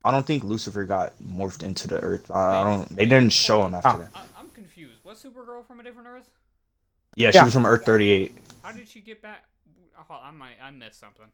I 0.06 0.12
don't 0.12 0.26
think 0.26 0.44
Lucifer 0.44 0.84
got 0.86 1.14
morphed 1.22 1.64
into 1.64 1.88
the 1.88 2.00
Earth. 2.00 2.30
I, 2.30 2.62
I 2.62 2.64
don't. 2.64 2.96
They 2.96 3.06
didn't 3.06 3.34
show 3.34 3.66
him 3.66 3.74
after 3.74 3.90
Ah. 3.90 3.98
that. 3.98 4.10
I, 4.14 4.22
I'm 4.40 4.50
confused. 4.50 5.04
Was 5.04 5.22
Supergirl 5.24 5.66
from 5.66 5.80
a 5.80 5.84
different 5.84 6.08
Earth? 6.08 6.30
Yeah, 7.16 7.32
she 7.32 7.38
Yeah. 7.38 7.46
was 7.46 7.54
from 7.54 7.66
Earth 7.66 7.86
38. 7.86 8.38
How 8.62 8.72
did 8.72 8.88
she 8.88 9.00
get 9.02 9.22
back? 9.24 9.46
Oh, 10.10 10.20
I 10.24 10.30
might. 10.30 10.58
I 10.64 10.70
missed 10.70 11.00
something. 11.00 11.26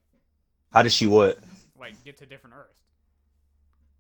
How 0.72 0.84
did 0.84 0.94
she 0.94 1.06
what? 1.06 1.38
Like 1.78 2.02
get 2.06 2.18
to 2.20 2.26
different 2.26 2.56
Earth. 2.56 2.80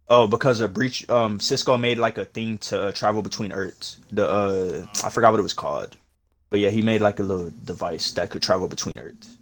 Oh, 0.07 0.25
because 0.27 0.61
of 0.61 0.73
breach. 0.73 1.07
Um, 1.09 1.39
Cisco 1.39 1.77
made 1.77 1.97
like 1.97 2.17
a 2.17 2.23
thing 2.25 2.57
to 2.59 2.81
uh, 2.83 2.91
travel 2.93 3.21
between 3.21 3.51
Earths. 3.51 3.97
The 4.11 4.27
uh, 4.29 4.85
I 5.03 5.09
forgot 5.09 5.31
what 5.31 5.39
it 5.39 5.43
was 5.43 5.53
called, 5.53 5.97
but 6.49 6.59
yeah, 6.61 6.69
he 6.69 6.81
made 6.81 7.01
like 7.01 7.19
a 7.19 7.23
little 7.23 7.51
device 7.65 8.11
that 8.13 8.29
could 8.29 8.41
travel 8.41 8.67
between 8.69 8.93
Earths, 8.97 9.37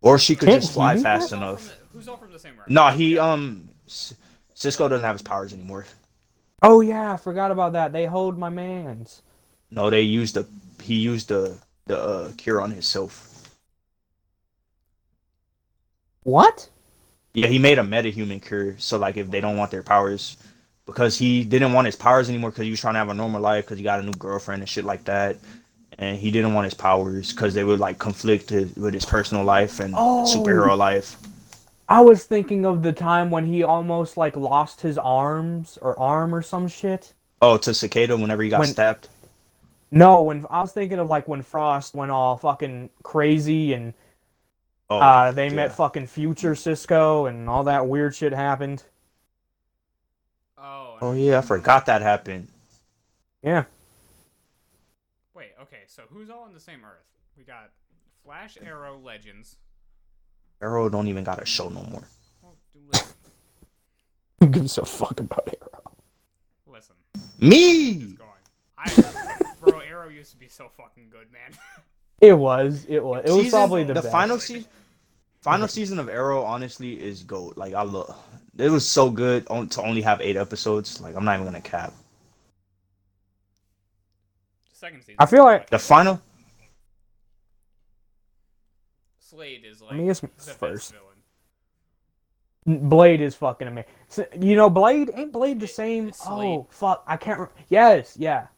or 0.00 0.18
she 0.18 0.34
could 0.34 0.48
Can't 0.48 0.62
just 0.62 0.72
fly 0.74 0.96
fast 0.98 1.32
enough. 1.32 1.64
the- 1.68 1.74
who's 1.92 2.08
all 2.08 2.16
from 2.16 2.32
the 2.32 2.38
same 2.40 2.54
Earth? 2.58 2.68
No, 2.68 2.88
he 2.88 3.18
um, 3.18 3.68
C- 3.86 4.16
Cisco 4.62 4.88
doesn't 4.88 5.04
have 5.04 5.16
his 5.16 5.22
powers 5.22 5.52
anymore. 5.52 5.84
Oh 6.62 6.82
yeah, 6.82 7.14
I 7.14 7.16
forgot 7.16 7.50
about 7.50 7.72
that. 7.72 7.92
They 7.92 8.06
hold 8.06 8.38
my 8.38 8.48
man's. 8.48 9.20
No, 9.72 9.90
they 9.90 10.02
used 10.02 10.34
the 10.36 10.46
he 10.80 10.94
used 10.94 11.28
the 11.30 11.58
the 11.86 11.98
uh, 11.98 12.32
cure 12.36 12.60
on 12.60 12.70
himself. 12.70 13.28
What? 16.22 16.68
Yeah, 17.34 17.48
he 17.48 17.58
made 17.58 17.80
a 17.80 17.82
metahuman 17.82 18.40
cure. 18.40 18.76
So 18.78 18.98
like, 18.98 19.16
if 19.16 19.32
they 19.32 19.40
don't 19.40 19.56
want 19.56 19.72
their 19.72 19.82
powers, 19.82 20.36
because 20.86 21.18
he 21.18 21.42
didn't 21.42 21.72
want 21.72 21.86
his 21.86 21.96
powers 21.96 22.28
anymore, 22.28 22.50
because 22.50 22.64
he 22.64 22.70
was 22.70 22.80
trying 22.80 22.94
to 22.94 22.98
have 22.98 23.08
a 23.08 23.14
normal 23.14 23.40
life, 23.40 23.64
because 23.64 23.78
he 23.78 23.82
got 23.82 23.98
a 23.98 24.04
new 24.04 24.12
girlfriend 24.12 24.62
and 24.62 24.68
shit 24.68 24.84
like 24.84 25.02
that, 25.06 25.38
and 25.98 26.16
he 26.16 26.30
didn't 26.30 26.54
want 26.54 26.66
his 26.66 26.74
powers 26.74 27.32
because 27.32 27.52
they 27.52 27.64
would 27.64 27.80
like 27.80 27.98
conflict 27.98 28.50
his, 28.50 28.72
with 28.76 28.94
his 28.94 29.04
personal 29.04 29.42
life 29.42 29.80
and 29.80 29.94
Oh. 29.96 30.24
superhero 30.24 30.78
life. 30.78 31.16
I 31.88 32.00
was 32.00 32.24
thinking 32.24 32.64
of 32.64 32.82
the 32.82 32.92
time 32.92 33.30
when 33.30 33.46
he 33.46 33.62
almost 33.62 34.16
like 34.16 34.36
lost 34.36 34.80
his 34.80 34.96
arms 34.98 35.78
or 35.82 35.98
arm 35.98 36.34
or 36.34 36.42
some 36.42 36.68
shit. 36.68 37.12
Oh, 37.40 37.56
to 37.58 37.74
Cicada 37.74 38.16
whenever 38.16 38.42
he 38.42 38.48
got 38.48 38.60
When- 38.60 38.68
stabbed. 38.68 39.08
No, 39.90 40.22
when 40.22 40.46
I 40.48 40.62
was 40.62 40.72
thinking 40.72 40.98
of 40.98 41.10
like 41.10 41.28
when 41.28 41.42
Frost 41.42 41.94
went 41.94 42.10
all 42.10 42.38
fucking 42.38 42.88
crazy 43.02 43.74
and 43.74 43.92
Oh, 44.88 44.98
uh, 44.98 45.32
they 45.32 45.48
yeah. 45.48 45.54
met 45.54 45.74
fucking 45.76 46.06
Future 46.06 46.54
Cisco 46.54 47.26
and 47.26 47.48
all 47.48 47.64
that 47.64 47.86
weird 47.86 48.14
shit 48.14 48.32
happened. 48.32 48.82
Oh. 50.56 50.96
Oh 51.00 51.12
yeah, 51.12 51.38
I 51.38 51.40
forgot 51.42 51.86
that 51.86 52.00
happened. 52.02 52.48
Yeah. 53.42 53.64
Wait. 55.34 55.52
Okay. 55.62 55.80
So 55.86 56.02
who's 56.10 56.30
all 56.30 56.42
on 56.44 56.54
the 56.54 56.60
same 56.60 56.80
Earth? 56.84 57.04
We 57.36 57.44
got 57.44 57.70
Flash, 58.24 58.56
Arrow, 58.64 58.98
Legends. 58.98 59.56
Arrow 60.62 60.88
don't 60.88 61.08
even 61.08 61.24
got 61.24 61.42
a 61.42 61.46
show 61.46 61.68
no 61.68 61.82
more. 61.84 62.02
Well, 62.40 62.54
do. 62.72 63.00
Who 64.40 64.46
gives 64.46 64.78
a 64.78 64.84
fuck 64.84 65.18
about 65.20 65.48
Arrow? 65.48 65.92
listen. 66.66 66.94
Me. 67.40 68.16
I, 68.78 69.44
bro, 69.60 69.80
Arrow 69.80 70.08
used 70.08 70.30
to 70.32 70.36
be 70.38 70.48
so 70.48 70.68
fucking 70.76 71.08
good, 71.10 71.30
man. 71.32 71.52
It 72.20 72.34
was. 72.34 72.84
It 72.88 73.02
was. 73.02 73.24
It 73.24 73.30
was 73.32 73.42
Season- 73.46 73.50
probably 73.50 73.82
the, 73.82 73.94
the 73.94 74.02
best. 74.02 74.12
final 74.12 74.38
season. 74.38 74.68
Final 75.40 75.66
season 75.66 75.98
of 75.98 76.08
Arrow, 76.08 76.42
honestly, 76.44 76.92
is 77.02 77.24
goat. 77.24 77.56
Like 77.56 77.74
I 77.74 77.82
love. 77.82 78.16
It 78.56 78.70
was 78.70 78.86
so 78.86 79.10
good 79.10 79.44
on, 79.50 79.68
to 79.70 79.82
only 79.82 80.02
have 80.02 80.20
eight 80.20 80.36
episodes. 80.36 81.00
Like 81.00 81.16
I'm 81.16 81.24
not 81.24 81.34
even 81.34 81.46
gonna 81.46 81.60
cap. 81.60 81.92
The 84.70 84.76
second 84.76 85.00
season. 85.00 85.16
I 85.18 85.26
feel 85.26 85.42
like- 85.42 85.68
The 85.68 85.80
final. 85.80 86.22
Slade 89.32 89.64
is 89.64 89.80
like 89.80 89.92
I 89.92 89.96
mean, 89.96 90.10
it's 90.10 90.20
the 90.20 90.28
best 90.28 90.58
first. 90.58 90.92
villain. 92.66 92.88
Slade 92.90 93.20
is 93.22 93.34
fucking 93.34 93.66
amazing. 93.66 93.90
So, 94.08 94.26
you 94.38 94.56
know, 94.56 94.72
Slade 94.72 95.10
ain't 95.14 95.32
Slade 95.32 95.58
the 95.58 95.66
same. 95.66 96.08
it's 96.08 96.20
Oh 96.26 96.66
fuck, 96.70 97.02
I 97.06 97.16
can't. 97.16 97.40
Re- 97.40 97.46
yes, 97.68 98.14
yeah. 98.18 98.48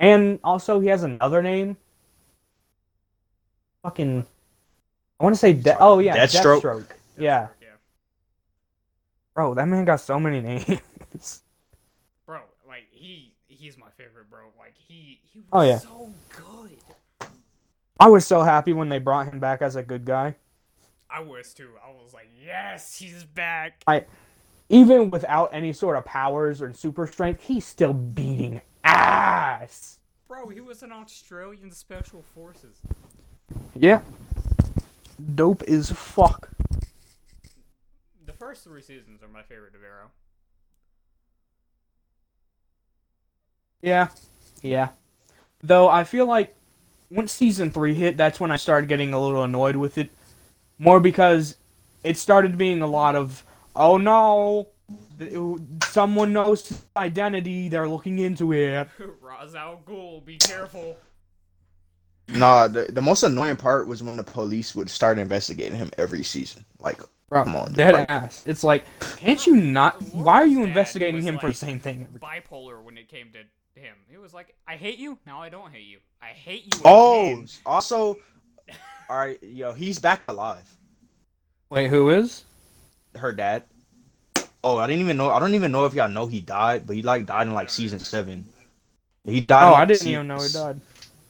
And 0.00 0.40
also, 0.42 0.80
he 0.80 0.88
has 0.88 1.04
another 1.04 1.40
name. 1.42 1.76
Fucking. 3.82 4.26
I 5.20 5.24
want 5.24 5.34
to 5.36 5.38
say. 5.38 5.52
De- 5.52 5.78
oh, 5.78 6.00
yeah. 6.00 6.16
Deathstroke? 6.16 6.62
Deathstroke. 6.62 6.86
Yeah. 7.16 7.48
Yeah. 7.62 7.68
Bro, 9.34 9.54
that 9.54 9.68
man 9.68 9.84
got 9.84 10.00
so 10.00 10.18
many 10.18 10.40
names. 10.40 11.42
Bro, 12.26 12.40
like 12.66 12.86
he 12.90 13.34
he's 13.46 13.78
my 13.78 13.86
favorite, 13.96 14.28
bro. 14.28 14.46
Like 14.58 14.74
he 14.76 15.20
he 15.32 15.44
oh, 15.52 15.58
was 15.58 15.66
Oh, 15.66 15.70
yeah. 15.70 15.78
so 15.78 16.12
good. 16.36 16.73
I 17.98 18.08
was 18.08 18.26
so 18.26 18.42
happy 18.42 18.72
when 18.72 18.88
they 18.88 18.98
brought 18.98 19.32
him 19.32 19.38
back 19.38 19.62
as 19.62 19.76
a 19.76 19.82
good 19.82 20.04
guy. 20.04 20.34
I 21.08 21.20
was 21.20 21.54
too. 21.54 21.70
I 21.84 21.90
was 21.90 22.12
like, 22.12 22.28
yes, 22.44 22.96
he's 22.96 23.24
back. 23.24 23.82
I 23.86 24.04
even 24.68 25.10
without 25.10 25.50
any 25.52 25.72
sort 25.72 25.96
of 25.96 26.04
powers 26.04 26.60
or 26.60 26.72
super 26.72 27.06
strength, 27.06 27.42
he's 27.42 27.64
still 27.64 27.92
beating 27.92 28.60
ass. 28.82 29.98
Bro, 30.26 30.48
he 30.48 30.60
was 30.60 30.82
an 30.82 30.90
Australian 30.90 31.70
special 31.70 32.22
forces. 32.34 32.80
Yeah. 33.76 34.00
Dope 35.34 35.62
as 35.62 35.92
fuck. 35.92 36.50
The 38.26 38.32
first 38.32 38.64
three 38.64 38.82
seasons 38.82 39.22
are 39.22 39.28
my 39.28 39.42
favorite 39.42 39.74
of 39.74 39.82
Arrow. 39.84 40.10
Yeah. 43.82 44.08
Yeah. 44.62 44.88
Though 45.62 45.88
I 45.88 46.04
feel 46.04 46.26
like 46.26 46.56
once 47.14 47.32
season 47.32 47.70
three 47.70 47.94
hit, 47.94 48.16
that's 48.16 48.40
when 48.40 48.50
I 48.50 48.56
started 48.56 48.88
getting 48.88 49.14
a 49.14 49.20
little 49.20 49.44
annoyed 49.44 49.76
with 49.76 49.98
it. 49.98 50.10
More 50.78 51.00
because 51.00 51.56
it 52.02 52.16
started 52.16 52.58
being 52.58 52.82
a 52.82 52.86
lot 52.86 53.14
of, 53.14 53.44
oh 53.76 53.96
no, 53.96 54.68
someone 55.84 56.32
knows 56.32 56.68
his 56.68 56.82
identity, 56.96 57.68
they're 57.68 57.88
looking 57.88 58.18
into 58.18 58.52
it. 58.52 58.88
Ra's 59.20 59.54
al 59.54 59.80
Ghul, 59.86 60.24
be 60.24 60.36
careful. 60.38 60.96
Nah, 62.28 62.68
the, 62.68 62.86
the 62.90 63.02
most 63.02 63.22
annoying 63.22 63.56
part 63.56 63.86
was 63.86 64.02
when 64.02 64.16
the 64.16 64.24
police 64.24 64.74
would 64.74 64.90
start 64.90 65.18
investigating 65.18 65.76
him 65.76 65.90
every 65.98 66.24
season. 66.24 66.64
Like, 66.80 67.00
Bro, 67.28 67.44
Come 67.44 67.56
on, 67.56 67.72
dead 67.72 67.94
like- 67.94 68.10
ass. 68.10 68.42
It's 68.46 68.64
like, 68.64 68.84
can't 69.16 69.46
you 69.46 69.56
not? 69.56 70.00
Why 70.12 70.34
are 70.34 70.46
you 70.46 70.62
investigating 70.62 71.16
was 71.16 71.24
him 71.24 71.38
for 71.38 71.48
the 71.48 71.54
same 71.54 71.80
thing? 71.80 72.06
Bipolar 72.20 72.82
when 72.82 72.98
it 72.98 73.08
came 73.08 73.30
to 73.32 73.40
him. 73.76 73.96
He 74.08 74.16
was 74.16 74.32
like, 74.32 74.54
I 74.66 74.76
hate 74.76 74.98
you. 74.98 75.18
Now 75.26 75.42
I 75.42 75.48
don't 75.48 75.72
hate 75.72 75.86
you. 75.86 75.98
I 76.22 76.28
hate 76.28 76.74
you. 76.74 76.80
oh, 76.84 77.32
again." 77.32 77.48
also, 77.66 78.18
all 79.08 79.18
right, 79.18 79.42
yo, 79.42 79.72
he's 79.72 79.98
back 79.98 80.22
alive. 80.28 80.68
Wait, 81.70 81.88
who 81.88 82.10
is? 82.10 82.44
Her 83.16 83.32
dad. 83.32 83.64
Oh, 84.62 84.78
I 84.78 84.86
didn't 84.86 85.02
even 85.02 85.16
know. 85.16 85.30
I 85.30 85.38
don't 85.38 85.54
even 85.54 85.72
know 85.72 85.84
if 85.84 85.94
y'all 85.94 86.08
know 86.08 86.26
he 86.26 86.40
died, 86.40 86.86
but 86.86 86.96
he 86.96 87.02
like 87.02 87.26
died 87.26 87.46
in 87.46 87.52
like 87.52 87.68
season 87.68 87.98
seven. 87.98 88.46
He 89.24 89.40
died. 89.40 89.70
Oh, 89.70 89.74
in, 89.74 89.80
I 89.80 89.84
didn't 89.84 90.00
se- 90.00 90.12
even 90.12 90.26
know 90.26 90.40
he 90.40 90.52
died. 90.52 90.80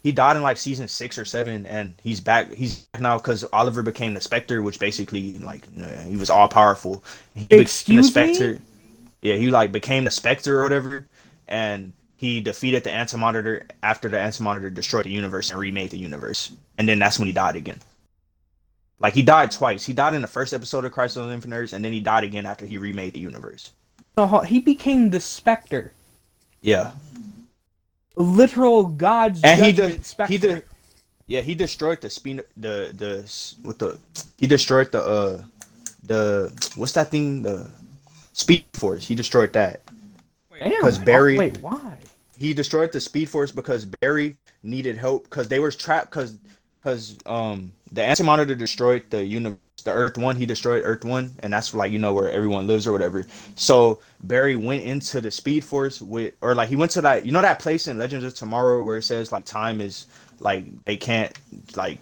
He 0.03 0.13
died 0.13 0.37
in 0.37 0.43
like 0.43 0.57
season 0.57 0.87
six 0.87 1.19
or 1.19 1.25
seven, 1.25 1.67
and 1.67 1.95
he's 2.03 2.21
back. 2.21 2.53
He's 2.53 2.81
back 2.81 3.01
now 3.03 3.17
because 3.17 3.45
Oliver 3.53 3.83
became 3.83 4.15
the 4.15 4.21
Spectre, 4.21 4.63
which 4.63 4.79
basically 4.79 5.39
like 5.39 5.67
you 5.75 5.85
he 5.85 6.17
was 6.17 6.31
all 6.31 6.49
powerful. 6.49 7.03
He 7.35 7.45
became 7.45 7.59
the 7.59 7.63
Excuse 7.63 8.15
me? 8.15 8.35
Spectre. 8.35 8.59
Yeah, 9.23 9.37
he 9.37 9.51
like 9.51 9.73
became 9.73 10.05
the 10.05 10.11
Spectre 10.11 10.61
or 10.61 10.63
whatever, 10.63 11.07
and 11.49 11.93
he 12.17 12.41
defeated 12.41 12.85
the 12.85 12.91
Antimonitor 12.91 13.69
after 13.83 14.09
the 14.09 14.17
Antimonitor 14.17 14.73
destroyed 14.73 15.05
the 15.05 15.11
universe 15.11 15.51
and 15.51 15.59
remade 15.59 15.91
the 15.91 15.99
universe, 15.99 16.53
and 16.79 16.89
then 16.89 16.99
that's 16.99 17.19
when 17.19 17.27
he 17.27 17.33
died 17.33 17.57
again. 17.57 17.81
Like 19.01 19.15
he 19.15 19.23
died 19.23 19.51
twice. 19.51 19.85
He 19.85 19.93
died 19.93 20.15
in 20.15 20.23
the 20.23 20.29
first 20.29 20.55
episode 20.55 20.85
of 20.85 20.93
Crisis 20.93 21.17
on 21.19 21.31
Infinite 21.33 21.57
Earths, 21.57 21.73
and 21.73 21.85
then 21.85 21.93
he 21.93 22.01
died 22.01 22.25
again 22.25 22.47
after 22.47 22.65
he 22.67 22.79
remade 22.79 23.13
the 23.13 23.19
universe. 23.21 23.73
So 24.17 24.41
he 24.41 24.61
became 24.61 25.11
the 25.11 25.21
Spectre, 25.21 25.93
Yeah, 26.63 26.93
literal 28.17 28.85
God's 28.85 29.43
and 29.43 29.61
he 29.61 29.73
did. 29.73 30.07
Spectre. 30.07 30.33
He 30.33 30.39
did. 30.39 30.65
Yeah, 31.27 31.41
he 31.41 31.55
destroyed 31.55 32.01
the 32.01 32.11
speed. 32.11 32.43
The 32.57 32.93
the 32.97 33.59
with 33.67 33.79
the 33.79 33.99
he 34.39 34.47
destroyed 34.47 34.93
the 34.93 35.03
uh 35.03 35.43
the 36.05 36.53
what's 36.77 36.93
that 36.93 37.11
thing 37.11 37.43
the 37.43 37.71
speed 38.33 38.65
force. 38.75 39.07
He 39.07 39.15
destroyed 39.15 39.53
that. 39.55 39.81
Because 40.53 40.99
Barry- 40.99 41.37
Wait, 41.39 41.59
why? 41.61 41.97
He 42.39 42.55
destroyed 42.55 42.93
the 42.93 43.01
speed 43.01 43.29
force 43.29 43.53
because 43.53 43.85
Barry 43.85 44.37
needed 44.63 44.97
help 44.97 45.25
because 45.25 45.49
they 45.49 45.59
were 45.59 45.71
trapped 45.71 46.11
because 46.11 46.39
because 46.83 47.17
um 47.27 47.73
the 47.93 48.03
anti-monitor 48.03 48.55
destroyed 48.55 49.05
the 49.11 49.25
universe 49.25 49.59
the 49.85 49.93
earth 49.93 50.17
one 50.17 50.37
he 50.37 50.47
destroyed 50.47 50.83
earth 50.85 51.05
one 51.05 51.33
and 51.41 51.53
that's 51.53 51.75
like 51.75 51.93
you 51.93 51.99
know 51.99 52.13
where 52.15 52.31
everyone 52.31 52.67
lives 52.67 52.87
or 52.87 52.93
whatever 52.93 53.27
so 53.55 54.01
barry 54.23 54.57
went 54.57 54.83
into 54.83 55.21
the 55.21 55.31
speed 55.31 55.63
force 55.65 56.01
with 56.01 56.35
or 56.41 56.55
like 56.55 56.69
he 56.69 56.77
went 56.77 56.91
to 56.91 57.01
that 57.03 57.27
you 57.27 57.33
know 57.33 57.43
that 57.43 57.59
place 57.59 57.87
in 57.87 57.99
legends 57.99 58.25
of 58.25 58.35
tomorrow 58.35 58.83
where 58.83 58.97
it 58.99 59.03
says 59.03 59.31
like 59.33 59.45
time 59.45 59.81
is 59.81 60.07
like 60.41 60.65
they 60.85 60.97
can't 60.97 61.39
like 61.77 62.01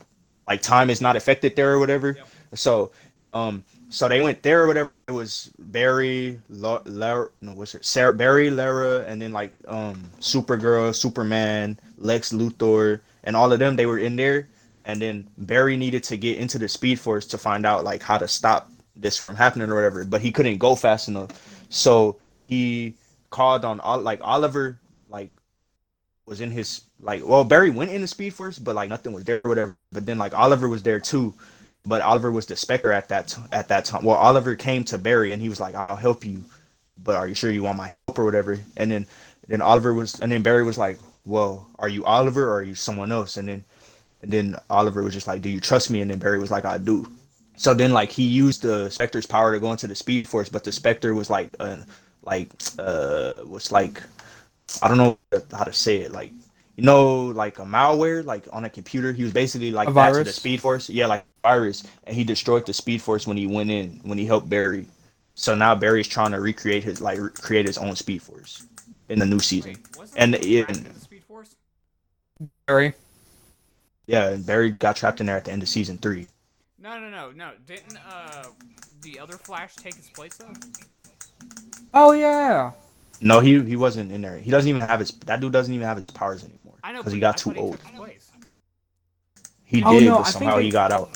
like 0.49 0.63
time 0.63 0.91
is 0.91 1.01
not 1.01 1.17
affected 1.17 1.57
there 1.57 1.73
or 1.73 1.79
whatever 1.81 2.17
Yep. 2.17 2.29
so 2.55 2.93
um 3.35 3.65
so 3.93 4.09
they 4.09 4.23
went 4.23 4.43
there 4.43 4.65
or 4.65 4.67
whatever. 4.67 4.91
It 5.07 5.13
was 5.13 5.53
Barry, 5.59 6.41
La- 6.49 6.81
Lara, 6.87 7.29
no, 7.43 7.53
what's 7.53 7.75
it? 7.75 7.85
Sarah, 7.85 8.15
Barry, 8.15 8.51
Lara, 8.51 9.05
and 9.07 9.21
then 9.21 9.33
like 9.33 9.53
um 9.69 10.03
Supergirl, 10.19 10.95
Superman, 10.95 11.79
Lex 11.99 12.33
Luthor, 12.33 13.01
and 13.25 13.37
all 13.37 13.53
of 13.53 13.59
them. 13.59 13.77
They 13.77 13.85
were 13.85 13.99
in 13.99 14.17
there, 14.17 14.49
and 14.87 15.01
then 15.01 15.29
Barry 15.37 15.77
needed 15.77 16.03
to 16.05 16.17
get 16.17 16.39
into 16.39 16.59
the 16.59 16.69
Speed 16.69 16.99
Force 17.01 17.27
to 17.27 17.39
find 17.39 17.67
out 17.67 17.85
like 17.85 18.03
how 18.03 18.17
to 18.17 18.27
stop 18.27 18.71
this 18.97 19.19
from 19.19 19.37
happening 19.37 19.69
or 19.71 19.75
whatever. 19.75 20.05
But 20.05 20.23
he 20.23 20.33
couldn't 20.33 20.57
go 20.57 20.75
fast 20.75 21.09
enough, 21.09 21.31
so 21.69 22.17
he 22.47 22.95
called 23.29 23.65
on 23.65 23.79
Ol- 23.85 24.01
like 24.01 24.21
Oliver, 24.23 24.79
like 25.11 25.31
was 26.25 26.41
in 26.41 26.51
his 26.51 26.83
like 26.99 27.21
well 27.27 27.45
Barry 27.45 27.71
went 27.71 27.91
in 27.91 28.01
the 28.01 28.09
Speed 28.09 28.33
Force, 28.33 28.59
but 28.59 28.75
like 28.75 28.89
nothing 28.89 29.13
was 29.13 29.25
there 29.25 29.43
or 29.45 29.51
whatever. 29.51 29.77
But 29.93 30.07
then 30.07 30.17
like 30.17 30.33
Oliver 30.33 30.69
was 30.69 30.83
there 30.83 30.99
too 30.99 31.35
but 31.85 32.03
Oliver 32.03 32.31
was 32.31 32.47
the 32.47 32.57
Spectre 32.57 32.93
at 32.93 33.09
that 33.09 33.37
at 33.53 33.69
that 33.69 33.85
time. 33.85 34.05
Well, 34.05 34.17
Oliver 34.17 34.55
came 34.57 34.85
to 34.85 34.99
Barry 34.99 35.33
and 35.33 35.43
he 35.43 35.49
was 35.49 35.61
like, 35.61 35.75
"I'll 35.75 35.97
help 35.97 36.25
you, 36.25 36.45
but 37.03 37.17
are 37.17 37.29
you 37.29 37.35
sure 37.35 37.51
you 37.51 37.63
want 37.63 37.79
my 37.79 37.95
help 38.07 38.19
or 38.19 38.25
whatever?" 38.25 38.59
And 38.77 38.91
then 38.91 39.07
then 39.49 39.63
Oliver 39.63 39.95
was 39.95 40.21
and 40.21 40.31
then 40.31 40.43
Barry 40.43 40.65
was 40.65 40.79
like, 40.79 40.99
"Well, 41.25 41.69
are 41.79 41.89
you 41.89 42.05
Oliver 42.05 42.49
or 42.49 42.57
are 42.57 42.63
you 42.63 42.75
someone 42.75 43.13
else?" 43.13 43.37
And 43.37 43.49
then 43.49 43.65
and 44.23 44.31
then 44.31 44.57
Oliver 44.71 45.03
was 45.03 45.15
just 45.15 45.27
like, 45.27 45.43
"Do 45.43 45.51
you 45.51 45.61
trust 45.61 45.91
me?" 45.91 46.01
And 46.01 46.11
then 46.11 46.19
Barry 46.19 46.39
was 46.39 46.51
like, 46.51 46.65
"I 46.65 46.79
do." 46.79 47.11
So 47.57 47.75
then 47.75 47.93
like 47.93 48.11
he 48.11 48.25
used 48.25 48.63
the 48.63 48.91
Spectre's 48.91 49.27
power 49.27 49.53
to 49.53 49.61
go 49.61 49.73
into 49.73 49.87
the 49.87 49.95
Speed 49.95 50.29
Force, 50.29 50.49
but 50.49 50.65
the 50.65 50.73
Spectre 50.73 51.15
was 51.15 51.31
like 51.31 51.51
uh 51.61 51.79
like 52.23 52.51
uh 52.79 53.33
was 53.45 53.73
like 53.73 54.03
I 54.83 54.89
don't 54.89 54.99
know 54.99 55.19
how 55.53 55.65
to 55.65 55.73
say 55.73 55.99
it 55.99 56.13
like 56.13 56.33
you 56.77 56.85
know 56.85 57.27
like 57.27 57.59
a 57.59 57.63
malware 57.65 58.25
like 58.25 58.47
on 58.53 58.65
a 58.65 58.71
computer 58.71 59.13
he 59.13 59.23
was 59.23 59.33
basically 59.33 59.71
like 59.71 59.89
A 59.89 59.93
that 59.93 60.15
to 60.15 60.25
the 60.25 60.33
speed 60.33 60.61
force 60.61 60.89
yeah 60.89 61.07
like 61.07 61.25
a 61.45 61.49
virus 61.49 61.85
and 62.05 62.17
he 62.17 62.25
destroyed 62.25 62.67
the 62.67 62.73
speed 62.73 63.03
force 63.03 63.27
when 63.27 63.37
he 63.37 63.47
went 63.47 63.71
in 63.71 64.01
when 64.05 64.19
he 64.19 64.25
helped 64.27 64.49
barry 64.49 64.87
so 65.35 65.55
now 65.55 65.75
barry's 65.75 66.09
trying 66.09 66.31
to 66.33 66.41
recreate 66.41 66.83
his 66.85 67.01
like 67.01 67.19
re- 67.19 67.31
create 67.31 67.67
his 67.67 67.79
own 67.79 67.95
speed 67.97 68.23
force 68.23 68.67
in 69.09 69.19
the 69.19 69.27
new 69.27 69.39
season 69.41 69.73
Wait, 69.75 69.97
wasn't 69.97 70.21
And 70.21 70.35
it- 70.37 70.69
in 70.69 70.85
the 70.85 71.01
Speed 71.01 71.25
Force? 71.25 71.55
Barry. 72.67 72.95
yeah 74.07 74.31
and 74.31 74.45
barry 74.47 74.71
got 74.71 74.97
trapped 74.97 75.21
in 75.21 75.27
there 75.27 75.37
at 75.37 75.45
the 75.45 75.53
end 75.53 75.63
of 75.63 75.69
season 75.69 75.99
three 75.99 76.27
No, 76.79 76.99
no, 76.99 77.09
no, 77.11 77.31
no. 77.31 77.51
Didn't 77.67 77.99
uh 78.09 78.45
the 79.03 79.19
other 79.19 79.37
Flash 79.37 79.75
take 79.77 79.95
his 79.95 80.09
place 80.11 80.37
though? 80.37 80.53
Oh 81.95 82.13
yeah. 82.13 82.73
no 83.21 83.41
he 83.41 83.61
he 83.63 83.77
wasn't 83.77 84.11
in 84.11 84.23
there 84.23 84.39
he 84.39 84.51
doesn't 84.51 84.69
even 84.69 84.81
have 84.81 85.01
his 85.01 85.11
that 85.27 85.41
dude 85.41 85.53
doesn't 85.53 85.75
even 85.75 85.87
have 85.87 85.97
his 85.99 86.07
powers 86.07 86.43
anymore 86.43 86.59
I 86.83 86.93
know 86.93 86.99
because 87.01 87.13
he 87.13 87.21
got 87.21 87.37
too 87.37 87.55
old 87.57 87.79
took 87.81 88.09
his 88.09 88.31
he 89.65 89.83
Oh, 89.85 89.99
did 89.99 90.07
no, 90.07 90.19
but 90.19 90.27
somehow 90.27 90.57
they- 90.57 90.65
he 90.65 90.71
got 90.71 90.93
out 90.93 91.11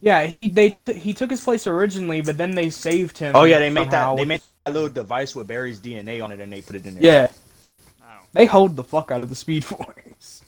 Yeah, 0.00 0.32
he, 0.40 0.48
they 0.50 0.78
he 0.92 1.12
took 1.14 1.30
his 1.30 1.42
place 1.44 1.66
originally, 1.66 2.20
but 2.22 2.36
then 2.38 2.54
they 2.54 2.70
saved 2.70 3.18
him. 3.18 3.36
oh 3.36 3.44
yeah 3.44 3.58
they 3.58 3.70
made 3.70 3.84
somehow. 3.90 4.14
that 4.14 4.20
they 4.20 4.24
made 4.24 4.40
that 4.64 4.72
little 4.74 4.88
device 4.88 5.34
with 5.36 5.46
barry's 5.46 5.78
dna 5.80 6.22
on 6.24 6.32
it 6.32 6.40
and 6.40 6.52
they 6.52 6.62
put 6.62 6.76
it 6.76 6.86
in 6.86 6.94
there 6.94 7.02
Yeah, 7.02 7.28
Oh, 8.02 8.20
they 8.32 8.46
hold 8.46 8.76
the 8.76 8.84
fuck 8.84 9.10
out 9.10 9.22
of 9.22 9.28
the 9.28 9.34
Speed 9.34 9.64
Force. 9.64 10.42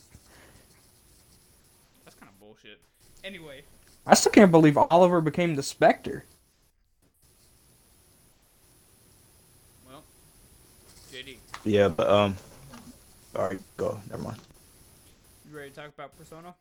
that's 2.04 2.16
kind 2.16 2.30
of 2.32 2.40
bullshit. 2.40 2.78
Anyway, 3.24 3.62
I 4.06 4.14
still 4.14 4.32
can't 4.32 4.50
believe 4.50 4.76
Oliver 4.76 5.20
became 5.20 5.54
the 5.54 5.62
Spectre. 5.62 6.24
well, 9.86 10.02
JD, 11.12 11.36
yeah 11.64 11.88
but 11.88 12.08
um 12.08 12.36
all 13.36 13.46
right 13.48 13.60
go 13.76 14.00
never 14.10 14.22
mind 14.22 14.38
you 15.52 15.58
ready 15.58 15.70
to 15.70 15.76
talk 15.76 15.88
about 15.88 16.16
Persona? 16.16 16.54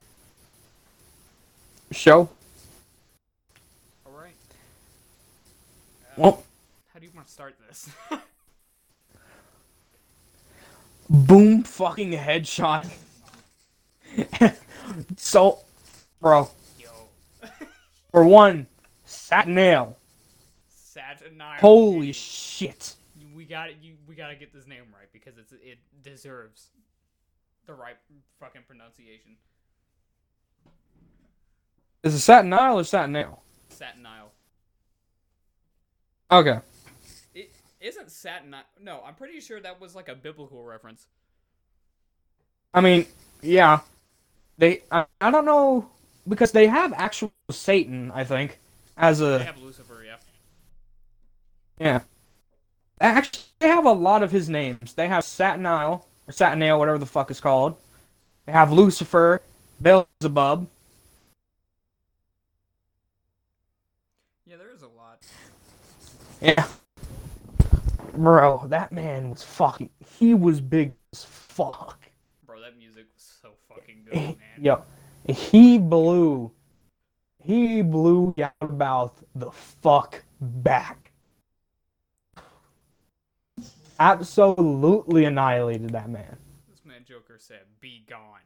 Show. 1.91 2.29
All 4.05 4.11
right. 4.11 4.33
Uh, 6.03 6.13
Well, 6.17 6.43
how 6.93 6.99
do 6.99 7.05
you 7.05 7.11
want 7.15 7.27
to 7.27 7.33
start 7.33 7.55
this? 7.67 7.89
boom, 11.09 11.63
fucking 11.63 12.11
headshot. 12.11 12.89
so, 15.15 15.59
bro, 16.19 16.49
Yo, 16.77 16.89
for 18.11 18.25
one, 18.25 18.67
sat 19.05 19.47
nail. 19.47 19.97
Saturnine. 20.67 21.59
Holy 21.59 22.11
shit. 22.11 22.95
We 23.33 23.45
got 23.45 23.69
You, 23.81 23.93
we 24.05 24.15
got 24.15 24.27
to 24.27 24.35
get 24.35 24.53
this 24.53 24.67
name 24.67 24.83
right 24.93 25.07
because 25.13 25.37
it's 25.37 25.53
it 25.53 25.77
deserves. 26.03 26.71
The 27.65 27.73
right 27.73 27.97
fucking 28.39 28.63
pronunciation. 28.67 29.37
Is 32.03 32.15
it 32.15 32.19
Satin 32.19 32.51
Isle 32.53 32.79
or 32.79 32.83
Satin 32.83 33.11
Nail? 33.11 33.41
Satin 33.69 34.05
Isle. 34.05 34.31
Okay. 36.31 36.59
It 37.35 37.51
isn't 37.79 38.11
Satin 38.11 38.53
Isle. 38.53 38.63
No, 38.81 39.01
I'm 39.05 39.15
pretty 39.15 39.39
sure 39.39 39.59
that 39.59 39.79
was 39.79 39.95
like 39.95 40.09
a 40.09 40.15
biblical 40.15 40.63
reference. 40.63 41.07
I 42.73 42.81
mean, 42.81 43.05
yeah. 43.41 43.81
They 44.57 44.83
I, 44.91 45.05
I 45.19 45.31
don't 45.31 45.45
know 45.45 45.89
because 46.27 46.51
they 46.51 46.67
have 46.67 46.93
actual 46.93 47.31
Satan, 47.49 48.11
I 48.13 48.23
think, 48.23 48.59
as 48.97 49.19
They 49.19 49.35
a 49.35 49.39
have 49.39 49.57
Lucifer, 49.57 50.03
yeah. 50.05 50.15
yeah. 51.79 51.99
Actually, 52.99 53.43
they 53.59 53.67
have 53.67 53.85
a 53.85 53.91
lot 53.91 54.21
of 54.23 54.31
his 54.31 54.49
names. 54.49 54.93
They 54.93 55.07
have 55.07 55.23
Satin 55.23 55.65
Isle 55.65 56.07
or 56.27 56.31
Satin 56.31 56.59
Nail, 56.59 56.79
whatever 56.79 56.97
the 56.97 57.05
fuck 57.05 57.31
it's 57.31 57.39
called. 57.39 57.75
They 58.45 58.51
have 58.51 58.71
Lucifer, 58.71 59.41
Beelzebub. 59.81 60.67
Yeah, 64.45 64.57
there 64.57 64.71
is 64.73 64.81
a 64.81 64.87
lot. 64.87 65.19
Yeah. 66.41 66.67
Bro, 68.13 68.65
that 68.67 68.91
man 68.91 69.29
was 69.29 69.43
fucking. 69.43 69.89
He 70.19 70.33
was 70.33 70.59
big 70.59 70.93
as 71.13 71.23
fuck. 71.23 71.99
Bro, 72.45 72.61
that 72.61 72.77
music 72.77 73.05
was 73.15 73.37
so 73.41 73.49
fucking 73.69 74.03
good, 74.05 74.13
man. 74.13 74.37
Yo, 74.59 74.83
he 75.27 75.77
blew. 75.77 76.51
He 77.43 77.81
blew 77.81 78.33
Yaldabaoth 78.37 79.13
the 79.33 79.51
fuck 79.51 80.21
back. 80.39 81.00
Absolutely 84.01 85.25
annihilated 85.25 85.91
that 85.91 86.09
man. 86.09 86.37
This 86.71 86.83
man 86.83 87.05
Joker 87.07 87.37
said, 87.37 87.61
"Be 87.79 88.03
gone," 88.09 88.39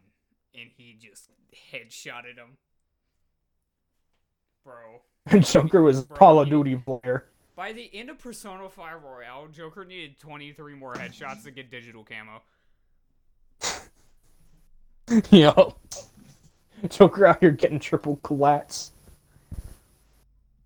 and 0.53 0.69
he 0.75 0.97
just 0.99 1.29
headshotted 1.71 2.35
him. 2.35 2.57
Bro, 4.65 5.01
And 5.27 5.45
Joker 5.47 5.81
was 5.81 6.03
Bro, 6.03 6.17
Call 6.17 6.39
of 6.41 6.49
Duty 6.49 6.75
player. 6.75 7.27
by 7.55 7.71
the 7.71 7.89
end 7.93 8.09
of 8.09 8.19
Persona 8.19 8.67
5 8.67 9.03
Royal, 9.03 9.47
Joker 9.47 9.85
needed 9.85 10.19
23 10.19 10.75
more 10.75 10.95
headshots 10.95 11.43
to 11.45 11.51
get 11.51 11.71
digital 11.71 12.03
camo. 12.03 12.41
Yo. 15.29 15.75
Joker 16.89 17.27
out 17.27 17.39
here 17.39 17.51
getting 17.51 17.79
triple 17.79 18.17
collats. 18.17 18.89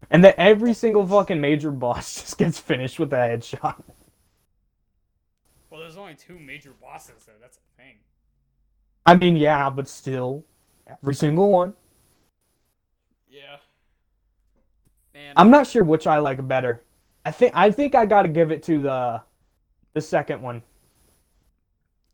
And 0.10 0.24
then 0.24 0.34
every 0.38 0.74
single 0.74 1.06
fucking 1.06 1.40
major 1.40 1.70
boss 1.70 2.16
just 2.22 2.40
gets 2.40 2.58
finished 2.58 2.98
with 2.98 3.14
a 3.14 3.18
headshot. 3.18 3.84
Well, 6.10 6.16
only 6.16 6.40
two 6.40 6.40
major 6.44 6.72
bosses, 6.82 7.22
so 7.24 7.32
that's 7.40 7.58
a 7.58 7.82
thing. 7.82 7.98
I 9.06 9.16
mean, 9.16 9.36
yeah, 9.36 9.70
but 9.70 9.88
still, 9.88 10.44
every 10.88 11.14
single 11.14 11.52
one. 11.52 11.74
Yeah. 13.30 13.58
Man, 15.14 15.34
I'm 15.38 15.52
not 15.52 15.68
sure 15.68 15.84
which 15.84 16.08
I 16.08 16.18
like 16.18 16.48
better. 16.48 16.82
I 17.26 17.32
think 17.32 17.54
I 17.56 17.70
think 17.70 17.94
I 17.94 18.06
gotta 18.06 18.28
give 18.28 18.52
it 18.52 18.64
to 18.64 18.82
the 18.82 19.22
the 19.94 20.02
second 20.02 20.42
one. 20.42 20.64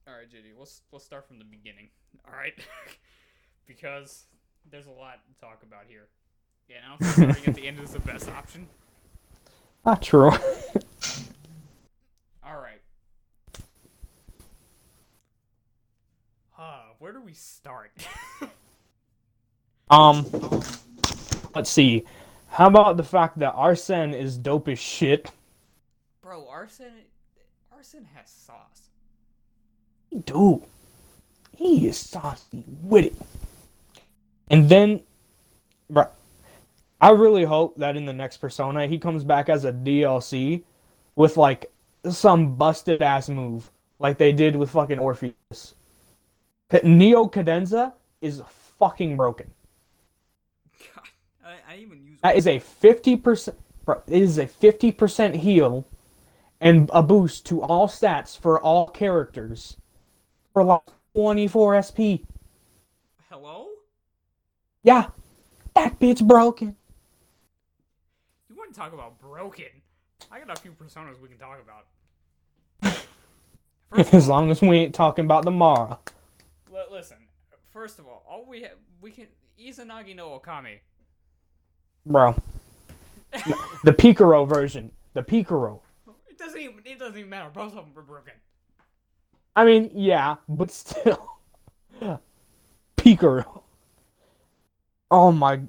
all 0.08 0.14
right, 0.14 0.28
JD. 0.30 0.58
Let's 0.58 0.82
let's 0.91 1.06
start 1.06 1.26
from 1.28 1.39
the 1.39 1.46
beginning. 1.46 1.88
All 2.28 2.34
right, 2.38 2.54
because 3.68 4.26
there's 4.72 4.88
a 4.88 4.91
lot 4.91 5.20
to 5.26 5.39
talk 5.39 5.64
about 5.64 5.84
here. 5.88 6.08
Yeah, 6.68 6.78
I 6.86 6.89
don't 6.89 7.00
think 7.00 7.32
starting 7.32 7.50
at 7.50 7.56
the 7.56 7.68
end 7.68 7.80
is 7.80 7.91
the 7.91 8.00
best 8.00 8.30
option. 8.30 8.68
Not 9.86 10.02
true. 10.02 10.32
All 12.43 12.58
right. 12.58 12.82
Uh, 16.58 16.84
where 16.99 17.12
do 17.12 17.22
we 17.22 17.34
start? 17.34 17.91
um, 19.89 20.26
let's 21.53 21.70
see. 21.70 22.06
How 22.47 22.68
about 22.68 22.95
the 22.95 23.03
fact 23.03 23.39
that 23.39 23.51
Arsene 23.53 24.14
is 24.14 24.38
dope 24.38 24.70
as 24.70 24.80
shit? 24.80 25.30
Bro, 26.22 26.47
Arson 26.47 26.93
Arson 27.72 28.08
has 28.16 28.30
sauce. 28.30 28.89
Dude, 30.24 30.62
he 31.58 31.88
is 31.88 31.97
saucy 31.97 32.64
with 32.84 33.06
it. 33.08 33.16
And 34.49 34.70
then, 34.70 35.01
bro, 35.89 36.08
I 37.01 37.10
really 37.10 37.43
hope 37.43 37.76
that 37.78 37.97
in 37.97 38.06
the 38.06 38.14
next 38.14 38.38
Persona 38.38 38.88
he 38.88 38.97
comes 38.97 39.26
back 39.26 39.49
as 39.49 39.66
a 39.66 39.74
DLC 39.74 40.64
with 41.18 41.36
like 41.36 41.70
some 42.10 42.56
busted 42.56 43.01
ass 43.01 43.28
move, 43.28 43.70
like 43.99 44.18
they 44.18 44.32
did 44.32 44.56
with 44.56 44.70
fucking 44.70 44.99
Orpheus. 44.99 45.76
Neo 46.84 47.28
Cadenza 47.28 47.93
is 48.22 48.41
fucking 48.80 49.16
broken. 49.16 49.51
God, 50.95 51.05
I, 51.45 51.74
I 51.74 51.78
even 51.78 52.03
use 52.03 52.20
That 52.22 52.36
is 52.36 52.47
a 52.47 52.59
fifty 52.59 53.16
percent. 53.16 53.57
It 54.07 54.22
is 54.22 54.38
a 54.38 54.47
fifty 54.47 54.91
percent 54.91 55.36
heal, 55.36 55.86
and 56.59 56.89
a 56.93 57.03
boost 57.03 57.45
to 57.47 57.61
all 57.61 57.88
stats 57.88 58.39
for 58.39 58.59
all 58.59 58.88
characters, 58.88 59.78
for 60.53 60.63
like 60.63 60.82
twenty 61.13 61.47
four 61.47 61.82
SP. 61.82 62.26
Hello? 63.30 63.68
Yeah, 64.84 65.07
that 65.76 65.99
bitch 65.99 66.26
broken. 66.26 66.76
You 68.49 68.55
want 68.55 68.74
to 68.74 68.80
talk 68.80 68.93
about 68.93 69.20
broken? 69.20 69.66
I 70.32 70.39
got 70.39 70.57
a 70.57 70.59
few 70.59 70.72
personas 70.72 71.20
we 71.22 71.28
can 71.28 71.38
talk 71.38 71.59
about. 71.61 73.05
As 74.13 74.28
long 74.28 74.49
as 74.51 74.61
we 74.61 74.78
ain't 74.78 74.95
talking 74.95 75.26
about 75.26 75.45
the 75.45 75.51
Mara. 75.51 75.99
Li- 76.76 76.95
listen. 76.95 77.17
First 77.71 77.99
of 77.99 78.07
all, 78.07 78.23
all 78.30 78.45
we 78.47 78.61
have, 78.61 78.78
we 79.01 79.11
can 79.11 79.28
Izanagi 79.59 80.15
no 80.15 80.39
Okami. 80.39 80.80
Bro. 82.05 82.36
The 83.84 83.91
Picaro 83.91 84.47
version. 84.47 84.91
The 85.13 85.21
Picaro. 85.21 85.80
It 86.30 86.38
doesn't 86.38 86.59
even 86.59 86.76
it 86.86 86.99
doesn't 86.99 87.17
even 87.17 87.30
matter. 87.30 87.49
Both 87.49 87.76
of 87.76 87.86
them 87.86 87.93
were 87.93 88.01
broken. 88.01 88.34
I 89.55 89.65
mean, 89.65 89.91
yeah, 89.93 90.36
but 90.47 90.71
still. 90.71 91.38
Picaro. 92.97 93.61
Oh 95.11 95.32
my. 95.32 95.61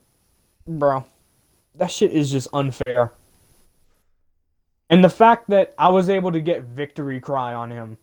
Bro. 0.67 1.05
That 1.75 1.91
shit 1.91 2.13
is 2.13 2.31
just 2.31 2.49
unfair. 2.53 3.13
And 4.89 5.03
the 5.03 5.11
fact 5.11 5.51
that 5.51 5.75
I 5.79 5.89
was 5.89 6.09
able 6.09 6.33
to 6.33 6.41
get 6.41 6.63
Victory 6.63 7.21
Cry 7.21 7.53
on 7.55 7.71
him. 7.71 7.99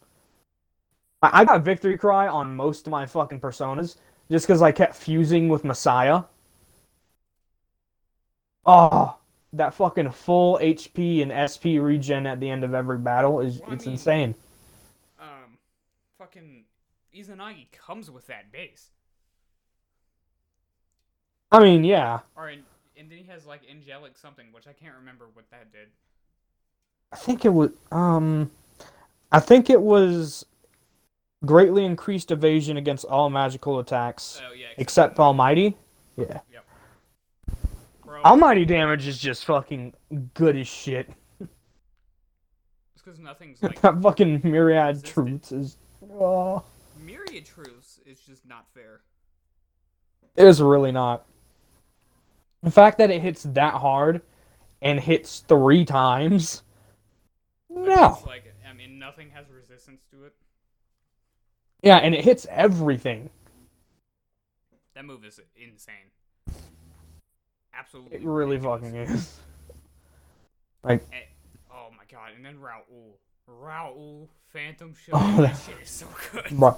I 1.23 1.41
I 1.41 1.45
got 1.45 1.63
Victory 1.63 1.97
Cry 1.97 2.27
on 2.27 2.55
most 2.55 2.85
of 2.87 2.91
my 2.91 3.05
fucking 3.07 3.39
personas 3.39 3.95
just 4.29 4.45
because 4.45 4.61
I 4.61 4.71
kept 4.71 4.95
fusing 4.95 5.49
with 5.49 5.63
Messiah. 5.63 6.23
Oh, 8.65 9.17
that 9.53 9.73
fucking 9.73 10.11
full 10.11 10.57
HP 10.61 11.21
and 11.21 11.31
SP 11.31 11.77
regen 11.81 12.25
at 12.25 12.39
the 12.39 12.49
end 12.49 12.63
of 12.63 12.73
every 12.73 12.97
battle 12.97 13.39
is 13.39 13.59
Well, 13.59 13.71
I 13.71 13.73
it's 13.73 13.85
mean- 13.85 13.93
insane. 13.93 14.35
Um, 15.19 15.57
fucking 16.17 16.63
Izanagi 17.15 17.71
comes 17.71 18.09
with 18.09 18.27
that 18.27 18.51
base. 18.51 18.89
I 21.51 21.59
mean, 21.59 21.83
yeah. 21.83 22.19
Or 22.35 22.49
in, 22.49 22.63
and 22.97 23.11
then 23.11 23.17
he 23.19 23.25
has 23.25 23.45
like 23.45 23.61
angelic 23.69 24.17
something, 24.17 24.47
which 24.53 24.65
I 24.67 24.73
can't 24.73 24.95
remember 24.97 25.25
what 25.33 25.49
that 25.51 25.71
did. 25.71 25.89
I 27.11 27.15
think 27.17 27.45
it 27.45 27.49
was 27.53 27.69
um 27.91 28.49
I 29.31 29.39
think 29.39 29.69
it 29.69 29.81
was 29.81 30.45
greatly 31.45 31.85
increased 31.85 32.31
evasion 32.31 32.77
against 32.77 33.05
all 33.05 33.29
magical 33.29 33.79
attacks 33.79 34.41
Oh 34.47 34.53
yeah, 34.53 34.67
except 34.77 35.19
Almighty. 35.19 35.77
Yeah. 36.17 36.39
bro. 38.05 38.21
Almighty 38.23 38.65
damage 38.65 39.07
is 39.07 39.17
just 39.19 39.45
fucking 39.45 39.93
good 40.33 40.55
as 40.55 40.67
shit. 40.67 41.09
It's 41.41 41.49
because 43.03 43.19
nothing's 43.19 43.61
like 43.63 43.81
that 43.81 44.01
fucking 44.01 44.41
myriad 44.43 44.95
Resistant. 44.95 45.13
truths 45.43 45.51
is 45.51 45.77
oh, 46.19 46.63
myriad 47.03 47.45
truths. 47.45 47.99
It's 48.05 48.21
just 48.21 48.45
not 48.47 48.65
fair. 48.73 49.01
it 50.35 50.45
is 50.45 50.61
really 50.61 50.91
not. 50.91 51.25
The 52.61 52.71
fact 52.71 52.97
that 52.99 53.09
it 53.11 53.21
hits 53.21 53.43
that 53.43 53.73
hard 53.73 54.21
and 54.81 54.99
hits 54.99 55.39
three 55.47 55.83
times. 55.83 56.63
No. 57.69 58.19
Like 58.25 58.53
I 58.69 58.73
mean, 58.73 58.99
nothing 58.99 59.29
has 59.33 59.45
resistance 59.49 60.03
to 60.11 60.25
it. 60.25 60.33
Yeah, 61.83 61.97
and 61.97 62.15
it 62.15 62.23
hits 62.23 62.47
everything. 62.49 63.29
That 64.95 65.05
move 65.05 65.23
is 65.25 65.39
insane. 65.55 65.95
Absolutely. 67.77 68.17
It 68.17 68.23
really 68.23 68.57
ridiculous. 68.57 68.81
fucking 68.81 68.95
is. 69.15 69.39
Like 70.85 71.01
And- 71.13 71.23
oh 71.73 71.87
my 71.97 72.03
god! 72.11 72.31
And 72.35 72.43
then 72.45 72.59
Raoul, 72.59 73.17
Raoul, 73.47 74.29
Phantom 74.51 74.93
Show. 74.93 75.11
Oh, 75.13 75.41
that 75.41 75.53
that- 75.53 75.61
shit 75.65 75.81
is 75.81 75.89
so 75.89 76.07
good. 76.33 76.49
Bro, 76.51 76.77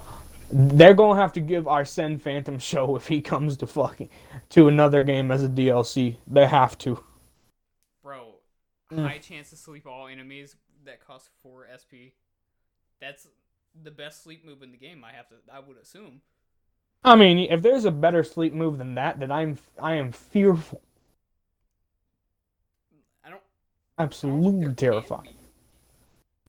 they're 0.52 0.94
gonna 0.94 1.20
have 1.20 1.32
to 1.32 1.40
give 1.40 1.66
Arsene 1.66 2.16
Phantom 2.18 2.58
show 2.60 2.94
if 2.94 3.08
he 3.08 3.20
comes 3.20 3.56
to 3.56 3.66
fucking 3.66 4.08
to 4.50 4.68
another 4.68 5.02
game 5.02 5.32
as 5.32 5.42
a 5.42 5.48
DLC. 5.48 6.18
They 6.28 6.46
have 6.46 6.78
to. 6.78 7.02
Bro, 8.04 8.34
Mm. 8.92 9.08
high 9.08 9.18
chance 9.18 9.50
to 9.50 9.56
sleep 9.56 9.86
all 9.88 10.06
enemies 10.06 10.54
that 10.84 11.04
cost 11.04 11.28
four 11.42 11.66
SP. 11.68 12.14
That's 13.00 13.26
the 13.82 13.90
best 13.90 14.22
sleep 14.22 14.44
move 14.44 14.62
in 14.62 14.72
the 14.72 14.78
game. 14.78 15.04
I 15.04 15.12
have 15.12 15.28
to. 15.28 15.36
I 15.52 15.60
would 15.60 15.76
assume. 15.76 16.20
I 17.04 17.14
mean, 17.14 17.38
if 17.50 17.62
there's 17.62 17.84
a 17.84 17.90
better 17.90 18.24
sleep 18.24 18.52
move 18.52 18.78
than 18.78 18.94
that, 18.96 19.20
then 19.20 19.30
I'm 19.30 19.58
I 19.80 19.94
am 19.94 20.12
fearful, 20.12 20.82
I 23.24 23.30
don't. 23.30 23.40
I 23.98 24.02
don't 24.02 24.06
absolutely 24.06 24.66
can 24.66 24.74
terrified. 24.74 25.28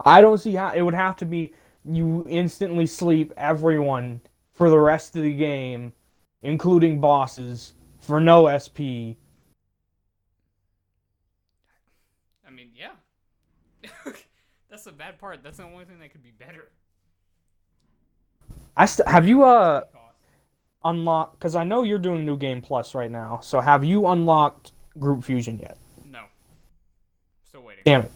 I 0.06 0.22
don't 0.22 0.38
see 0.38 0.54
how 0.54 0.74
it 0.74 0.82
would 0.82 0.94
have 0.94 1.16
to 1.18 1.26
be 1.26 1.54
you 1.86 2.26
instantly 2.28 2.86
sleep 2.86 3.34
everyone 3.38 4.22
for 4.54 4.70
the 4.70 4.80
rest 4.80 5.16
of 5.16 5.24
the 5.24 5.34
game, 5.34 5.94
including 6.42 7.00
bosses, 7.00 7.74
for 8.00 8.20
no 8.20 8.48
SP. 8.50 9.16
I 12.46 12.50
mean, 12.52 12.72
yeah. 12.76 12.92
That's 14.70 14.84
the 14.84 14.92
bad 14.92 15.20
part. 15.20 15.44
That's 15.44 15.58
the 15.58 15.64
only 15.64 15.86
thing 15.86 16.00
that 16.00 16.12
could 16.12 16.24
be 16.24 16.32
better. 16.32 16.70
I 18.78 18.86
st- 18.86 19.08
have 19.08 19.28
you 19.28 19.44
uh 19.44 19.82
unlocked 20.86 21.40
because 21.40 21.56
I 21.56 21.64
know 21.64 21.84
you're 21.84 22.00
doing 22.00 22.26
New 22.26 22.38
Game 22.38 22.62
Plus 22.62 22.96
right 22.96 23.12
now. 23.12 23.40
So 23.42 23.60
have 23.60 23.84
you 23.84 24.08
unlocked 24.08 24.72
Group 25.00 25.24
Fusion 25.24 25.60
yet? 25.60 25.78
No. 26.10 26.22
Still 27.48 27.64
waiting. 27.64 27.84
Damn 27.86 28.02
it! 28.02 28.12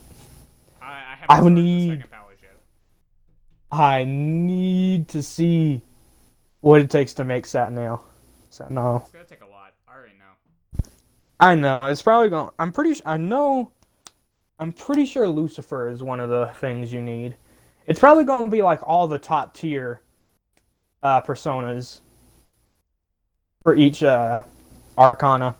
I, 0.81 0.85
I 0.85 1.17
I 1.29 1.41
would 1.41 1.53
started 1.53 1.57
the 1.57 1.61
need- 1.61 1.89
second 1.97 2.11
palace 2.11 2.37
yet. 2.41 2.51
I 3.71 4.03
need 4.05 5.07
to 5.09 5.23
see 5.23 5.81
what 6.61 6.81
it 6.81 6.89
takes 6.89 7.13
to 7.15 7.23
make 7.23 7.45
Satnail. 7.45 8.01
Satnail. 8.51 9.01
It's 9.01 9.11
gonna 9.11 9.25
take 9.25 9.41
a 9.41 9.45
lot. 9.47 9.73
I 9.87 9.95
already 9.95 10.13
know. 10.19 10.83
I 11.39 11.55
know 11.55 11.79
it's 11.83 12.01
probably 12.03 12.29
going. 12.29 12.47
to 12.49 12.53
I'm 12.59 12.71
pretty. 12.71 13.01
I 13.05 13.17
know. 13.17 13.71
I'm 14.59 14.71
pretty 14.71 15.05
sure 15.07 15.27
Lucifer 15.27 15.89
is 15.89 16.03
one 16.03 16.19
of 16.19 16.29
the 16.29 16.51
things 16.59 16.93
you 16.93 17.01
need. 17.01 17.35
It's 17.87 17.99
probably 17.99 18.25
going 18.25 18.45
to 18.45 18.51
be 18.51 18.61
like 18.61 18.79
all 18.87 19.07
the 19.07 19.17
top 19.17 19.55
tier 19.55 20.01
uh, 21.03 21.21
personas 21.21 21.99
for 23.63 23.75
each 23.75 24.03
uh, 24.03 24.41
arcana. 24.97 25.55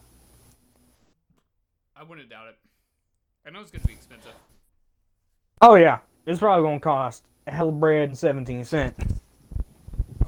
I 1.95 2.03
wouldn't 2.03 2.29
doubt 2.29 2.47
it. 2.49 2.57
I 3.45 3.51
know 3.51 3.61
it's 3.61 3.71
gonna 3.71 3.85
be 3.85 3.93
expensive. 3.93 4.33
Oh 5.61 5.75
yeah, 5.75 5.99
it's 6.25 6.39
probably 6.39 6.63
going 6.63 6.79
to 6.79 6.83
cost 6.83 7.23
a 7.47 7.51
hell 7.51 7.69
of 7.69 7.79
bread 7.79 8.09
and 8.09 8.17
seventeen 8.17 8.65
cent. 8.65 8.95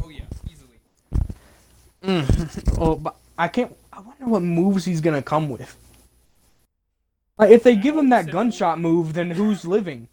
Oh 0.04 0.10
yeah, 0.10 0.24
easily. 0.50 0.80
Mm. 2.04 2.78
oh, 2.80 2.96
but 2.96 3.16
I 3.38 3.48
can't. 3.48 3.76
I 3.92 4.00
wonder 4.02 4.26
what 4.26 4.42
moves 4.42 4.86
he's 4.86 5.02
gonna 5.02 5.22
come 5.22 5.50
with. 5.50 5.76
Like, 7.38 7.50
if 7.50 7.64
they 7.64 7.76
give 7.76 7.98
him 7.98 8.10
that 8.10 8.30
gunshot 8.30 8.80
move, 8.80 9.14
then 9.14 9.32
who's 9.32 9.66
living? 9.66 10.08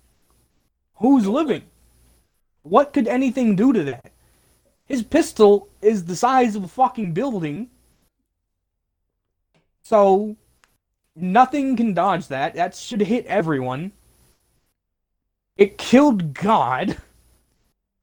Who's 0.97 1.27
living? 1.27 1.63
What 2.63 2.93
could 2.93 3.07
anything 3.07 3.57
do 3.57 3.73
to 3.73 3.85
that? 3.85 4.13
His 4.91 5.05
pistol 5.05 5.69
is 5.81 6.07
the 6.07 6.17
size 6.17 6.57
of 6.57 6.65
a 6.65 6.69
fucking 6.69 7.13
building. 7.13 7.71
So, 9.83 10.35
nothing 11.15 11.77
can 11.77 11.95
dodge 11.95 12.27
that. 12.27 12.57
That 12.57 12.75
should 12.75 13.01
hit 13.01 13.25
everyone. 13.27 13.93
It 15.57 15.79
killed 15.79 16.35
God. 16.35 16.97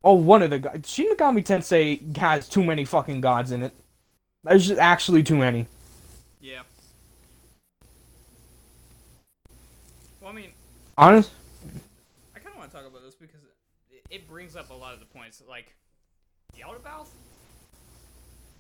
Oh, 0.02 0.14
one 0.14 0.42
of 0.42 0.50
the 0.50 0.60
gods. 0.60 0.90
Shin 0.90 1.14
Megami 1.14 1.44
Tensei 1.44 2.16
has 2.16 2.48
too 2.48 2.64
many 2.64 2.86
fucking 2.86 3.20
gods 3.20 3.52
in 3.52 3.64
it. 3.64 3.74
There's 4.46 4.66
just 4.66 4.80
actually 4.80 5.24
too 5.24 5.36
many. 5.36 5.68
Yeah. 6.40 6.62
Well, 10.22 10.30
I 10.30 10.34
mean, 10.34 10.52
Honest? 10.98 11.32
I 12.34 12.40
kind 12.40 12.54
of 12.54 12.60
want 12.60 12.72
to 12.72 12.78
talk 12.78 12.88
about 12.88 13.04
this 13.04 13.16
because 13.16 13.42
it, 13.92 14.04
it 14.10 14.28
brings 14.30 14.56
up 14.56 14.70
a 14.70 14.74
lot 14.74 14.94
of 14.94 15.02
the 15.02 15.06
points. 15.06 15.44
Like, 15.50 15.76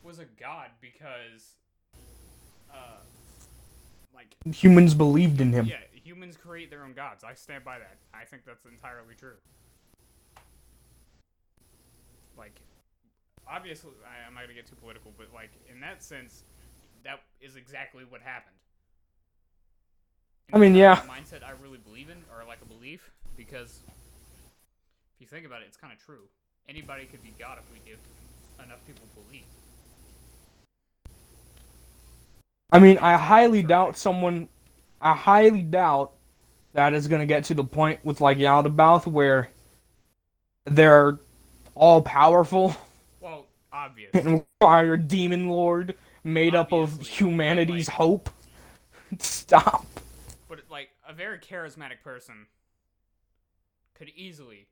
Was 0.03 0.20
a 0.20 0.26
god 0.39 0.70
because, 0.80 1.55
uh, 2.72 2.99
like, 4.16 4.36
Humans 4.55 4.93
believed 4.93 5.41
in 5.41 5.51
him. 5.51 5.66
yeah, 5.66 5.78
humans 6.03 6.38
create 6.38 6.70
their 6.70 6.84
own 6.84 6.93
gods. 6.93 7.24
I 7.24 7.34
stand 7.34 7.66
by 7.66 7.80
that. 7.80 7.97
I 8.14 8.24
think 8.24 8.45
that's 8.45 8.66
entirely 8.66 9.16
true. 9.16 9.36
Like, 12.38 12.62
obviously, 13.45 13.91
I, 14.05 14.28
I'm 14.28 14.34
not 14.34 14.43
gonna 14.43 14.53
get 14.53 14.68
too 14.68 14.76
political, 14.76 15.14
but 15.18 15.28
like 15.34 15.51
in 15.70 15.82
that 15.82 16.03
sense, 16.03 16.43
that 17.03 17.22
is 17.41 17.55
exactly 17.55 18.03
what 18.08 18.22
happened. 18.22 18.55
I 20.53 20.58
mean, 20.58 20.76
yeah. 20.76 21.01
mindset 21.01 21.43
I 21.43 21.51
really 21.62 21.78
believe 21.80 22.10
in, 22.10 22.18
or 22.32 22.47
like 22.47 22.60
a 22.62 22.66
belief, 22.66 23.12
because 23.36 23.82
if 25.16 25.20
you 25.20 25.28
think 25.28 25.45
about 25.45 25.62
it, 25.62 25.66
it's 25.68 25.78
kind 25.78 25.91
of 25.91 25.99
true. 25.99 26.30
Anybody 26.70 27.05
could 27.05 27.24
be 27.24 27.34
God 27.39 27.57
if 27.59 27.72
we 27.72 27.80
give 27.89 27.99
enough 28.63 28.86
people 28.86 29.05
belief. 29.15 29.45
I 32.72 32.80
mean, 32.80 32.97
I 32.97 33.15
highly 33.18 33.63
doubt 33.63 33.97
someone. 33.97 34.49
I 35.01 35.13
highly 35.13 35.61
doubt 35.61 36.11
that 36.74 36.93
is 36.93 37.07
going 37.07 37.22
to 37.22 37.26
get 37.26 37.45
to 37.45 37.53
the 37.53 37.63
point 37.63 38.03
with 38.03 38.20
like 38.20 38.38
Yaldabaoth 38.38 39.07
where 39.07 39.49
they're 40.65 41.18
all 41.76 42.01
powerful 42.01 42.76
Well, 43.22 43.45
obvious. 43.72 44.11
and 44.13 44.43
are 44.59 44.93
a 44.93 44.97
demon 44.97 45.47
lord 45.47 45.95
made 46.24 46.55
up 46.55 46.74
of 46.74 47.01
humanity's 47.07 47.88
like- 47.88 47.95
hope. 47.97 48.30
Stop. 49.20 49.86
But 50.49 50.59
like 50.70 50.89
a 51.07 51.13
very 51.13 51.39
charismatic 51.39 52.01
person 52.03 52.47
could 53.93 54.09
easily, 54.15 54.68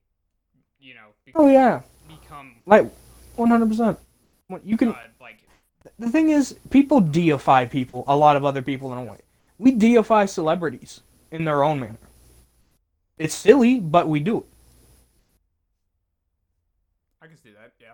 you 0.79 0.93
know, 0.93 1.07
Oh 1.35 1.47
yeah, 1.47 1.81
become 2.07 2.55
like 2.65 2.91
100%. 3.37 3.97
You 4.63 4.77
can. 4.77 4.91
God. 4.91 4.99
Like, 5.19 5.39
The 5.99 6.09
thing 6.09 6.29
is, 6.29 6.55
people 6.69 7.01
deify 7.01 7.65
people, 7.65 8.03
a 8.07 8.15
lot 8.15 8.35
of 8.35 8.45
other 8.45 8.61
people 8.61 8.91
in 8.93 8.99
a 8.99 9.03
way. 9.03 9.19
We 9.57 9.71
deify 9.71 10.25
celebrities 10.25 11.01
in 11.31 11.45
their 11.45 11.63
own 11.63 11.79
manner. 11.79 11.97
It's 13.17 13.33
silly, 13.33 13.79
but 13.79 14.07
we 14.07 14.19
do 14.19 14.39
it. 14.39 14.45
I 17.21 17.27
can 17.27 17.37
see 17.37 17.51
that. 17.51 17.73
Yeah. 17.79 17.93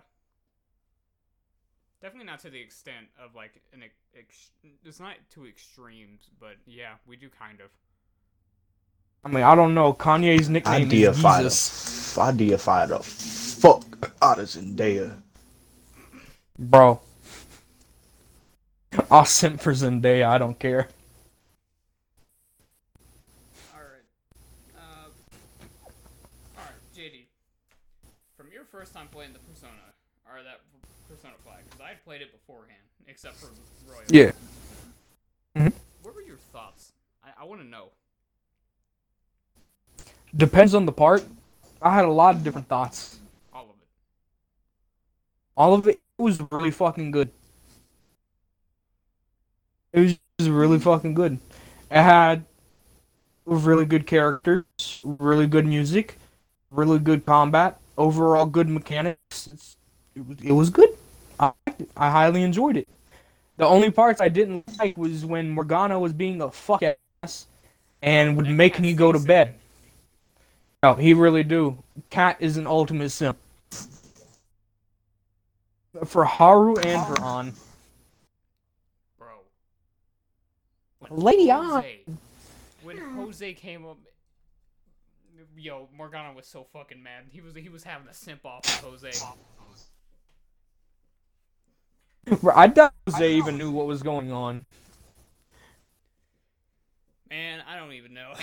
Definitely 2.01 2.25
not 2.25 2.39
to 2.39 2.49
the 2.49 2.59
extent 2.59 3.07
of 3.23 3.35
like 3.35 3.61
an 3.73 3.83
ex- 3.83 4.01
ex- 4.17 4.51
it's 4.83 4.99
not 4.99 5.15
to 5.35 5.47
extremes, 5.47 6.29
but 6.39 6.57
yeah, 6.65 6.93
we 7.05 7.15
do 7.15 7.29
kind 7.29 7.61
of. 7.61 7.69
I 9.23 9.29
mean, 9.29 9.43
I 9.43 9.53
don't 9.55 9.73
know. 9.75 9.93
Kanye's 9.93 10.49
I 10.49 10.51
nickname 10.51 10.91
is 10.91 11.15
deify 11.17 11.43
the, 11.43 11.49
Jesus. 11.49 12.17
f- 12.17 12.23
I 12.23 12.31
deify 12.31 12.85
the 12.87 12.99
fuck 12.99 14.09
out 14.21 14.39
of 14.39 14.45
Zendaya. 14.45 15.15
Bro. 16.57 17.01
I'll 19.09 19.25
simp 19.25 19.61
for 19.61 19.73
Zendaya, 19.73 20.27
I 20.27 20.37
don't 20.37 20.57
care. 20.59 20.87
All 23.73 23.79
right. 23.79 24.03
Uh, 24.77 25.09
all 26.57 26.63
right, 26.65 26.97
JD. 26.97 27.25
From 28.35 28.47
your 28.51 28.65
first 28.65 28.93
time 28.93 29.07
playing 29.11 29.33
the 29.33 29.39
Persona, 29.39 29.71
or 30.25 30.43
that 30.43 30.61
Persona 31.07 31.35
5, 31.45 31.53
because 31.69 31.81
I 31.81 31.89
had 31.89 32.03
played 32.03 32.21
it 32.21 32.31
beforehand, 32.33 32.81
except 33.07 33.35
for 33.37 33.47
Royal. 33.87 34.03
Yeah. 34.09 34.31
Hmm. 35.55 35.67
What 36.01 36.15
were 36.15 36.21
your 36.21 36.37
thoughts? 36.51 36.91
I, 37.23 37.43
I 37.43 37.45
want 37.45 37.61
to 37.61 37.67
know. 37.67 37.89
Depends 40.35 40.73
on 40.73 40.85
the 40.85 40.91
part. 40.91 41.25
I 41.81 41.93
had 41.93 42.05
a 42.05 42.11
lot 42.11 42.35
of 42.35 42.43
different 42.43 42.67
thoughts. 42.67 43.19
All 43.53 43.63
of 43.63 43.69
it. 43.69 43.87
All 45.57 45.73
of 45.73 45.87
it 45.87 45.99
was 46.17 46.41
really 46.51 46.71
fucking 46.71 47.11
good. 47.11 47.29
It 49.93 49.99
was 49.99 50.17
just 50.39 50.49
really 50.49 50.79
fucking 50.79 51.13
good. 51.13 51.39
It 51.89 52.01
had 52.01 52.45
really 53.45 53.85
good 53.85 54.07
characters, 54.07 55.01
really 55.03 55.47
good 55.47 55.65
music, 55.65 56.17
really 56.69 56.99
good 56.99 57.25
combat, 57.25 57.79
overall 57.97 58.45
good 58.45 58.69
mechanics. 58.69 59.49
It's, 59.51 59.77
it, 60.15 60.25
was, 60.25 60.37
it 60.41 60.51
was 60.51 60.69
good. 60.69 60.89
I, 61.39 61.51
liked 61.67 61.81
it. 61.81 61.89
I 61.97 62.09
highly 62.09 62.43
enjoyed 62.43 62.77
it. 62.77 62.87
The 63.57 63.65
only 63.65 63.91
parts 63.91 64.21
I 64.21 64.29
didn't 64.29 64.65
like 64.79 64.97
was 64.97 65.25
when 65.25 65.49
Morgana 65.49 65.99
was 65.99 66.13
being 66.13 66.41
a 66.41 66.49
fuck 66.49 66.83
ass 67.23 67.47
and 68.01 68.37
would 68.37 68.49
make 68.49 68.79
me 68.79 68.93
go 68.93 69.11
to 69.11 69.19
bed. 69.19 69.55
Anyway. 70.83 70.97
No, 70.97 71.01
he 71.01 71.13
really 71.13 71.43
do. 71.43 71.83
Cat 72.09 72.37
is 72.39 72.57
an 72.57 72.65
ultimate 72.65 73.11
simp. 73.11 73.37
For 76.05 76.25
Haru 76.25 76.75
and 76.77 77.05
for 77.05 77.21
Ann. 77.23 77.53
Bro. 79.19 79.27
When 80.99 81.19
Lady 81.19 81.51
Ann. 81.51 81.63
Jose, 81.65 81.99
when 82.81 82.97
Jose 82.97 83.53
came 83.53 83.85
up, 83.85 83.97
yo, 85.55 85.89
Morgana 85.95 86.33
was 86.33 86.47
so 86.47 86.65
fucking 86.73 87.03
mad. 87.03 87.25
He 87.29 87.41
was 87.41 87.53
he 87.53 87.69
was 87.69 87.83
having 87.83 88.07
a 88.07 88.13
simp 88.13 88.45
off 88.45 88.61
with 88.63 89.01
Jose. 89.03 89.25
Bro, 92.41 92.53
I 92.55 92.67
doubt 92.67 92.93
Jose 93.07 93.33
even 93.35 93.57
knew 93.57 93.69
what 93.69 93.85
was 93.85 94.01
going 94.01 94.31
on. 94.31 94.65
Man, 97.29 97.61
I 97.67 97.75
don't 97.75 97.93
even 97.93 98.13
know. 98.13 98.33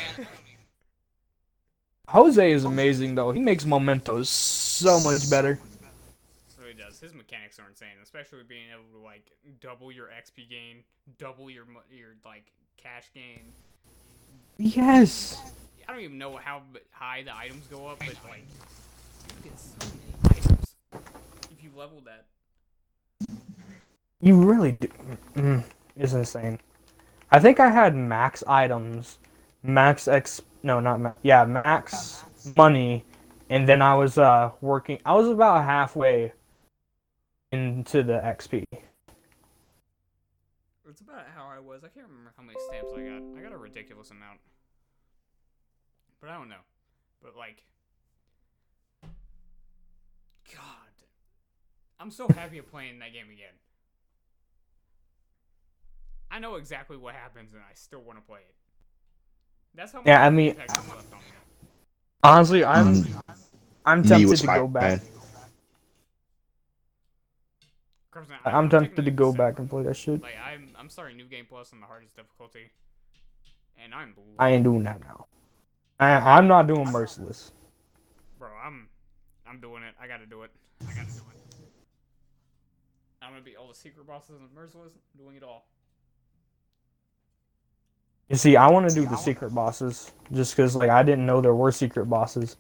Jose 2.09 2.53
is 2.53 2.65
amazing 2.65 3.15
though. 3.15 3.33
He 3.33 3.41
makes 3.41 3.67
mementos 3.67 4.31
so 4.31 4.99
much 5.01 5.29
better. 5.31 5.59
really 6.59 6.73
does. 6.73 6.99
His 6.99 7.13
mechanics 7.13 7.59
are 7.59 7.69
insane, 7.69 7.89
especially 8.03 8.45
being 8.49 8.71
able 8.73 8.99
to 8.99 9.05
like 9.05 9.31
double 9.61 9.93
your 9.93 10.07
XP 10.07 10.49
gain, 10.49 10.85
double 11.19 11.51
your 11.51 11.67
your 11.91 12.15
like 12.25 12.51
cash 12.79 13.11
gain. 13.13 13.41
Yes. 14.57 15.39
I 15.87 15.93
don't 15.93 16.01
even 16.01 16.17
know 16.17 16.37
how 16.37 16.63
high 16.91 17.25
the 17.25 17.37
items 17.37 17.67
go 17.67 17.87
up, 17.87 17.99
but 17.99 18.15
like 18.29 18.45
you 19.45 19.51
get 19.51 19.61
so 19.61 19.87
many 19.89 20.39
items 20.39 20.75
if 21.53 21.63
you 21.63 21.71
level 21.77 22.03
that. 22.07 22.25
You 24.23 24.37
really 24.43 24.73
do. 24.73 24.89
Mm, 25.37 25.65
it's 25.95 26.15
insane. 26.15 26.59
I 27.31 27.39
think 27.39 27.61
I 27.61 27.71
had 27.71 27.95
max 27.95 28.43
items, 28.47 29.19
max 29.63 30.09
X. 30.09 30.41
No, 30.63 30.81
not. 30.81 31.17
Yeah, 31.23 31.45
max 31.45 32.25
money, 32.57 33.05
and 33.51 33.69
then 33.69 33.83
I 33.83 33.95
was 33.95 34.19
uh 34.19 34.51
working. 34.61 34.99
I 35.05 35.15
was 35.15 35.29
about 35.29 35.65
halfway 35.65 36.33
into 37.53 38.03
the 38.03 38.15
XP. 38.15 38.65
It's 40.89 41.01
about 41.01 41.27
how 41.35 41.47
I 41.47 41.61
was. 41.61 41.85
I 41.85 41.89
can't 41.89 42.07
remember 42.09 42.33
how 42.37 42.43
many 42.43 42.59
stamps 42.69 42.93
I 42.95 43.03
got. 43.03 43.23
I 43.39 43.43
got 43.43 43.53
a 43.53 43.59
ridiculous 43.59 44.11
amount, 44.11 44.41
but 46.21 46.31
I 46.31 46.35
don't 46.35 46.49
know. 46.49 46.65
But 47.23 47.37
like, 47.37 47.63
God, 50.55 51.05
I'm 52.01 52.11
so 52.11 52.27
happy 52.29 52.59
of 52.59 52.71
playing 52.71 52.99
that 52.99 53.13
game 53.13 53.27
again. 53.27 53.55
I 56.31 56.39
know 56.41 56.57
exactly 56.57 56.97
what 56.97 57.15
happens, 57.15 57.53
and 57.53 57.63
I 57.63 57.75
still 57.75 58.01
want 58.01 58.19
to 58.19 58.25
play 58.25 58.41
it. 58.41 58.55
That's 59.79 59.93
how 59.93 59.99
much 60.01 60.09
Yeah, 60.09 60.26
I 60.26 60.31
mean- 60.31 60.51
impact 60.51 60.72
is 60.72 60.89
left 60.89 61.12
on 61.12 61.18
me. 61.20 61.24
Honestly, 62.24 62.64
I'm 62.64 62.95
Mm. 62.95 63.22
I'm 63.87 64.03
tempted 64.03 64.37
to 64.39 64.47
go 64.47 64.66
back. 64.66 65.01
I- 68.45 68.51
I'm 68.51 68.68
tempted 68.68 69.05
to 69.05 69.11
go 69.12 69.33
back 69.33 69.61
and 69.61 69.70
play 69.70 69.85
that 69.85 69.95
shit. 69.97 70.20
Like 70.20 70.35
I'm, 70.45 70.74
I'm 70.76 70.91
starting 70.91 71.16
New 71.16 71.26
Game 71.26 71.47
Plus 71.49 71.72
on 71.72 71.79
the 71.81 71.87
hardest 71.87 72.16
difficulty, 72.16 72.72
and 73.76 73.95
I'm 73.95 74.16
I 74.37 74.51
ain't 74.51 74.64
doing 74.64 74.83
that 74.83 74.99
now. 74.99 75.26
I 76.01 76.11
I'm 76.39 76.49
not 76.49 76.66
doing 76.66 76.91
merciless. 76.91 77.53
Bro, 78.37 78.51
I'm 78.57 78.89
I'm 79.47 79.61
doing 79.61 79.85
it. 79.85 79.95
I 80.01 80.09
gotta 80.09 80.26
do 80.26 80.43
it. 80.43 80.51
I 80.81 80.93
gotta 80.93 81.07
do 81.07 81.22
it. 81.31 81.66
I'm 83.22 83.31
gonna 83.31 83.43
beat 83.43 83.57
all 83.57 83.68
the 83.68 83.74
secret 83.74 84.09
bosses 84.09 84.41
and 84.41 84.53
merciless. 84.53 84.93
I'm 84.97 85.24
doing 85.24 85.37
it 85.37 85.45
all. 85.45 85.68
You 88.29 88.37
see, 88.37 88.57
I 88.57 88.68
want 88.70 88.89
to 88.89 88.95
do 88.95 89.07
the 89.07 89.16
secret 89.16 89.55
bosses 89.55 90.12
just 90.33 90.55
because 90.55 90.76
like 90.76 90.91
I 90.91 91.03
didn't 91.03 91.24
know 91.26 91.41
there 91.41 91.55
were 91.55 91.72
secret 91.72 92.07
bosses. 92.07 92.57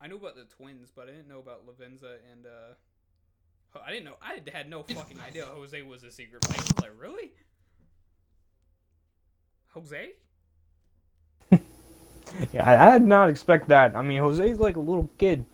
I 0.00 0.08
knew 0.08 0.16
about 0.16 0.34
the 0.36 0.44
twins, 0.44 0.90
but 0.94 1.04
I 1.08 1.12
didn't 1.12 1.28
know 1.28 1.38
about 1.38 1.66
Lavenza 1.66 2.16
and 2.32 2.44
uh 2.46 2.74
I 3.86 3.90
didn't 3.90 4.04
know 4.04 4.16
I 4.20 4.34
had- 4.34 4.48
had 4.52 4.68
no 4.68 4.82
fucking 4.82 5.18
idea 5.20 5.46
Jose 5.46 5.80
was 5.82 6.02
a 6.04 6.10
secret. 6.10 6.46
Like, 6.50 6.58
I 6.58 6.62
was 6.62 6.78
like 6.80 6.90
really? 7.00 7.32
Jose? 9.74 10.10
Yeah, 12.52 12.64
I, 12.64 12.94
I 12.94 12.98
did 12.98 13.06
not 13.06 13.28
expect 13.28 13.68
that. 13.68 13.94
I 13.94 14.00
mean, 14.00 14.18
Jose's 14.18 14.58
like 14.58 14.76
a 14.76 14.80
little 14.80 15.10
kid. 15.18 15.44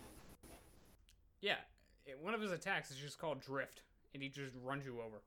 Yeah. 1.41 1.55
It- 2.05 2.17
one 2.21 2.33
of 2.33 2.39
his 2.41 2.51
attacks 2.51 2.89
is 2.89 2.95
just 2.97 3.17
called 3.19 3.41
Drift, 3.41 3.81
and 4.13 4.23
he 4.23 4.29
just 4.29 4.53
runs 4.63 4.85
you 4.85 5.01
over. 5.01 5.19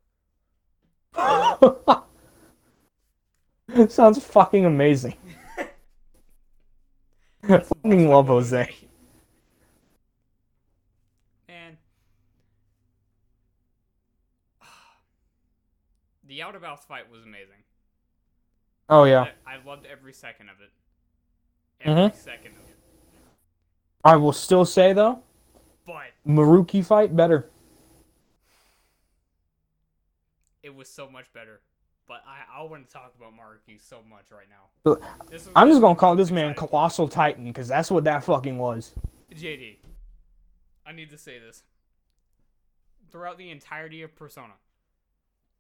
Sounds 3.89 4.23
fucking 4.25 4.65
amazing. 4.65 5.15
I 7.49 7.59
fucking 7.59 8.09
love 8.09 8.27
Jose. 8.29 8.75
Man. 11.49 11.77
The 16.25 16.43
Outer 16.43 16.61
Bounce 16.61 16.85
fight 16.85 17.11
was 17.11 17.23
amazing. 17.23 17.63
Oh 18.89 19.05
yeah, 19.05 19.29
I, 19.47 19.57
loved 19.65 19.87
every 19.87 20.13
second 20.13 20.49
of 20.51 20.57
it. 20.61 20.71
Every 21.81 22.11
Mhm. 22.11 22.15
second 22.17 22.53
of 22.57 22.69
it. 22.69 22.77
I 24.05 24.17
will 24.17 24.33
still 24.33 24.65
say 24.65 24.93
though, 24.93 25.23
But 25.87 26.11
Maruki 26.27 26.85
fight 26.85 27.15
better. 27.17 27.49
it 30.63 30.75
was 30.75 30.89
so 30.89 31.09
much 31.09 31.33
better. 31.33 31.61
But 32.13 32.25
I, 32.27 32.61
I 32.61 32.67
to 32.67 32.93
talk 32.93 33.15
about 33.17 33.33
Maruki 33.33 33.81
so 33.81 34.01
much 34.07 34.27
right 34.31 34.45
now. 34.51 34.99
I'm 35.57 35.69
just 35.71 35.81
gonna 35.81 35.95
call 35.95 36.15
this 36.15 36.31
man. 36.31 36.53
Colossal 36.53 37.09
Titan 37.09 37.45
because 37.47 37.69
that's 37.69 37.91
what 37.91 38.05
that 38.05 38.23
fucking 38.23 38.59
was. 38.59 38.93
JD. 39.35 39.77
I 40.85 40.93
need 40.93 41.09
to 41.09 41.17
say 41.17 41.39
this. 41.39 41.63
Throughout 43.11 43.39
the 43.39 43.49
entirety 43.49 44.03
of 44.03 44.15
Persona, 44.15 44.53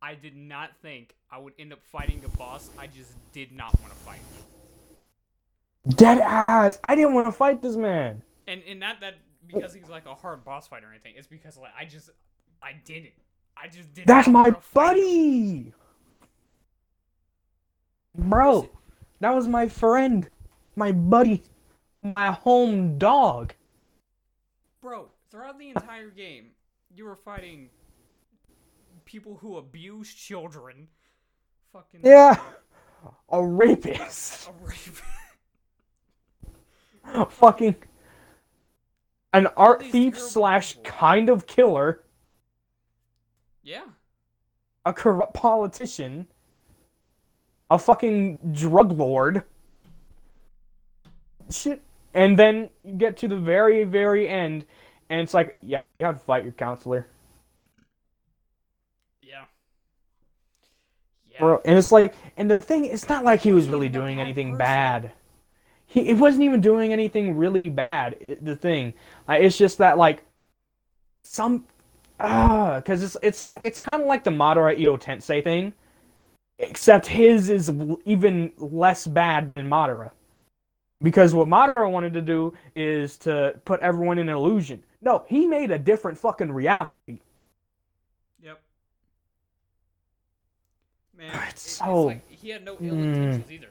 I 0.02 0.14
did 0.14 0.36
not 0.36 0.76
think 0.82 1.14
I 1.30 1.38
would 1.38 1.54
end 1.58 1.72
up 1.72 1.82
fighting 1.82 2.20
a 2.22 2.28
boss 2.36 2.68
I 2.78 2.86
just 2.86 3.12
did 3.32 3.52
not 3.52 3.74
want 3.80 3.94
to 3.94 3.98
fight. 4.00 4.20
Dead 5.88 6.18
ass. 6.18 6.78
I 6.86 6.94
didn't 6.94 7.14
want 7.14 7.28
to 7.28 7.32
fight 7.32 7.62
this 7.62 7.76
man. 7.76 8.22
And 8.46 8.62
and 8.68 8.78
not 8.78 9.00
that 9.00 9.14
because 9.46 9.72
he's 9.72 9.88
like 9.88 10.04
a 10.04 10.14
hard 10.14 10.44
boss 10.44 10.68
fight 10.68 10.84
or 10.84 10.90
anything. 10.90 11.14
It's 11.16 11.26
because 11.26 11.56
like 11.56 11.72
I 11.80 11.86
just 11.86 12.10
I 12.62 12.74
didn't. 12.84 13.14
I 13.56 13.68
just 13.68 13.94
did. 13.94 14.06
That's 14.06 14.28
not 14.28 14.32
my 14.34 14.42
wanna 14.42 14.60
fight 14.60 14.96
him. 14.98 15.02
buddy. 15.02 15.72
Bro, 18.14 18.68
that 19.20 19.34
was 19.34 19.48
my 19.48 19.68
friend, 19.68 20.28
my 20.76 20.92
buddy, 20.92 21.42
my 22.02 22.32
home 22.32 22.98
dog. 22.98 23.54
Bro, 24.80 25.08
throughout 25.30 25.58
the 25.58 25.68
entire 25.70 26.10
game, 26.10 26.48
you 26.94 27.04
were 27.04 27.16
fighting 27.16 27.70
people 29.04 29.36
who 29.40 29.56
abuse 29.56 30.12
children. 30.12 30.88
Fucking 31.72 32.00
Yeah, 32.04 32.38
a 33.30 33.44
rapist. 33.44 34.48
A 34.48 34.52
rape. 34.64 34.98
fucking 37.30 37.76
an 39.32 39.46
art 39.56 39.84
thief 39.84 40.18
slash 40.18 40.74
people. 40.74 40.90
kind 40.90 41.28
of 41.28 41.46
killer, 41.46 42.02
yeah. 43.62 43.84
a 44.84 44.92
corrupt 44.92 45.34
politician, 45.34 46.26
a 47.72 47.78
fucking 47.78 48.38
drug 48.52 48.92
lord. 48.92 49.42
Shit. 51.50 51.82
And 52.14 52.38
then 52.38 52.68
you 52.84 52.92
get 52.94 53.16
to 53.18 53.28
the 53.28 53.36
very, 53.36 53.84
very 53.84 54.28
end, 54.28 54.66
and 55.08 55.20
it's 55.20 55.32
like, 55.32 55.56
yeah, 55.62 55.80
you 55.98 56.06
have 56.06 56.18
to 56.18 56.24
fight 56.24 56.44
your 56.44 56.52
counselor. 56.52 57.06
Yeah. 59.22 59.44
Yeah. 61.30 61.38
Bro, 61.40 61.62
and 61.64 61.78
it's 61.78 61.90
like, 61.90 62.14
and 62.36 62.50
the 62.50 62.58
thing, 62.58 62.84
it's 62.84 63.08
not 63.08 63.24
like 63.24 63.40
he 63.40 63.52
was 63.52 63.68
really 63.68 63.88
doing 63.88 64.20
anything 64.20 64.56
bad. 64.58 65.12
He, 65.86 66.08
it 66.08 66.18
wasn't 66.18 66.44
even 66.44 66.60
doing 66.60 66.92
anything 66.92 67.36
really 67.36 67.60
bad. 67.62 68.16
The 68.42 68.56
thing, 68.56 68.92
like, 69.26 69.42
it's 69.42 69.56
just 69.56 69.78
that 69.78 69.96
like 69.96 70.22
some, 71.22 71.64
ah, 72.20 72.76
because 72.76 73.02
it's 73.02 73.16
it's 73.22 73.54
it's 73.64 73.80
kind 73.86 74.02
of 74.02 74.08
like 74.08 74.24
the 74.24 74.30
Madara 74.30 74.78
Edo 74.78 74.98
Tensei 74.98 75.42
thing, 75.42 75.72
except 76.62 77.06
his 77.06 77.50
is 77.50 77.70
even 78.04 78.52
less 78.58 79.06
bad 79.06 79.52
than 79.54 79.68
Madara. 79.68 80.10
Because 81.02 81.34
what 81.34 81.48
Madara 81.48 81.90
wanted 81.90 82.12
to 82.14 82.22
do 82.22 82.54
is 82.76 83.18
to 83.18 83.60
put 83.64 83.80
everyone 83.80 84.18
in 84.18 84.28
an 84.28 84.34
illusion. 84.36 84.82
No, 85.00 85.24
he 85.28 85.46
made 85.46 85.70
a 85.72 85.78
different 85.78 86.16
fucking 86.16 86.52
reality. 86.52 87.18
Yep. 88.40 88.60
Man, 91.18 91.30
It's 91.48 91.52
it's 91.66 91.72
so- 91.78 92.02
like 92.04 92.30
he 92.30 92.50
had 92.50 92.64
no 92.64 92.72
ill 92.80 92.94
Mm. 92.94 93.50
either. 93.50 93.68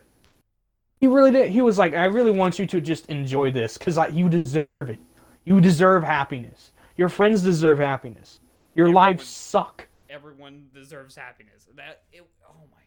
He 0.99 1.07
really 1.07 1.31
did. 1.31 1.49
He 1.49 1.61
was 1.61 1.79
like, 1.79 1.95
I 1.95 2.05
really 2.05 2.29
want 2.31 2.59
you 2.59 2.67
to 2.67 2.79
just 2.79 3.07
enjoy 3.07 3.49
this 3.51 3.75
because 3.77 3.97
you 4.13 4.29
deserve 4.29 4.67
it. 4.81 4.99
You 5.45 5.59
deserve 5.59 6.03
happiness. 6.03 6.71
Your 6.95 7.09
friends 7.09 7.41
deserve 7.41 7.79
happiness. 7.79 8.39
Your 8.75 8.85
Everyone- 8.87 9.03
lives 9.07 9.27
suck. 9.27 9.87
Everyone 10.11 10.67
deserves 10.75 11.15
happiness. 11.15 11.67
That 11.75 12.03
it. 12.11 12.23
Oh 12.47 12.53
my 12.71 12.80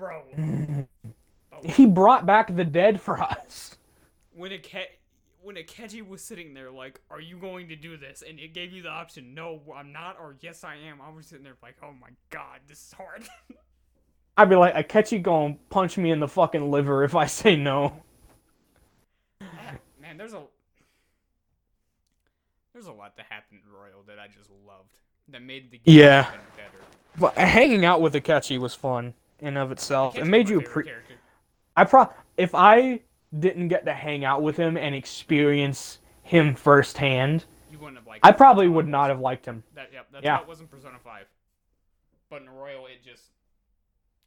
bro. 0.00 0.22
Oh, 1.52 1.60
He 1.64 1.86
brought 1.86 2.24
back 2.26 2.54
the 2.56 2.64
dead 2.64 3.00
for 3.00 3.20
us. 3.20 3.76
when 4.34 4.50
a 4.52 4.58
cat. 4.58 4.86
When 5.42 5.56
Akechi 5.56 6.06
was 6.06 6.20
sitting 6.20 6.52
there, 6.52 6.70
like, 6.70 7.00
"Are 7.10 7.20
you 7.20 7.38
going 7.38 7.68
to 7.68 7.76
do 7.76 7.96
this?" 7.96 8.22
and 8.28 8.38
it 8.38 8.52
gave 8.52 8.72
you 8.72 8.82
the 8.82 8.90
option, 8.90 9.32
"No, 9.32 9.60
I'm 9.74 9.90
not," 9.90 10.16
or 10.20 10.36
"Yes, 10.40 10.64
I 10.64 10.74
am." 10.76 11.00
I 11.00 11.08
was 11.10 11.26
sitting 11.26 11.44
there 11.44 11.56
like, 11.62 11.76
"Oh 11.82 11.92
my 11.98 12.08
god, 12.28 12.60
this 12.68 12.78
is 12.88 12.92
hard." 12.92 13.22
I'd 14.36 14.50
be 14.50 14.56
like, 14.56 14.74
Akechi 14.74 15.22
gonna 15.22 15.56
punch 15.70 15.96
me 15.96 16.10
in 16.10 16.20
the 16.20 16.28
fucking 16.28 16.70
liver 16.70 17.04
if 17.04 17.14
I 17.14 17.24
say 17.26 17.56
no. 17.56 18.02
Man, 20.00 20.16
there's 20.18 20.34
a 20.34 20.42
there's 22.72 22.86
a 22.86 22.92
lot 22.92 23.16
that 23.16 23.26
happened 23.28 23.60
in 23.66 23.72
Royal 23.72 24.02
that 24.06 24.18
I 24.18 24.26
just 24.28 24.50
loved. 24.66 24.98
That 25.28 25.42
made 25.42 25.70
the 25.70 25.78
game 25.78 25.98
Yeah. 25.98 26.28
even 26.28 26.40
better. 26.56 26.84
But 27.18 27.34
hanging 27.36 27.84
out 27.84 28.00
with 28.00 28.14
Akechi 28.14 28.58
was 28.58 28.74
fun 28.74 29.14
in 29.42 29.56
of 29.56 29.72
itself. 29.72 30.16
It 30.16 30.24
made 30.26 30.48
you 30.48 30.60
favorite 30.60 30.94
pre. 31.06 31.14
I 31.76 31.84
pro. 31.84 32.08
If 32.36 32.54
I 32.54 33.00
didn't 33.38 33.68
get 33.68 33.84
to 33.86 33.92
hang 33.92 34.24
out 34.24 34.42
with 34.42 34.56
him 34.56 34.76
and 34.76 34.94
experience 34.94 35.98
him 36.22 36.54
firsthand, 36.54 37.44
You 37.70 37.78
wouldn't 37.78 37.98
have 37.98 38.06
liked. 38.06 38.24
I 38.24 38.30
it. 38.30 38.36
probably 38.36 38.68
would 38.68 38.88
not 38.88 39.10
have 39.10 39.20
liked 39.20 39.46
him. 39.46 39.62
That 39.74 39.90
yep. 39.92 40.06
That's 40.12 40.24
Yeah. 40.24 40.36
why 40.36 40.42
it 40.42 40.48
wasn't 40.48 40.70
Persona 40.70 40.98
Five. 41.02 41.26
But 42.28 42.42
in 42.42 42.50
Royal, 42.50 42.86
it 42.86 43.02
just 43.04 43.22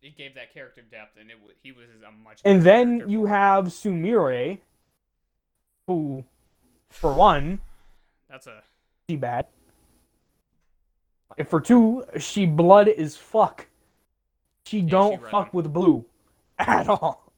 it 0.02 0.18
gave 0.18 0.36
that 0.36 0.54
character 0.54 0.82
depth, 0.82 1.18
and 1.20 1.30
it 1.32 1.38
he 1.62 1.72
was 1.72 1.88
a 2.08 2.12
much. 2.12 2.40
And 2.44 2.62
then 2.62 2.98
character 3.00 3.12
you 3.12 3.26
have 3.26 3.66
Sumire, 3.68 4.60
who, 5.88 6.24
for 6.90 7.14
one, 7.14 7.60
That's 8.30 8.48
a 8.48 8.64
she 9.10 9.16
bad. 9.16 9.48
And 11.38 11.48
for 11.48 11.60
two, 11.60 12.06
she 12.20 12.46
blood 12.46 12.88
is 12.88 13.16
fuck. 13.18 13.68
She 14.66 14.82
don't 14.82 15.20
she 15.20 15.30
fuck 15.30 15.54
with 15.54 15.72
blue 15.74 16.06
at 16.60 16.88
all. 16.88 17.32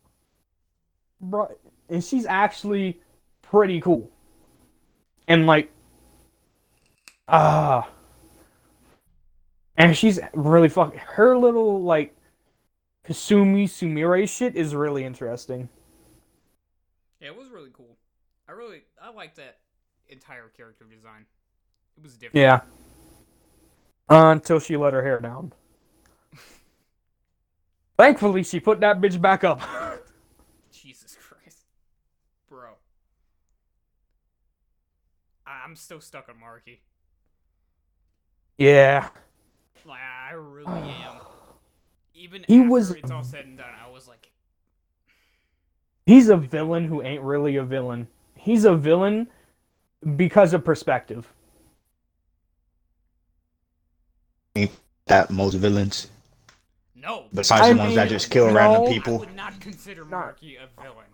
Bro, 1.19 1.55
and 1.89 2.03
she's 2.03 2.25
actually 2.25 2.99
pretty 3.41 3.81
cool. 3.81 4.09
And 5.27 5.45
like 5.47 5.71
ah 7.27 7.89
and 9.77 9.97
she's 9.97 10.19
really 10.33 10.69
fuck 10.69 10.95
her 10.95 11.37
little 11.37 11.81
like 11.83 12.15
Kasumi 13.07 13.65
Sumire 13.65 14.27
shit 14.29 14.55
is 14.55 14.73
really 14.75 15.03
interesting. 15.03 15.69
yeah. 17.19 17.29
It 17.29 17.35
was 17.37 17.49
really 17.49 17.71
cool. 17.73 17.97
I 18.47 18.51
really 18.53 18.83
I 19.01 19.11
liked 19.11 19.37
that 19.37 19.57
entire 20.09 20.49
character 20.55 20.85
design. 20.85 21.25
It 21.97 22.03
was 22.03 22.13
different. 22.17 22.41
Yeah. 22.41 22.61
until 24.09 24.59
she 24.59 24.77
let 24.77 24.93
her 24.93 25.01
hair 25.03 25.19
down. 25.19 25.53
Thankfully, 27.97 28.43
she 28.43 28.59
put 28.59 28.79
that 28.81 28.99
bitch 28.99 29.19
back 29.21 29.43
up. 29.43 29.61
Jesus 30.71 31.17
Christ, 31.21 31.59
bro. 32.49 32.71
I- 35.47 35.61
I'm 35.65 35.75
still 35.75 36.01
stuck 36.01 36.27
on 36.29 36.35
Maruki. 36.35 36.77
yeah. 38.57 39.09
Like 39.85 39.99
I 40.01 40.33
really 40.33 40.65
am. 40.67 41.15
Even 42.15 42.43
He 42.47 42.59
after 42.59 42.69
was- 42.69 42.91
it's 42.91 43.11
all 43.11 43.23
said 43.23 43.45
and 43.45 43.57
done, 43.57 43.67
I 43.83 43.89
was 43.89 44.07
like, 44.07 44.31
He's 46.05 46.29
a 46.29 46.37
villain 46.37 46.85
who 46.85 47.01
ain't 47.01 47.23
really 47.23 47.55
a 47.55 47.63
villain. 47.63 48.07
He's 48.35 48.63
a 48.65 48.75
villain 48.75 49.27
because 50.15 50.53
of 50.53 50.63
perspective. 50.63 51.27
Ain't 54.55 54.71
That 55.07 55.31
most 55.31 55.55
villains, 55.55 56.07
no. 57.05 57.25
besides 57.33 57.61
I 57.61 57.73
the 57.73 57.79
ones 57.79 57.95
that 57.95 58.09
just 58.09 58.29
kill 58.29 58.47
no. 58.47 58.53
random 58.53 58.83
I 58.83 58.93
people. 58.93 59.19
would 59.19 59.35
not 59.35 59.59
consider 59.61 60.03
No. 60.05 60.17
Maruki 60.17 60.57
a 60.61 60.81
villain. 60.81 61.05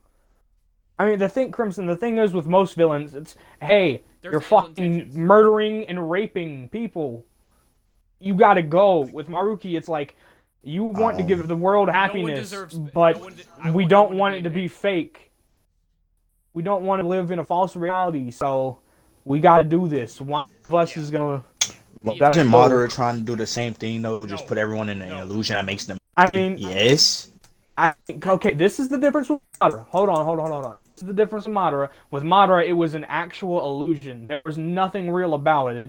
I 1.00 1.06
mean, 1.08 1.20
the 1.20 1.30
thing, 1.30 1.52
Crimson, 1.52 1.86
the 1.88 1.96
thing 1.96 2.18
is 2.20 2.32
with 2.34 2.46
most 2.46 2.76
villains, 2.76 3.16
it's, 3.16 3.36
hey, 3.62 4.04
There's 4.22 4.34
you're 4.34 4.42
fucking 4.42 4.84
intentions. 4.86 5.16
murdering 5.18 5.86
and 5.86 6.10
raping 6.12 6.70
people. 6.70 7.26
You 8.20 8.36
gotta 8.36 8.62
go. 8.62 9.00
With 9.12 9.28
Maruki, 9.28 9.76
it's 9.78 9.90
like, 9.90 10.16
you 10.64 10.84
want 10.84 11.18
to 11.18 11.24
Oh. 11.24 11.28
give 11.28 11.48
the 11.48 11.56
world 11.56 11.88
No 11.88 11.94
happiness, 11.94 12.40
deserves- 12.42 12.78
but 12.78 13.20
one 13.20 13.34
de- 13.64 13.72
we 13.72 13.86
don't 13.86 14.16
want 14.16 14.36
it 14.36 14.44
to 14.44 14.52
be 14.52 14.62
raped. 14.64 14.76
fake. 14.76 15.32
We 16.54 16.62
don't 16.62 16.84
want 16.84 17.02
to 17.02 17.08
live 17.08 17.32
in 17.32 17.40
a 17.40 17.46
false 17.46 17.76
reality, 17.76 18.30
so 18.30 18.80
we 19.26 19.40
gotta 19.40 19.64
do 19.64 19.88
this. 19.88 20.22
One 20.22 20.46
of 20.68 20.76
us 20.76 20.96
Yeah. 20.96 21.02
is 21.02 21.10
gonna. 21.10 21.44
Well, 22.04 22.16
Yeah. 22.16 22.30
Isn't 22.32 22.48
Madara 22.50 22.90
trying 22.94 23.18
to 23.18 23.22
do 23.22 23.36
the 23.36 23.46
same 23.48 23.74
thing 23.74 24.02
though? 24.02 24.20
Just 24.26 24.44
No. 24.44 24.48
put 24.48 24.58
everyone 24.58 24.90
in 24.90 25.02
an 25.02 25.10
No. 25.10 25.22
illusion 25.22 25.56
that 25.56 25.66
makes 25.66 25.86
them. 25.86 25.98
I 26.18 26.30
mean, 26.34 26.58
Yes. 26.58 27.32
I 27.78 27.94
think 28.06 28.26
okay, 28.26 28.54
this 28.54 28.80
is 28.80 28.90
the 28.90 28.98
difference 28.98 29.30
with 29.30 29.40
Madara. 29.62 29.86
Hold 29.90 30.10
on, 30.10 30.26
hold 30.26 30.40
on, 30.40 30.52
hold 30.52 30.66
on. 30.66 30.76
This 30.94 31.04
is 31.04 31.08
the 31.08 31.14
difference 31.14 31.46
with 31.46 31.56
Madara. 31.56 31.90
With 32.12 32.24
Madara, 32.24 32.66
it 32.68 32.74
was 32.74 32.94
an 32.96 33.06
actual 33.06 33.64
illusion. 33.66 34.28
There 34.28 34.42
was 34.46 34.58
nothing 34.58 35.10
real 35.12 35.34
about 35.34 35.76
it. 35.76 35.88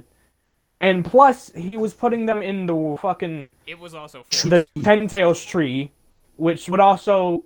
And 0.80 1.04
plus, 1.04 1.50
he 1.54 1.76
was 1.76 1.94
putting 1.94 2.26
them 2.26 2.42
in 2.42 2.66
the 2.66 2.96
fucking 3.00 3.48
It 3.66 3.78
was 3.78 3.94
also 3.94 4.24
forced. 4.24 4.50
the 4.50 4.66
Ten 4.82 5.06
Tails 5.08 5.44
tree, 5.44 5.90
which 6.36 6.68
would 6.68 6.80
also 6.80 7.44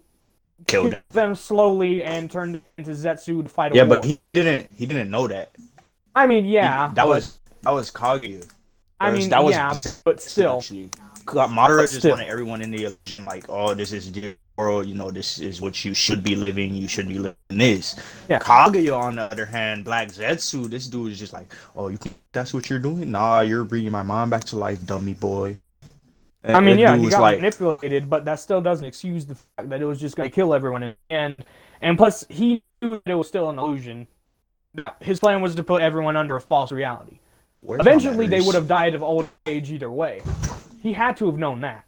kill 0.66 0.84
him. 0.90 0.96
them 1.10 1.34
slowly 1.34 2.02
and 2.02 2.30
turn 2.30 2.62
into 2.78 2.92
Zetsu 2.92 3.42
to 3.42 3.48
fight 3.48 3.72
a 3.72 3.76
Yeah, 3.76 3.82
war. 3.84 3.96
but 3.96 4.04
he 4.06 4.20
didn't. 4.32 4.70
He 4.74 4.86
didn't 4.86 5.10
know 5.10 5.26
that. 5.28 5.50
I 6.14 6.26
mean, 6.26 6.44
He- 6.44 6.52
yeah, 6.54 6.88
that 6.88 6.94
but- 6.94 7.08
was 7.08 7.38
that 7.66 7.72
was 7.72 7.90
Kaguya. 7.90 8.48
I 9.00 9.10
mean, 9.10 9.28
that 9.30 9.42
was 9.42 9.54
yeah, 9.54 9.78
but 10.04 10.22
still, 10.22 10.60
Madara 11.26 11.92
just 11.92 12.06
wanted 12.06 12.28
everyone 12.28 12.62
in 12.62 12.70
the 12.70 12.84
illusion, 12.84 13.24
like, 13.24 13.44
oh, 13.48 13.74
this 13.74 13.92
is 13.92 14.10
the 14.12 14.36
world. 14.56 14.86
You 14.86 14.94
know, 14.94 15.10
this 15.10 15.40
is 15.40 15.60
what 15.60 15.84
you 15.84 15.92
should 15.92 16.22
be 16.22 16.36
living. 16.36 16.74
You 16.74 16.86
should 16.86 17.08
be 17.08 17.18
living 17.18 17.36
this. 17.48 18.00
Yeah. 18.28 18.38
Kaguya, 18.38 18.96
on 18.96 19.16
the 19.16 19.22
other 19.22 19.44
hand, 19.44 19.84
Black 19.84 20.08
Zetsu, 20.08 20.70
this 20.70 20.86
dude 20.86 21.10
is 21.10 21.18
just 21.18 21.32
like, 21.32 21.52
oh, 21.74 21.88
you 21.88 21.98
that's 22.32 22.54
what 22.54 22.70
you're 22.70 22.78
doing? 22.78 23.10
Nah, 23.10 23.40
you're 23.40 23.64
bringing 23.64 23.90
my 23.90 24.02
mom 24.02 24.30
back 24.30 24.44
to 24.44 24.56
life, 24.56 24.84
dummy 24.86 25.14
boy. 25.14 25.58
And 26.44 26.56
I 26.56 26.60
mean, 26.60 26.78
yeah, 26.78 26.96
he 26.96 27.10
got 27.10 27.20
like, 27.20 27.38
manipulated, 27.38 28.08
but 28.08 28.24
that 28.26 28.38
still 28.38 28.60
doesn't 28.60 28.86
excuse 28.86 29.26
the 29.26 29.34
fact 29.34 29.68
that 29.70 29.82
it 29.82 29.86
was 29.86 29.98
just 29.98 30.14
going 30.14 30.30
to 30.30 30.34
kill 30.34 30.54
everyone 30.54 30.84
in 30.84 30.94
the 31.08 31.14
end. 31.14 31.44
And 31.80 31.98
plus, 31.98 32.24
he 32.28 32.62
knew 32.80 32.90
that 32.90 33.02
it 33.04 33.14
was 33.16 33.26
still 33.26 33.50
an 33.50 33.58
illusion. 33.58 34.06
His 35.00 35.18
plan 35.18 35.42
was 35.42 35.56
to 35.56 35.64
put 35.64 35.82
everyone 35.82 36.16
under 36.16 36.36
a 36.36 36.40
false 36.40 36.70
reality. 36.70 37.18
"Where's 37.66 37.80
Eventually, 37.80 38.26
they 38.28 38.40
would 38.40 38.54
have 38.54 38.68
died 38.68 38.94
of 38.94 39.02
old 39.02 39.28
age 39.46 39.72
either 39.72 39.90
way. 39.90 40.22
He 40.82 40.92
had 40.92 41.16
to 41.16 41.26
have 41.26 41.36
known 41.36 41.60
that. 41.62 41.84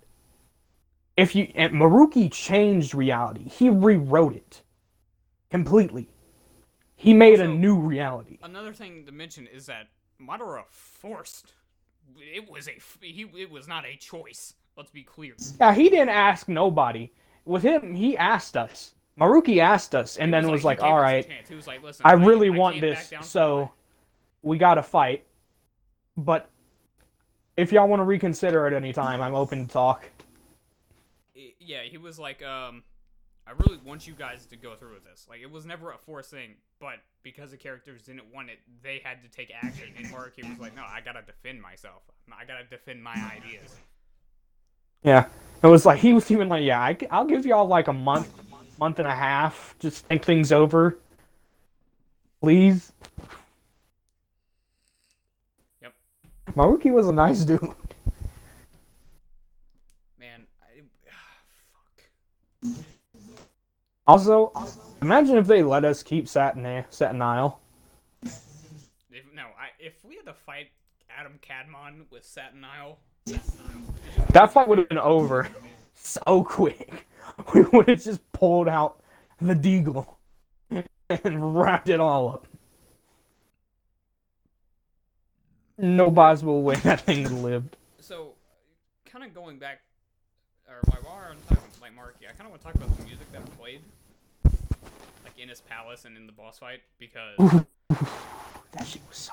If 1.17 1.35
you 1.37 1.51
and 1.55 1.73
Maruki 1.73 2.31
changed 2.33 2.95
reality, 2.95 3.49
he 3.49 3.71
rewrote 3.71 4.35
it 4.35 4.63
completely. 5.51 6.09
He 6.97 7.15
made 7.15 7.39
a 7.41 7.47
new 7.47 7.79
reality. 7.79 8.39
Another 8.43 8.73
thing 8.73 9.07
to 9.07 9.13
mention 9.13 9.47
is 9.47 9.67
that 9.67 9.87
Madara 10.21 10.65
forced. 10.69 11.53
It 12.17 12.51
was 12.51 12.67
a 12.67 12.73
f- 12.77 12.99
he. 13.01 13.31
It 13.37 13.51
was 13.51 13.69
not 13.69 13.85
a 13.87 13.97
choice. 13.97 14.55
Let's 14.77 14.91
be 14.91 15.05
clear. 15.05 15.35
Yeah, 15.61 15.75
he 15.75 15.89
didn't 15.89 16.09
ask 16.09 16.49
nobody. 16.49 17.13
With 17.45 17.63
him, 17.63 17.95
he 17.95 18.17
asked 18.17 18.57
us. 18.57 18.95
Maruki 19.19 19.59
asked 19.59 19.95
us, 19.95 20.17
and 20.17 20.31
It 20.35 20.43
then 20.43 20.51
was 20.51 20.65
like, 20.65 20.79
gave 20.79 20.87
"All 20.89 20.97
us 20.97 21.01
a 21.01 21.03
right, 21.03 21.29
chance. 21.29 21.49
He 21.49 21.55
was 21.55 21.67
like, 21.67 21.83
"Listen, 21.83 22.05
I 22.07 22.13
really 22.13 22.49
I 22.49 22.51
want 22.51 22.75
came 22.75 22.83
this, 22.83 23.13
so 23.23 23.71
we 24.43 24.59
gotta 24.59 24.83
fight. 24.83 25.25
But 26.19 26.51
if 27.57 27.73
y'all 27.73 27.89
want 27.89 28.01
to 28.01 28.05
reconsider 28.05 28.67
at 28.67 28.75
any 28.75 28.93
time, 28.93 29.23
I'm 29.23 29.35
open 29.35 29.67
to 29.67 29.73
talk. 29.73 30.11
Yeah, 31.35 31.83
he 31.85 31.97
was 31.97 32.19
like, 32.19 32.43
um, 32.43 32.83
I 33.47 33.53
really 33.53 33.79
want 33.85 34.07
you 34.07 34.13
guys 34.13 34.45
to 34.47 34.57
go 34.57 34.75
through 34.75 34.95
with 34.95 35.05
this. 35.05 35.27
Like, 35.31 35.41
it 35.41 35.51
was 35.51 35.65
never 35.65 35.93
a 35.93 35.99
forced 35.99 36.31
thing, 36.31 36.51
but 36.81 36.97
because 37.23 37.53
the 37.53 37.57
characters 37.57 38.03
didn't 38.03 38.35
want 38.35 38.51
it, 38.51 38.59
they 38.83 39.01
had 39.03 39.23
to 39.23 39.29
take 39.31 39.51
action. 39.55 39.89
And 39.97 40.07
Maruki 40.09 40.47
was 40.49 40.59
like, 40.59 40.77
no, 40.77 40.83
I 40.83 41.01
gotta 41.03 41.23
defend 41.23 41.63
myself. 41.63 42.03
I 42.31 42.45
gotta 42.45 42.65
defend 42.65 43.03
my 43.03 43.15
ideas. 43.15 43.77
Yeah, 45.03 45.27
it 45.63 45.67
was 45.67 45.87
like 45.87 46.01
he 46.01 46.13
was 46.13 46.31
even 46.31 46.49
like, 46.49 46.65
"Yeah, 46.65 46.81
I, 46.81 46.97
will 47.19 47.29
give 47.29 47.47
y'all 47.47 47.67
like 47.67 47.89
a 47.89 47.93
month, 47.93 48.29
month 48.79 48.99
and 48.99 49.07
a 49.07 49.15
half, 49.15 49.75
just 49.79 50.05
think 50.07 50.25
things 50.25 50.51
over, 50.51 50.99
please." 52.41 52.93
Yep. 55.81 55.95
Maruki 56.59 56.93
was 56.93 57.07
a 57.07 57.13
nice 57.13 57.45
dude. 57.45 57.63
Man, 60.19 60.45
I, 60.61 60.83
fuck. 62.73 62.75
Also, 64.09 64.53
imagine 65.01 65.37
if 65.37 65.47
they 65.47 65.63
let 65.63 65.85
us 65.85 66.03
keep 66.03 66.27
Satin 66.27 66.65
Satanael. 66.91 67.59
If, 68.25 68.43
no, 69.33 69.43
I, 69.43 69.69
if 69.79 70.05
we 70.05 70.17
had 70.17 70.27
to 70.27 70.35
fight 70.35 70.71
Adam 71.17 71.39
Kadmon 71.49 72.11
with 72.11 72.25
Satanael, 72.25 72.97
That 74.33 74.53
fight 74.53 74.67
would 74.67 74.79
have 74.79 74.89
been 74.89 74.99
over 74.99 75.49
so 75.95 76.43
quick. 76.43 77.07
We 77.55 77.61
would 77.73 77.89
have 77.89 78.03
just 78.03 78.33
pulled 78.33 78.67
out 78.67 79.01
the 79.41 79.55
deagle 79.55 80.17
and 81.09 81.57
wrapped 81.57 81.89
it 81.89 82.01
all 82.01 82.31
up. 82.31 82.49
Nobody's 85.79 86.43
will 86.43 86.63
win. 86.63 86.81
That 86.83 87.01
thing 87.03 87.43
lived. 87.43 87.77
so 88.01 88.33
kind 89.07 89.25
of 89.25 89.33
going 89.35 89.59
back, 89.59 89.81
or 90.69 90.81
while 91.03 91.17
we're 91.17 91.31
on 91.31 91.37
talking 91.49 91.65
like 91.81 91.93
Maruki, 91.93 92.29
I 92.29 92.33
kind 92.33 92.43
of 92.43 92.51
want 92.51 92.61
to 92.63 92.67
talk 92.67 92.75
about 92.75 92.97
the 92.99 93.05
music 93.05 93.31
that 93.33 93.45
played, 93.59 93.81
like 94.45 95.39
in 95.39 95.49
his 95.49 95.61
palace 95.61 96.05
and 96.05 96.17
in 96.17 96.27
the 96.27 96.33
boss 96.33 96.59
fight, 96.59 96.81
because 96.99 97.37
That 98.73 98.87
shit 98.87 99.01
was 99.09 99.17
so. 99.17 99.33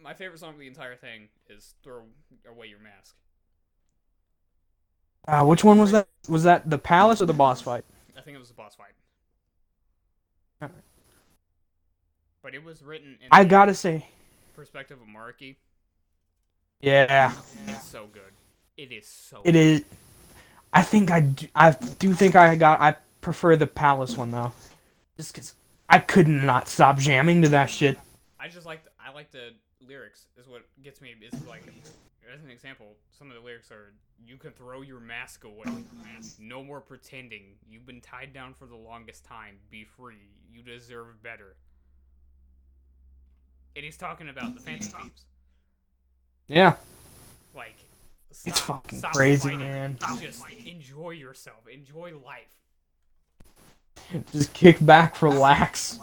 my 0.00 0.14
favorite 0.14 0.38
song 0.38 0.50
of 0.54 0.58
the 0.60 0.66
entire 0.68 0.94
thing 0.94 1.28
is 1.48 1.74
"Throw 1.82 2.02
Away 2.48 2.66
Your 2.68 2.78
Mask." 2.78 3.16
Uh, 5.26 5.44
which 5.44 5.64
one 5.64 5.78
was 5.78 5.90
that? 5.92 6.06
Was 6.28 6.44
that 6.44 6.68
the 6.70 6.78
palace 6.78 7.20
or 7.20 7.26
the 7.26 7.32
boss 7.34 7.60
fight? 7.60 7.84
I 8.16 8.20
think 8.20 8.36
it 8.36 8.38
was 8.38 8.48
the 8.48 8.54
boss 8.54 8.74
fight, 8.76 8.92
Alright. 10.62 10.74
but 12.42 12.54
it 12.54 12.62
was 12.64 12.82
written 12.82 13.18
in 13.20 13.28
I 13.30 13.42
the 13.44 13.48
gotta 13.50 13.74
say, 13.74 14.06
perspective 14.58 14.98
of 15.00 15.06
Maruki. 15.06 15.54
yeah, 16.80 17.32
It's 17.68 17.84
so 17.86 18.08
good. 18.12 18.32
It 18.76 18.90
is 18.90 19.06
so. 19.06 19.40
it 19.44 19.54
is. 19.54 19.84
I 20.72 20.82
think 20.82 21.12
I 21.12 21.20
do, 21.20 21.46
I 21.54 21.76
do 22.00 22.12
think 22.12 22.34
I 22.34 22.56
got 22.56 22.80
I 22.80 22.96
prefer 23.20 23.54
the 23.54 23.68
Palace 23.68 24.16
one 24.16 24.32
though, 24.32 24.52
just 25.16 25.32
because 25.32 25.54
I 25.88 26.00
could 26.00 26.26
not 26.26 26.66
stop 26.66 26.98
jamming 26.98 27.42
to 27.42 27.48
that 27.50 27.70
shit. 27.70 27.98
I 28.40 28.48
just 28.48 28.66
like 28.66 28.82
I 28.98 29.12
like 29.14 29.30
the 29.30 29.50
lyrics 29.80 30.26
is 30.36 30.48
what 30.48 30.62
gets 30.82 31.00
me. 31.00 31.14
Is 31.22 31.46
like 31.46 31.62
as 32.34 32.42
an 32.42 32.50
example, 32.50 32.96
some 33.16 33.28
of 33.28 33.36
the 33.36 33.40
lyrics 33.40 33.70
are 33.70 33.92
you 34.26 34.36
can 34.38 34.50
throw 34.50 34.82
your 34.82 34.98
mask 34.98 35.44
away. 35.44 35.72
No 36.40 36.64
more 36.64 36.80
pretending. 36.80 37.54
You've 37.70 37.86
been 37.86 38.00
tied 38.00 38.32
down 38.32 38.54
for 38.54 38.66
the 38.66 38.76
longest 38.76 39.24
time. 39.24 39.58
Be 39.70 39.84
free. 39.84 40.32
You 40.52 40.62
deserve 40.62 41.22
better. 41.22 41.54
And 43.78 43.84
he's 43.84 43.96
talking 43.96 44.28
about 44.28 44.56
the 44.56 44.60
Phantom 44.60 44.88
Thieves. 44.90 45.22
Yeah, 46.48 46.74
Like 47.54 47.76
it's 48.44 48.58
fucking 48.58 48.98
stop 48.98 49.12
crazy, 49.12 49.50
fighting. 49.50 49.60
man. 49.60 49.98
Just 50.20 50.42
enjoy 50.66 51.10
yourself. 51.10 51.58
Enjoy 51.72 52.12
life. 52.26 54.24
Just 54.32 54.52
kick 54.52 54.84
back, 54.84 55.22
relax. 55.22 56.00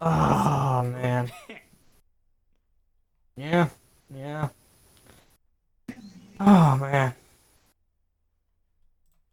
Oh 0.00 0.82
man. 0.84 1.32
Yeah, 3.36 3.68
yeah. 4.14 4.48
Oh 6.38 6.76
man. 6.80 7.12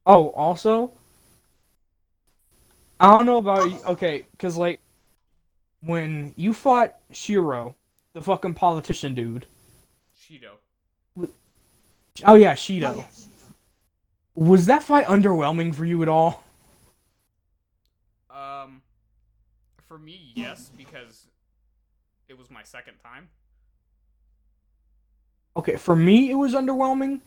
Oh, 0.07 0.30
also, 0.32 0.91
I 2.99 3.07
don't 3.07 3.25
know 3.25 3.37
about 3.37 3.69
you. 3.69 3.79
Okay, 3.87 4.25
cause 4.37 4.55
like 4.55 4.79
when 5.81 6.33
you 6.35 6.53
fought 6.53 6.95
Shiro, 7.11 7.75
the 8.13 8.21
fucking 8.21 8.53
politician 8.53 9.13
dude. 9.13 9.45
Shido. 10.17 10.51
Oh 12.23 12.35
yeah, 12.35 12.53
Shido. 12.53 13.03
Was 14.35 14.65
that 14.67 14.83
fight 14.83 15.05
underwhelming 15.05 15.73
for 15.75 15.85
you 15.85 16.01
at 16.01 16.09
all? 16.09 16.43
Um, 18.29 18.81
for 19.87 19.97
me, 19.97 20.31
yes, 20.35 20.71
because 20.75 21.27
it 22.27 22.37
was 22.37 22.49
my 22.49 22.63
second 22.63 22.95
time. 23.03 23.29
Okay, 25.55 25.75
for 25.75 25.95
me 25.95 26.31
it 26.31 26.35
was 26.35 26.53
underwhelming 26.53 27.19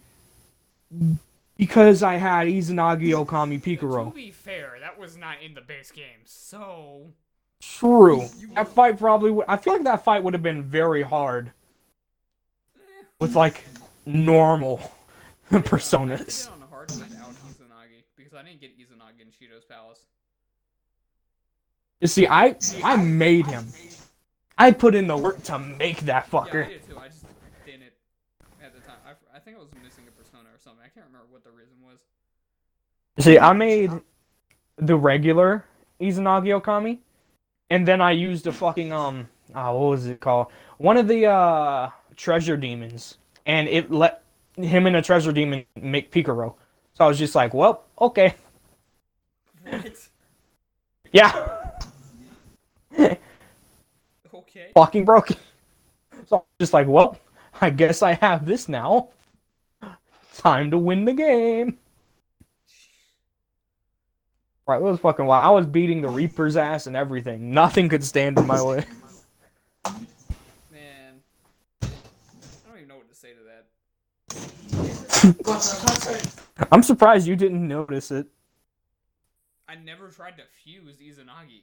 because 1.57 2.03
I 2.03 2.15
had 2.17 2.47
Izanagi 2.47 3.11
Okami 3.11 3.63
To 3.63 3.77
Picaro. 3.77 4.15
be 4.15 4.31
fair, 4.31 4.77
that 4.81 4.99
was 4.99 5.17
not 5.17 5.43
in 5.43 5.55
the 5.55 5.61
base 5.61 5.91
game, 5.91 6.21
so 6.25 7.13
True. 7.61 8.29
That 8.55 8.69
fight 8.69 8.99
probably 8.99 9.31
would. 9.31 9.47
I 9.49 9.57
feel 9.57 9.73
like 9.73 9.85
that 9.85 10.05
fight 10.05 10.23
would 10.23 10.35
have 10.35 10.43
been 10.43 10.63
very 10.63 11.03
hard 11.03 11.53
with 13.19 13.35
like 13.35 13.65
normal 14.05 14.79
personas. 15.51 16.51
on 16.53 16.61
hard 16.69 16.91
without 16.91 17.09
Izanagi 17.09 18.05
because 18.17 18.35
I 18.35 18.43
didn't 18.43 18.61
get 18.61 18.79
Izanagi 18.79 19.23
in 19.23 19.29
Shido's 19.29 19.65
palace. 19.65 20.01
You 22.01 22.09
see, 22.09 22.27
I 22.29 22.57
I 22.85 22.97
made 22.97 23.47
him. 23.47 23.67
I 24.59 24.71
put 24.71 24.95
in 24.95 25.07
the 25.07 25.17
work 25.17 25.43
to 25.45 25.59
make 25.59 26.01
that 26.01 26.29
Yeah, 26.33 26.41
I 26.41 26.51
did 26.69 26.89
too. 26.89 26.99
I 26.99 27.09
just 27.09 27.25
didn't 27.65 27.83
at 28.63 28.75
the 28.75 28.81
time. 28.81 28.97
I, 29.07 29.37
I 29.37 29.39
think 29.41 29.57
I 29.57 29.61
was 29.61 29.69
missing 29.83 30.05
a 30.09 30.11
persona 30.13 30.49
or 30.55 30.59
something. 30.59 30.81
I 30.85 30.89
can't 30.89 31.07
remember 31.07 31.26
what 31.37 31.45
the 31.45 31.51
reason 31.51 31.75
was. 31.85 31.99
See, 33.19 33.39
I 33.39 33.53
made 33.53 33.91
the 34.79 34.97
regular 34.97 35.65
Izanagi 36.01 36.59
Okami, 36.59 36.99
and 37.69 37.87
then 37.87 38.01
I 38.01 38.13
used 38.13 38.47
a 38.47 38.53
fucking 38.53 38.91
um, 38.91 39.29
oh, 39.55 39.79
what 39.79 39.91
was 39.91 40.07
it 40.07 40.21
called? 40.21 40.47
One 40.79 40.97
of 40.97 41.09
the 41.09 41.27
uh 41.27 41.91
treasure 42.17 42.57
demons, 42.57 43.19
and 43.45 43.69
it 43.69 43.91
let 43.91 44.23
him 44.57 44.87
and 44.87 44.97
a 44.97 45.03
treasure 45.03 45.33
demon 45.33 45.67
make 45.77 46.11
Picaro. 46.11 46.55
So 46.95 47.05
I 47.05 47.09
was 47.09 47.19
just 47.19 47.35
like, 47.35 47.53
well, 47.53 47.85
okay, 48.01 48.35
What? 49.63 50.09
yeah, 51.13 51.33
Okay. 54.33 54.71
fucking 54.75 55.05
broken. 55.05 55.37
So 56.29 56.37
I'm 56.39 56.43
just 56.59 56.73
like, 56.73 56.87
well, 56.89 57.19
I 57.61 57.69
guess 57.71 58.03
I 58.03 58.15
have 58.15 58.47
this 58.47 58.69
now. 58.69 59.11
Time 60.37 60.71
to 60.71 60.79
win 60.79 61.05
the 61.07 61.15
game. 61.15 61.79
Right, 64.67 64.77
it 64.77 64.83
was 64.83 65.01
fucking 65.01 65.25
wild. 65.25 65.45
I 65.45 65.51
was 65.51 65.65
beating 65.65 66.03
the 66.03 66.09
Reaper's 66.09 66.57
ass 66.57 66.87
and 66.87 66.95
everything. 66.97 67.53
Nothing 67.53 67.89
could 67.89 68.05
stand 68.05 68.39
in 68.39 68.47
my 68.47 68.61
way. 68.61 68.85
Man, 70.71 71.23
I 71.83 71.87
don't 72.69 72.77
even 72.77 72.89
know 72.89 72.97
what 72.97 73.09
to 73.09 73.15
say 73.15 73.31
to 73.33 73.41
that. 76.27 76.69
I'm 76.71 76.83
surprised 76.83 77.27
you 77.27 77.37
didn't 77.37 77.67
notice 77.67 78.11
it. 78.11 78.27
I 79.69 79.77
never 79.77 80.09
tried 80.09 80.37
to 80.37 80.43
fuse 80.65 80.97
Izanagi, 80.97 81.63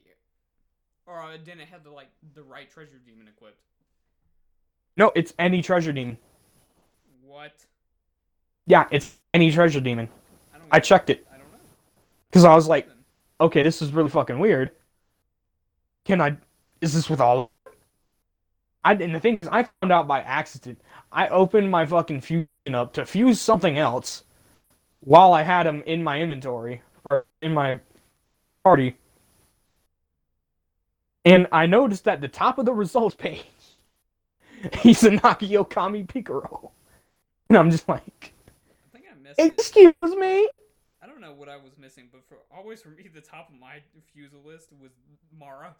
or 1.06 1.20
I 1.20 1.36
didn't 1.36 1.68
have 1.68 1.84
the 1.84 1.90
like 1.90 2.08
the 2.34 2.42
right 2.42 2.70
treasure 2.70 2.98
demon 3.04 3.28
equipped. 3.28 3.62
No, 4.96 5.12
it's 5.14 5.32
any 5.38 5.62
treasure 5.62 5.92
demon. 5.92 6.18
What? 7.24 7.52
Yeah, 8.66 8.86
it's 8.90 9.18
any 9.34 9.50
treasure 9.52 9.80
demon. 9.80 10.08
I. 10.54 10.76
I 10.76 10.80
checked 10.80 11.10
it 11.10 11.26
because 12.30 12.44
I 12.44 12.54
was 12.54 12.68
like, 12.68 12.88
okay, 13.40 13.62
this 13.62 13.82
is 13.82 13.92
really 13.92 14.10
fucking 14.10 14.38
weird. 14.38 14.70
Can 16.04 16.20
I? 16.20 16.36
Is 16.80 16.94
this 16.94 17.10
with 17.10 17.20
all? 17.20 17.50
I 18.84 18.92
and 18.94 19.14
the 19.14 19.20
thing 19.20 19.38
is, 19.42 19.48
I 19.48 19.64
found 19.80 19.92
out 19.92 20.06
by 20.06 20.20
accident. 20.20 20.80
I 21.12 21.28
opened 21.28 21.70
my 21.70 21.86
fucking 21.86 22.20
fusion 22.22 22.48
up 22.74 22.92
to 22.94 23.06
fuse 23.06 23.40
something 23.40 23.78
else 23.78 24.24
while 25.00 25.32
I 25.32 25.42
had 25.42 25.64
them 25.66 25.82
in 25.86 26.02
my 26.02 26.20
inventory 26.20 26.82
or 27.10 27.26
in 27.42 27.54
my 27.54 27.80
party, 28.64 28.96
and 31.24 31.46
I 31.52 31.66
noticed 31.66 32.08
at 32.08 32.20
the 32.20 32.28
top 32.28 32.58
of 32.58 32.66
the 32.66 32.72
results 32.74 33.14
page, 33.16 33.44
Izanagi 34.62 35.50
Okami 35.64 36.06
Picaro, 36.06 36.70
and 37.48 37.58
I'm 37.58 37.70
just 37.70 37.88
like, 37.88 38.34
I 38.94 38.98
think 38.98 39.06
I 39.10 39.14
missed 39.16 39.23
it. 39.23 39.23
excuse 39.38 39.94
me. 40.02 40.48
I 41.02 41.06
don't 41.06 41.20
know 41.20 41.32
what 41.32 41.48
I 41.48 41.56
was 41.56 41.76
missing, 41.78 42.08
but 42.10 42.24
for 42.26 42.38
always 42.54 42.82
for 42.82 42.88
me, 42.88 43.08
the 43.12 43.20
top 43.20 43.48
of 43.50 43.60
my 43.60 43.82
refusal 43.94 44.40
list 44.44 44.70
was 44.80 44.92
Mara. 45.38 45.74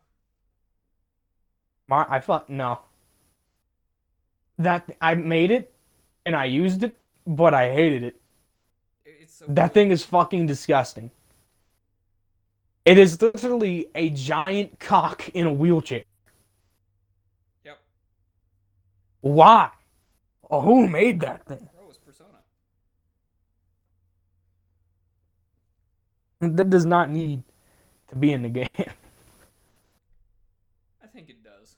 My, 1.88 2.06
I 2.08 2.20
thought 2.20 2.48
no. 2.50 2.80
That 4.58 4.96
I 5.00 5.14
made 5.14 5.50
it, 5.50 5.72
and 6.26 6.36
I 6.36 6.44
used 6.44 6.82
it, 6.84 6.96
but 7.26 7.54
I 7.54 7.72
hated 7.72 8.04
it. 8.04 8.20
So 9.26 9.46
That 9.48 9.68
cool. 9.68 9.74
thing 9.74 9.90
is 9.90 10.04
fucking 10.04 10.46
disgusting. 10.46 11.10
It 12.84 12.98
is 12.98 13.20
literally 13.20 13.88
a 13.94 14.10
giant 14.10 14.78
cock 14.78 15.28
in 15.30 15.46
a 15.46 15.52
wheelchair. 15.52 16.04
Yep. 17.64 17.78
Why? 19.22 19.70
Oh, 20.50 20.60
who 20.60 20.86
made 20.86 21.20
that 21.20 21.46
thing? 21.46 21.68
Bro, 21.74 21.88
it's 21.88 21.98
Persona. 21.98 22.38
That 26.52 26.70
does 26.70 26.84
not 26.86 27.10
need 27.10 27.42
to 28.08 28.16
be 28.16 28.32
in 28.32 28.42
the 28.42 28.48
game. 28.48 28.68
I 31.02 31.06
think 31.12 31.28
it 31.30 31.42
does. 31.42 31.76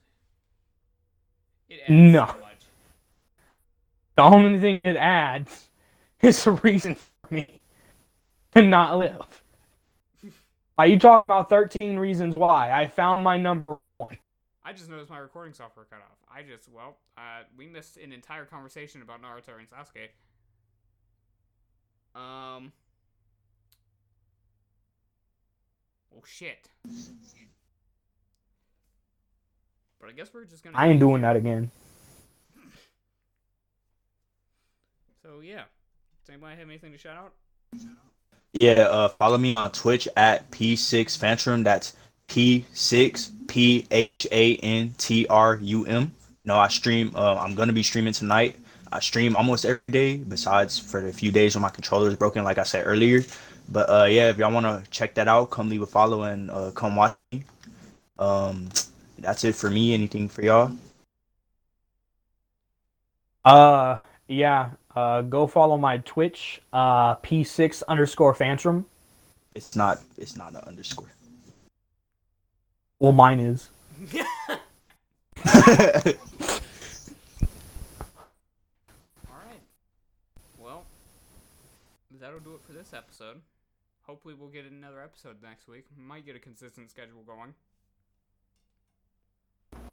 It 1.68 1.80
adds 1.80 1.90
No. 1.90 2.26
so. 2.26 2.36
The 4.16 4.22
only 4.22 4.58
thing 4.58 4.80
it 4.82 4.96
adds 4.96 5.68
is 6.22 6.46
a 6.46 6.52
reason 6.52 6.94
for 6.94 7.34
me 7.34 7.60
to 8.54 8.62
not 8.62 8.98
live. 8.98 9.42
Are 10.78 10.86
you 10.86 10.98
talking 10.98 11.24
about 11.26 11.48
13 11.50 11.98
reasons 11.98 12.34
why. 12.36 12.72
I 12.72 12.86
found 12.86 13.24
my 13.24 13.36
number 13.36 13.76
one. 13.98 14.16
I 14.64 14.72
just 14.72 14.90
noticed 14.90 15.10
my 15.10 15.18
recording 15.18 15.54
software 15.54 15.86
cut 15.88 15.98
off. 16.00 16.18
I 16.34 16.42
just, 16.42 16.68
well, 16.72 16.96
uh, 17.16 17.44
we 17.56 17.66
missed 17.66 17.96
an 17.98 18.12
entire 18.12 18.44
conversation 18.44 19.00
about 19.02 19.22
Naruto 19.22 19.58
and 19.58 19.68
Sasuke. 19.68 20.08
Um. 22.18 22.72
Oh 26.14 26.22
shit. 26.26 26.68
But 30.00 30.10
I 30.10 30.12
guess 30.12 30.28
we're 30.32 30.44
just 30.44 30.62
gonna. 30.62 30.76
I 30.76 30.88
ain't 30.88 31.00
doing 31.00 31.22
that 31.22 31.36
again. 31.36 31.70
So 35.22 35.40
yeah. 35.40 35.62
Does 36.24 36.34
anybody 36.34 36.56
have 36.58 36.68
anything 36.68 36.92
to 36.92 36.98
shout 36.98 37.16
out? 37.16 37.32
Yeah, 38.60 38.82
uh, 38.82 39.08
follow 39.08 39.38
me 39.38 39.54
on 39.56 39.70
Twitch 39.72 40.08
at 40.16 40.50
P6 40.50 41.18
Phantrum. 41.18 41.62
That's 41.62 41.94
P6 42.28 43.30
P 43.48 43.86
H 43.90 44.26
A 44.32 44.56
N 44.56 44.94
T 44.98 45.26
R 45.28 45.56
U 45.60 45.86
M. 45.86 46.14
No, 46.44 46.56
I 46.56 46.68
stream. 46.68 47.12
Uh, 47.14 47.36
I'm 47.36 47.54
gonna 47.54 47.72
be 47.72 47.82
streaming 47.82 48.12
tonight. 48.12 48.56
I 48.92 49.00
stream 49.00 49.36
almost 49.36 49.64
every 49.64 49.80
day, 49.90 50.16
besides 50.16 50.78
for 50.78 51.00
the 51.00 51.12
few 51.12 51.32
days 51.32 51.54
when 51.54 51.62
my 51.62 51.70
controller 51.70 52.08
is 52.08 52.16
broken, 52.16 52.44
like 52.44 52.58
I 52.58 52.62
said 52.62 52.84
earlier. 52.86 53.24
But 53.68 53.90
uh, 53.90 54.04
yeah, 54.04 54.30
if 54.30 54.38
y'all 54.38 54.52
wanna 54.52 54.82
check 54.90 55.14
that 55.14 55.28
out, 55.28 55.50
come 55.50 55.68
leave 55.68 55.82
a 55.82 55.86
follow 55.86 56.22
and 56.24 56.50
uh, 56.50 56.70
come 56.72 56.96
watch 56.96 57.16
me. 57.32 57.44
Um, 58.18 58.68
that's 59.18 59.44
it 59.44 59.54
for 59.54 59.70
me. 59.70 59.94
Anything 59.94 60.28
for 60.28 60.42
y'all? 60.42 60.72
Uh, 63.44 63.98
Yeah, 64.28 64.70
uh, 64.94 65.22
go 65.22 65.46
follow 65.46 65.76
my 65.76 65.98
Twitch, 65.98 66.60
uh, 66.72 67.16
P6 67.16 67.82
underscore 67.86 68.34
Phantrum. 68.34 68.84
It's 69.54 69.76
not. 69.76 70.00
It's 70.18 70.36
not 70.36 70.52
an 70.54 70.62
underscore. 70.66 71.12
Well, 72.98 73.12
mine 73.12 73.40
is. 73.40 73.70
All 74.14 74.56
right. 79.30 79.60
Well, 80.58 80.84
that'll 82.20 82.40
do 82.40 82.54
it 82.54 82.60
for 82.66 82.72
this 82.72 82.92
episode. 82.92 83.40
Hopefully, 84.06 84.34
we'll 84.38 84.50
get 84.50 84.64
another 84.64 85.02
episode 85.02 85.42
next 85.42 85.66
week. 85.68 85.86
Might 85.96 86.24
get 86.24 86.36
a 86.36 86.38
consistent 86.38 86.90
schedule 86.90 87.22
going. 87.26 87.54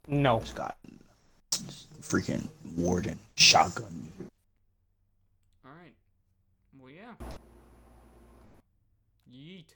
No. 0.06 0.40
Scott. 0.44 0.76
freaking 2.00 2.48
warden 2.76 3.18
shotgun. 3.34 4.12
All 5.64 5.72
right. 5.72 5.94
Well, 6.78 6.90
yeah. 6.90 7.14
Yeet. 9.32 9.74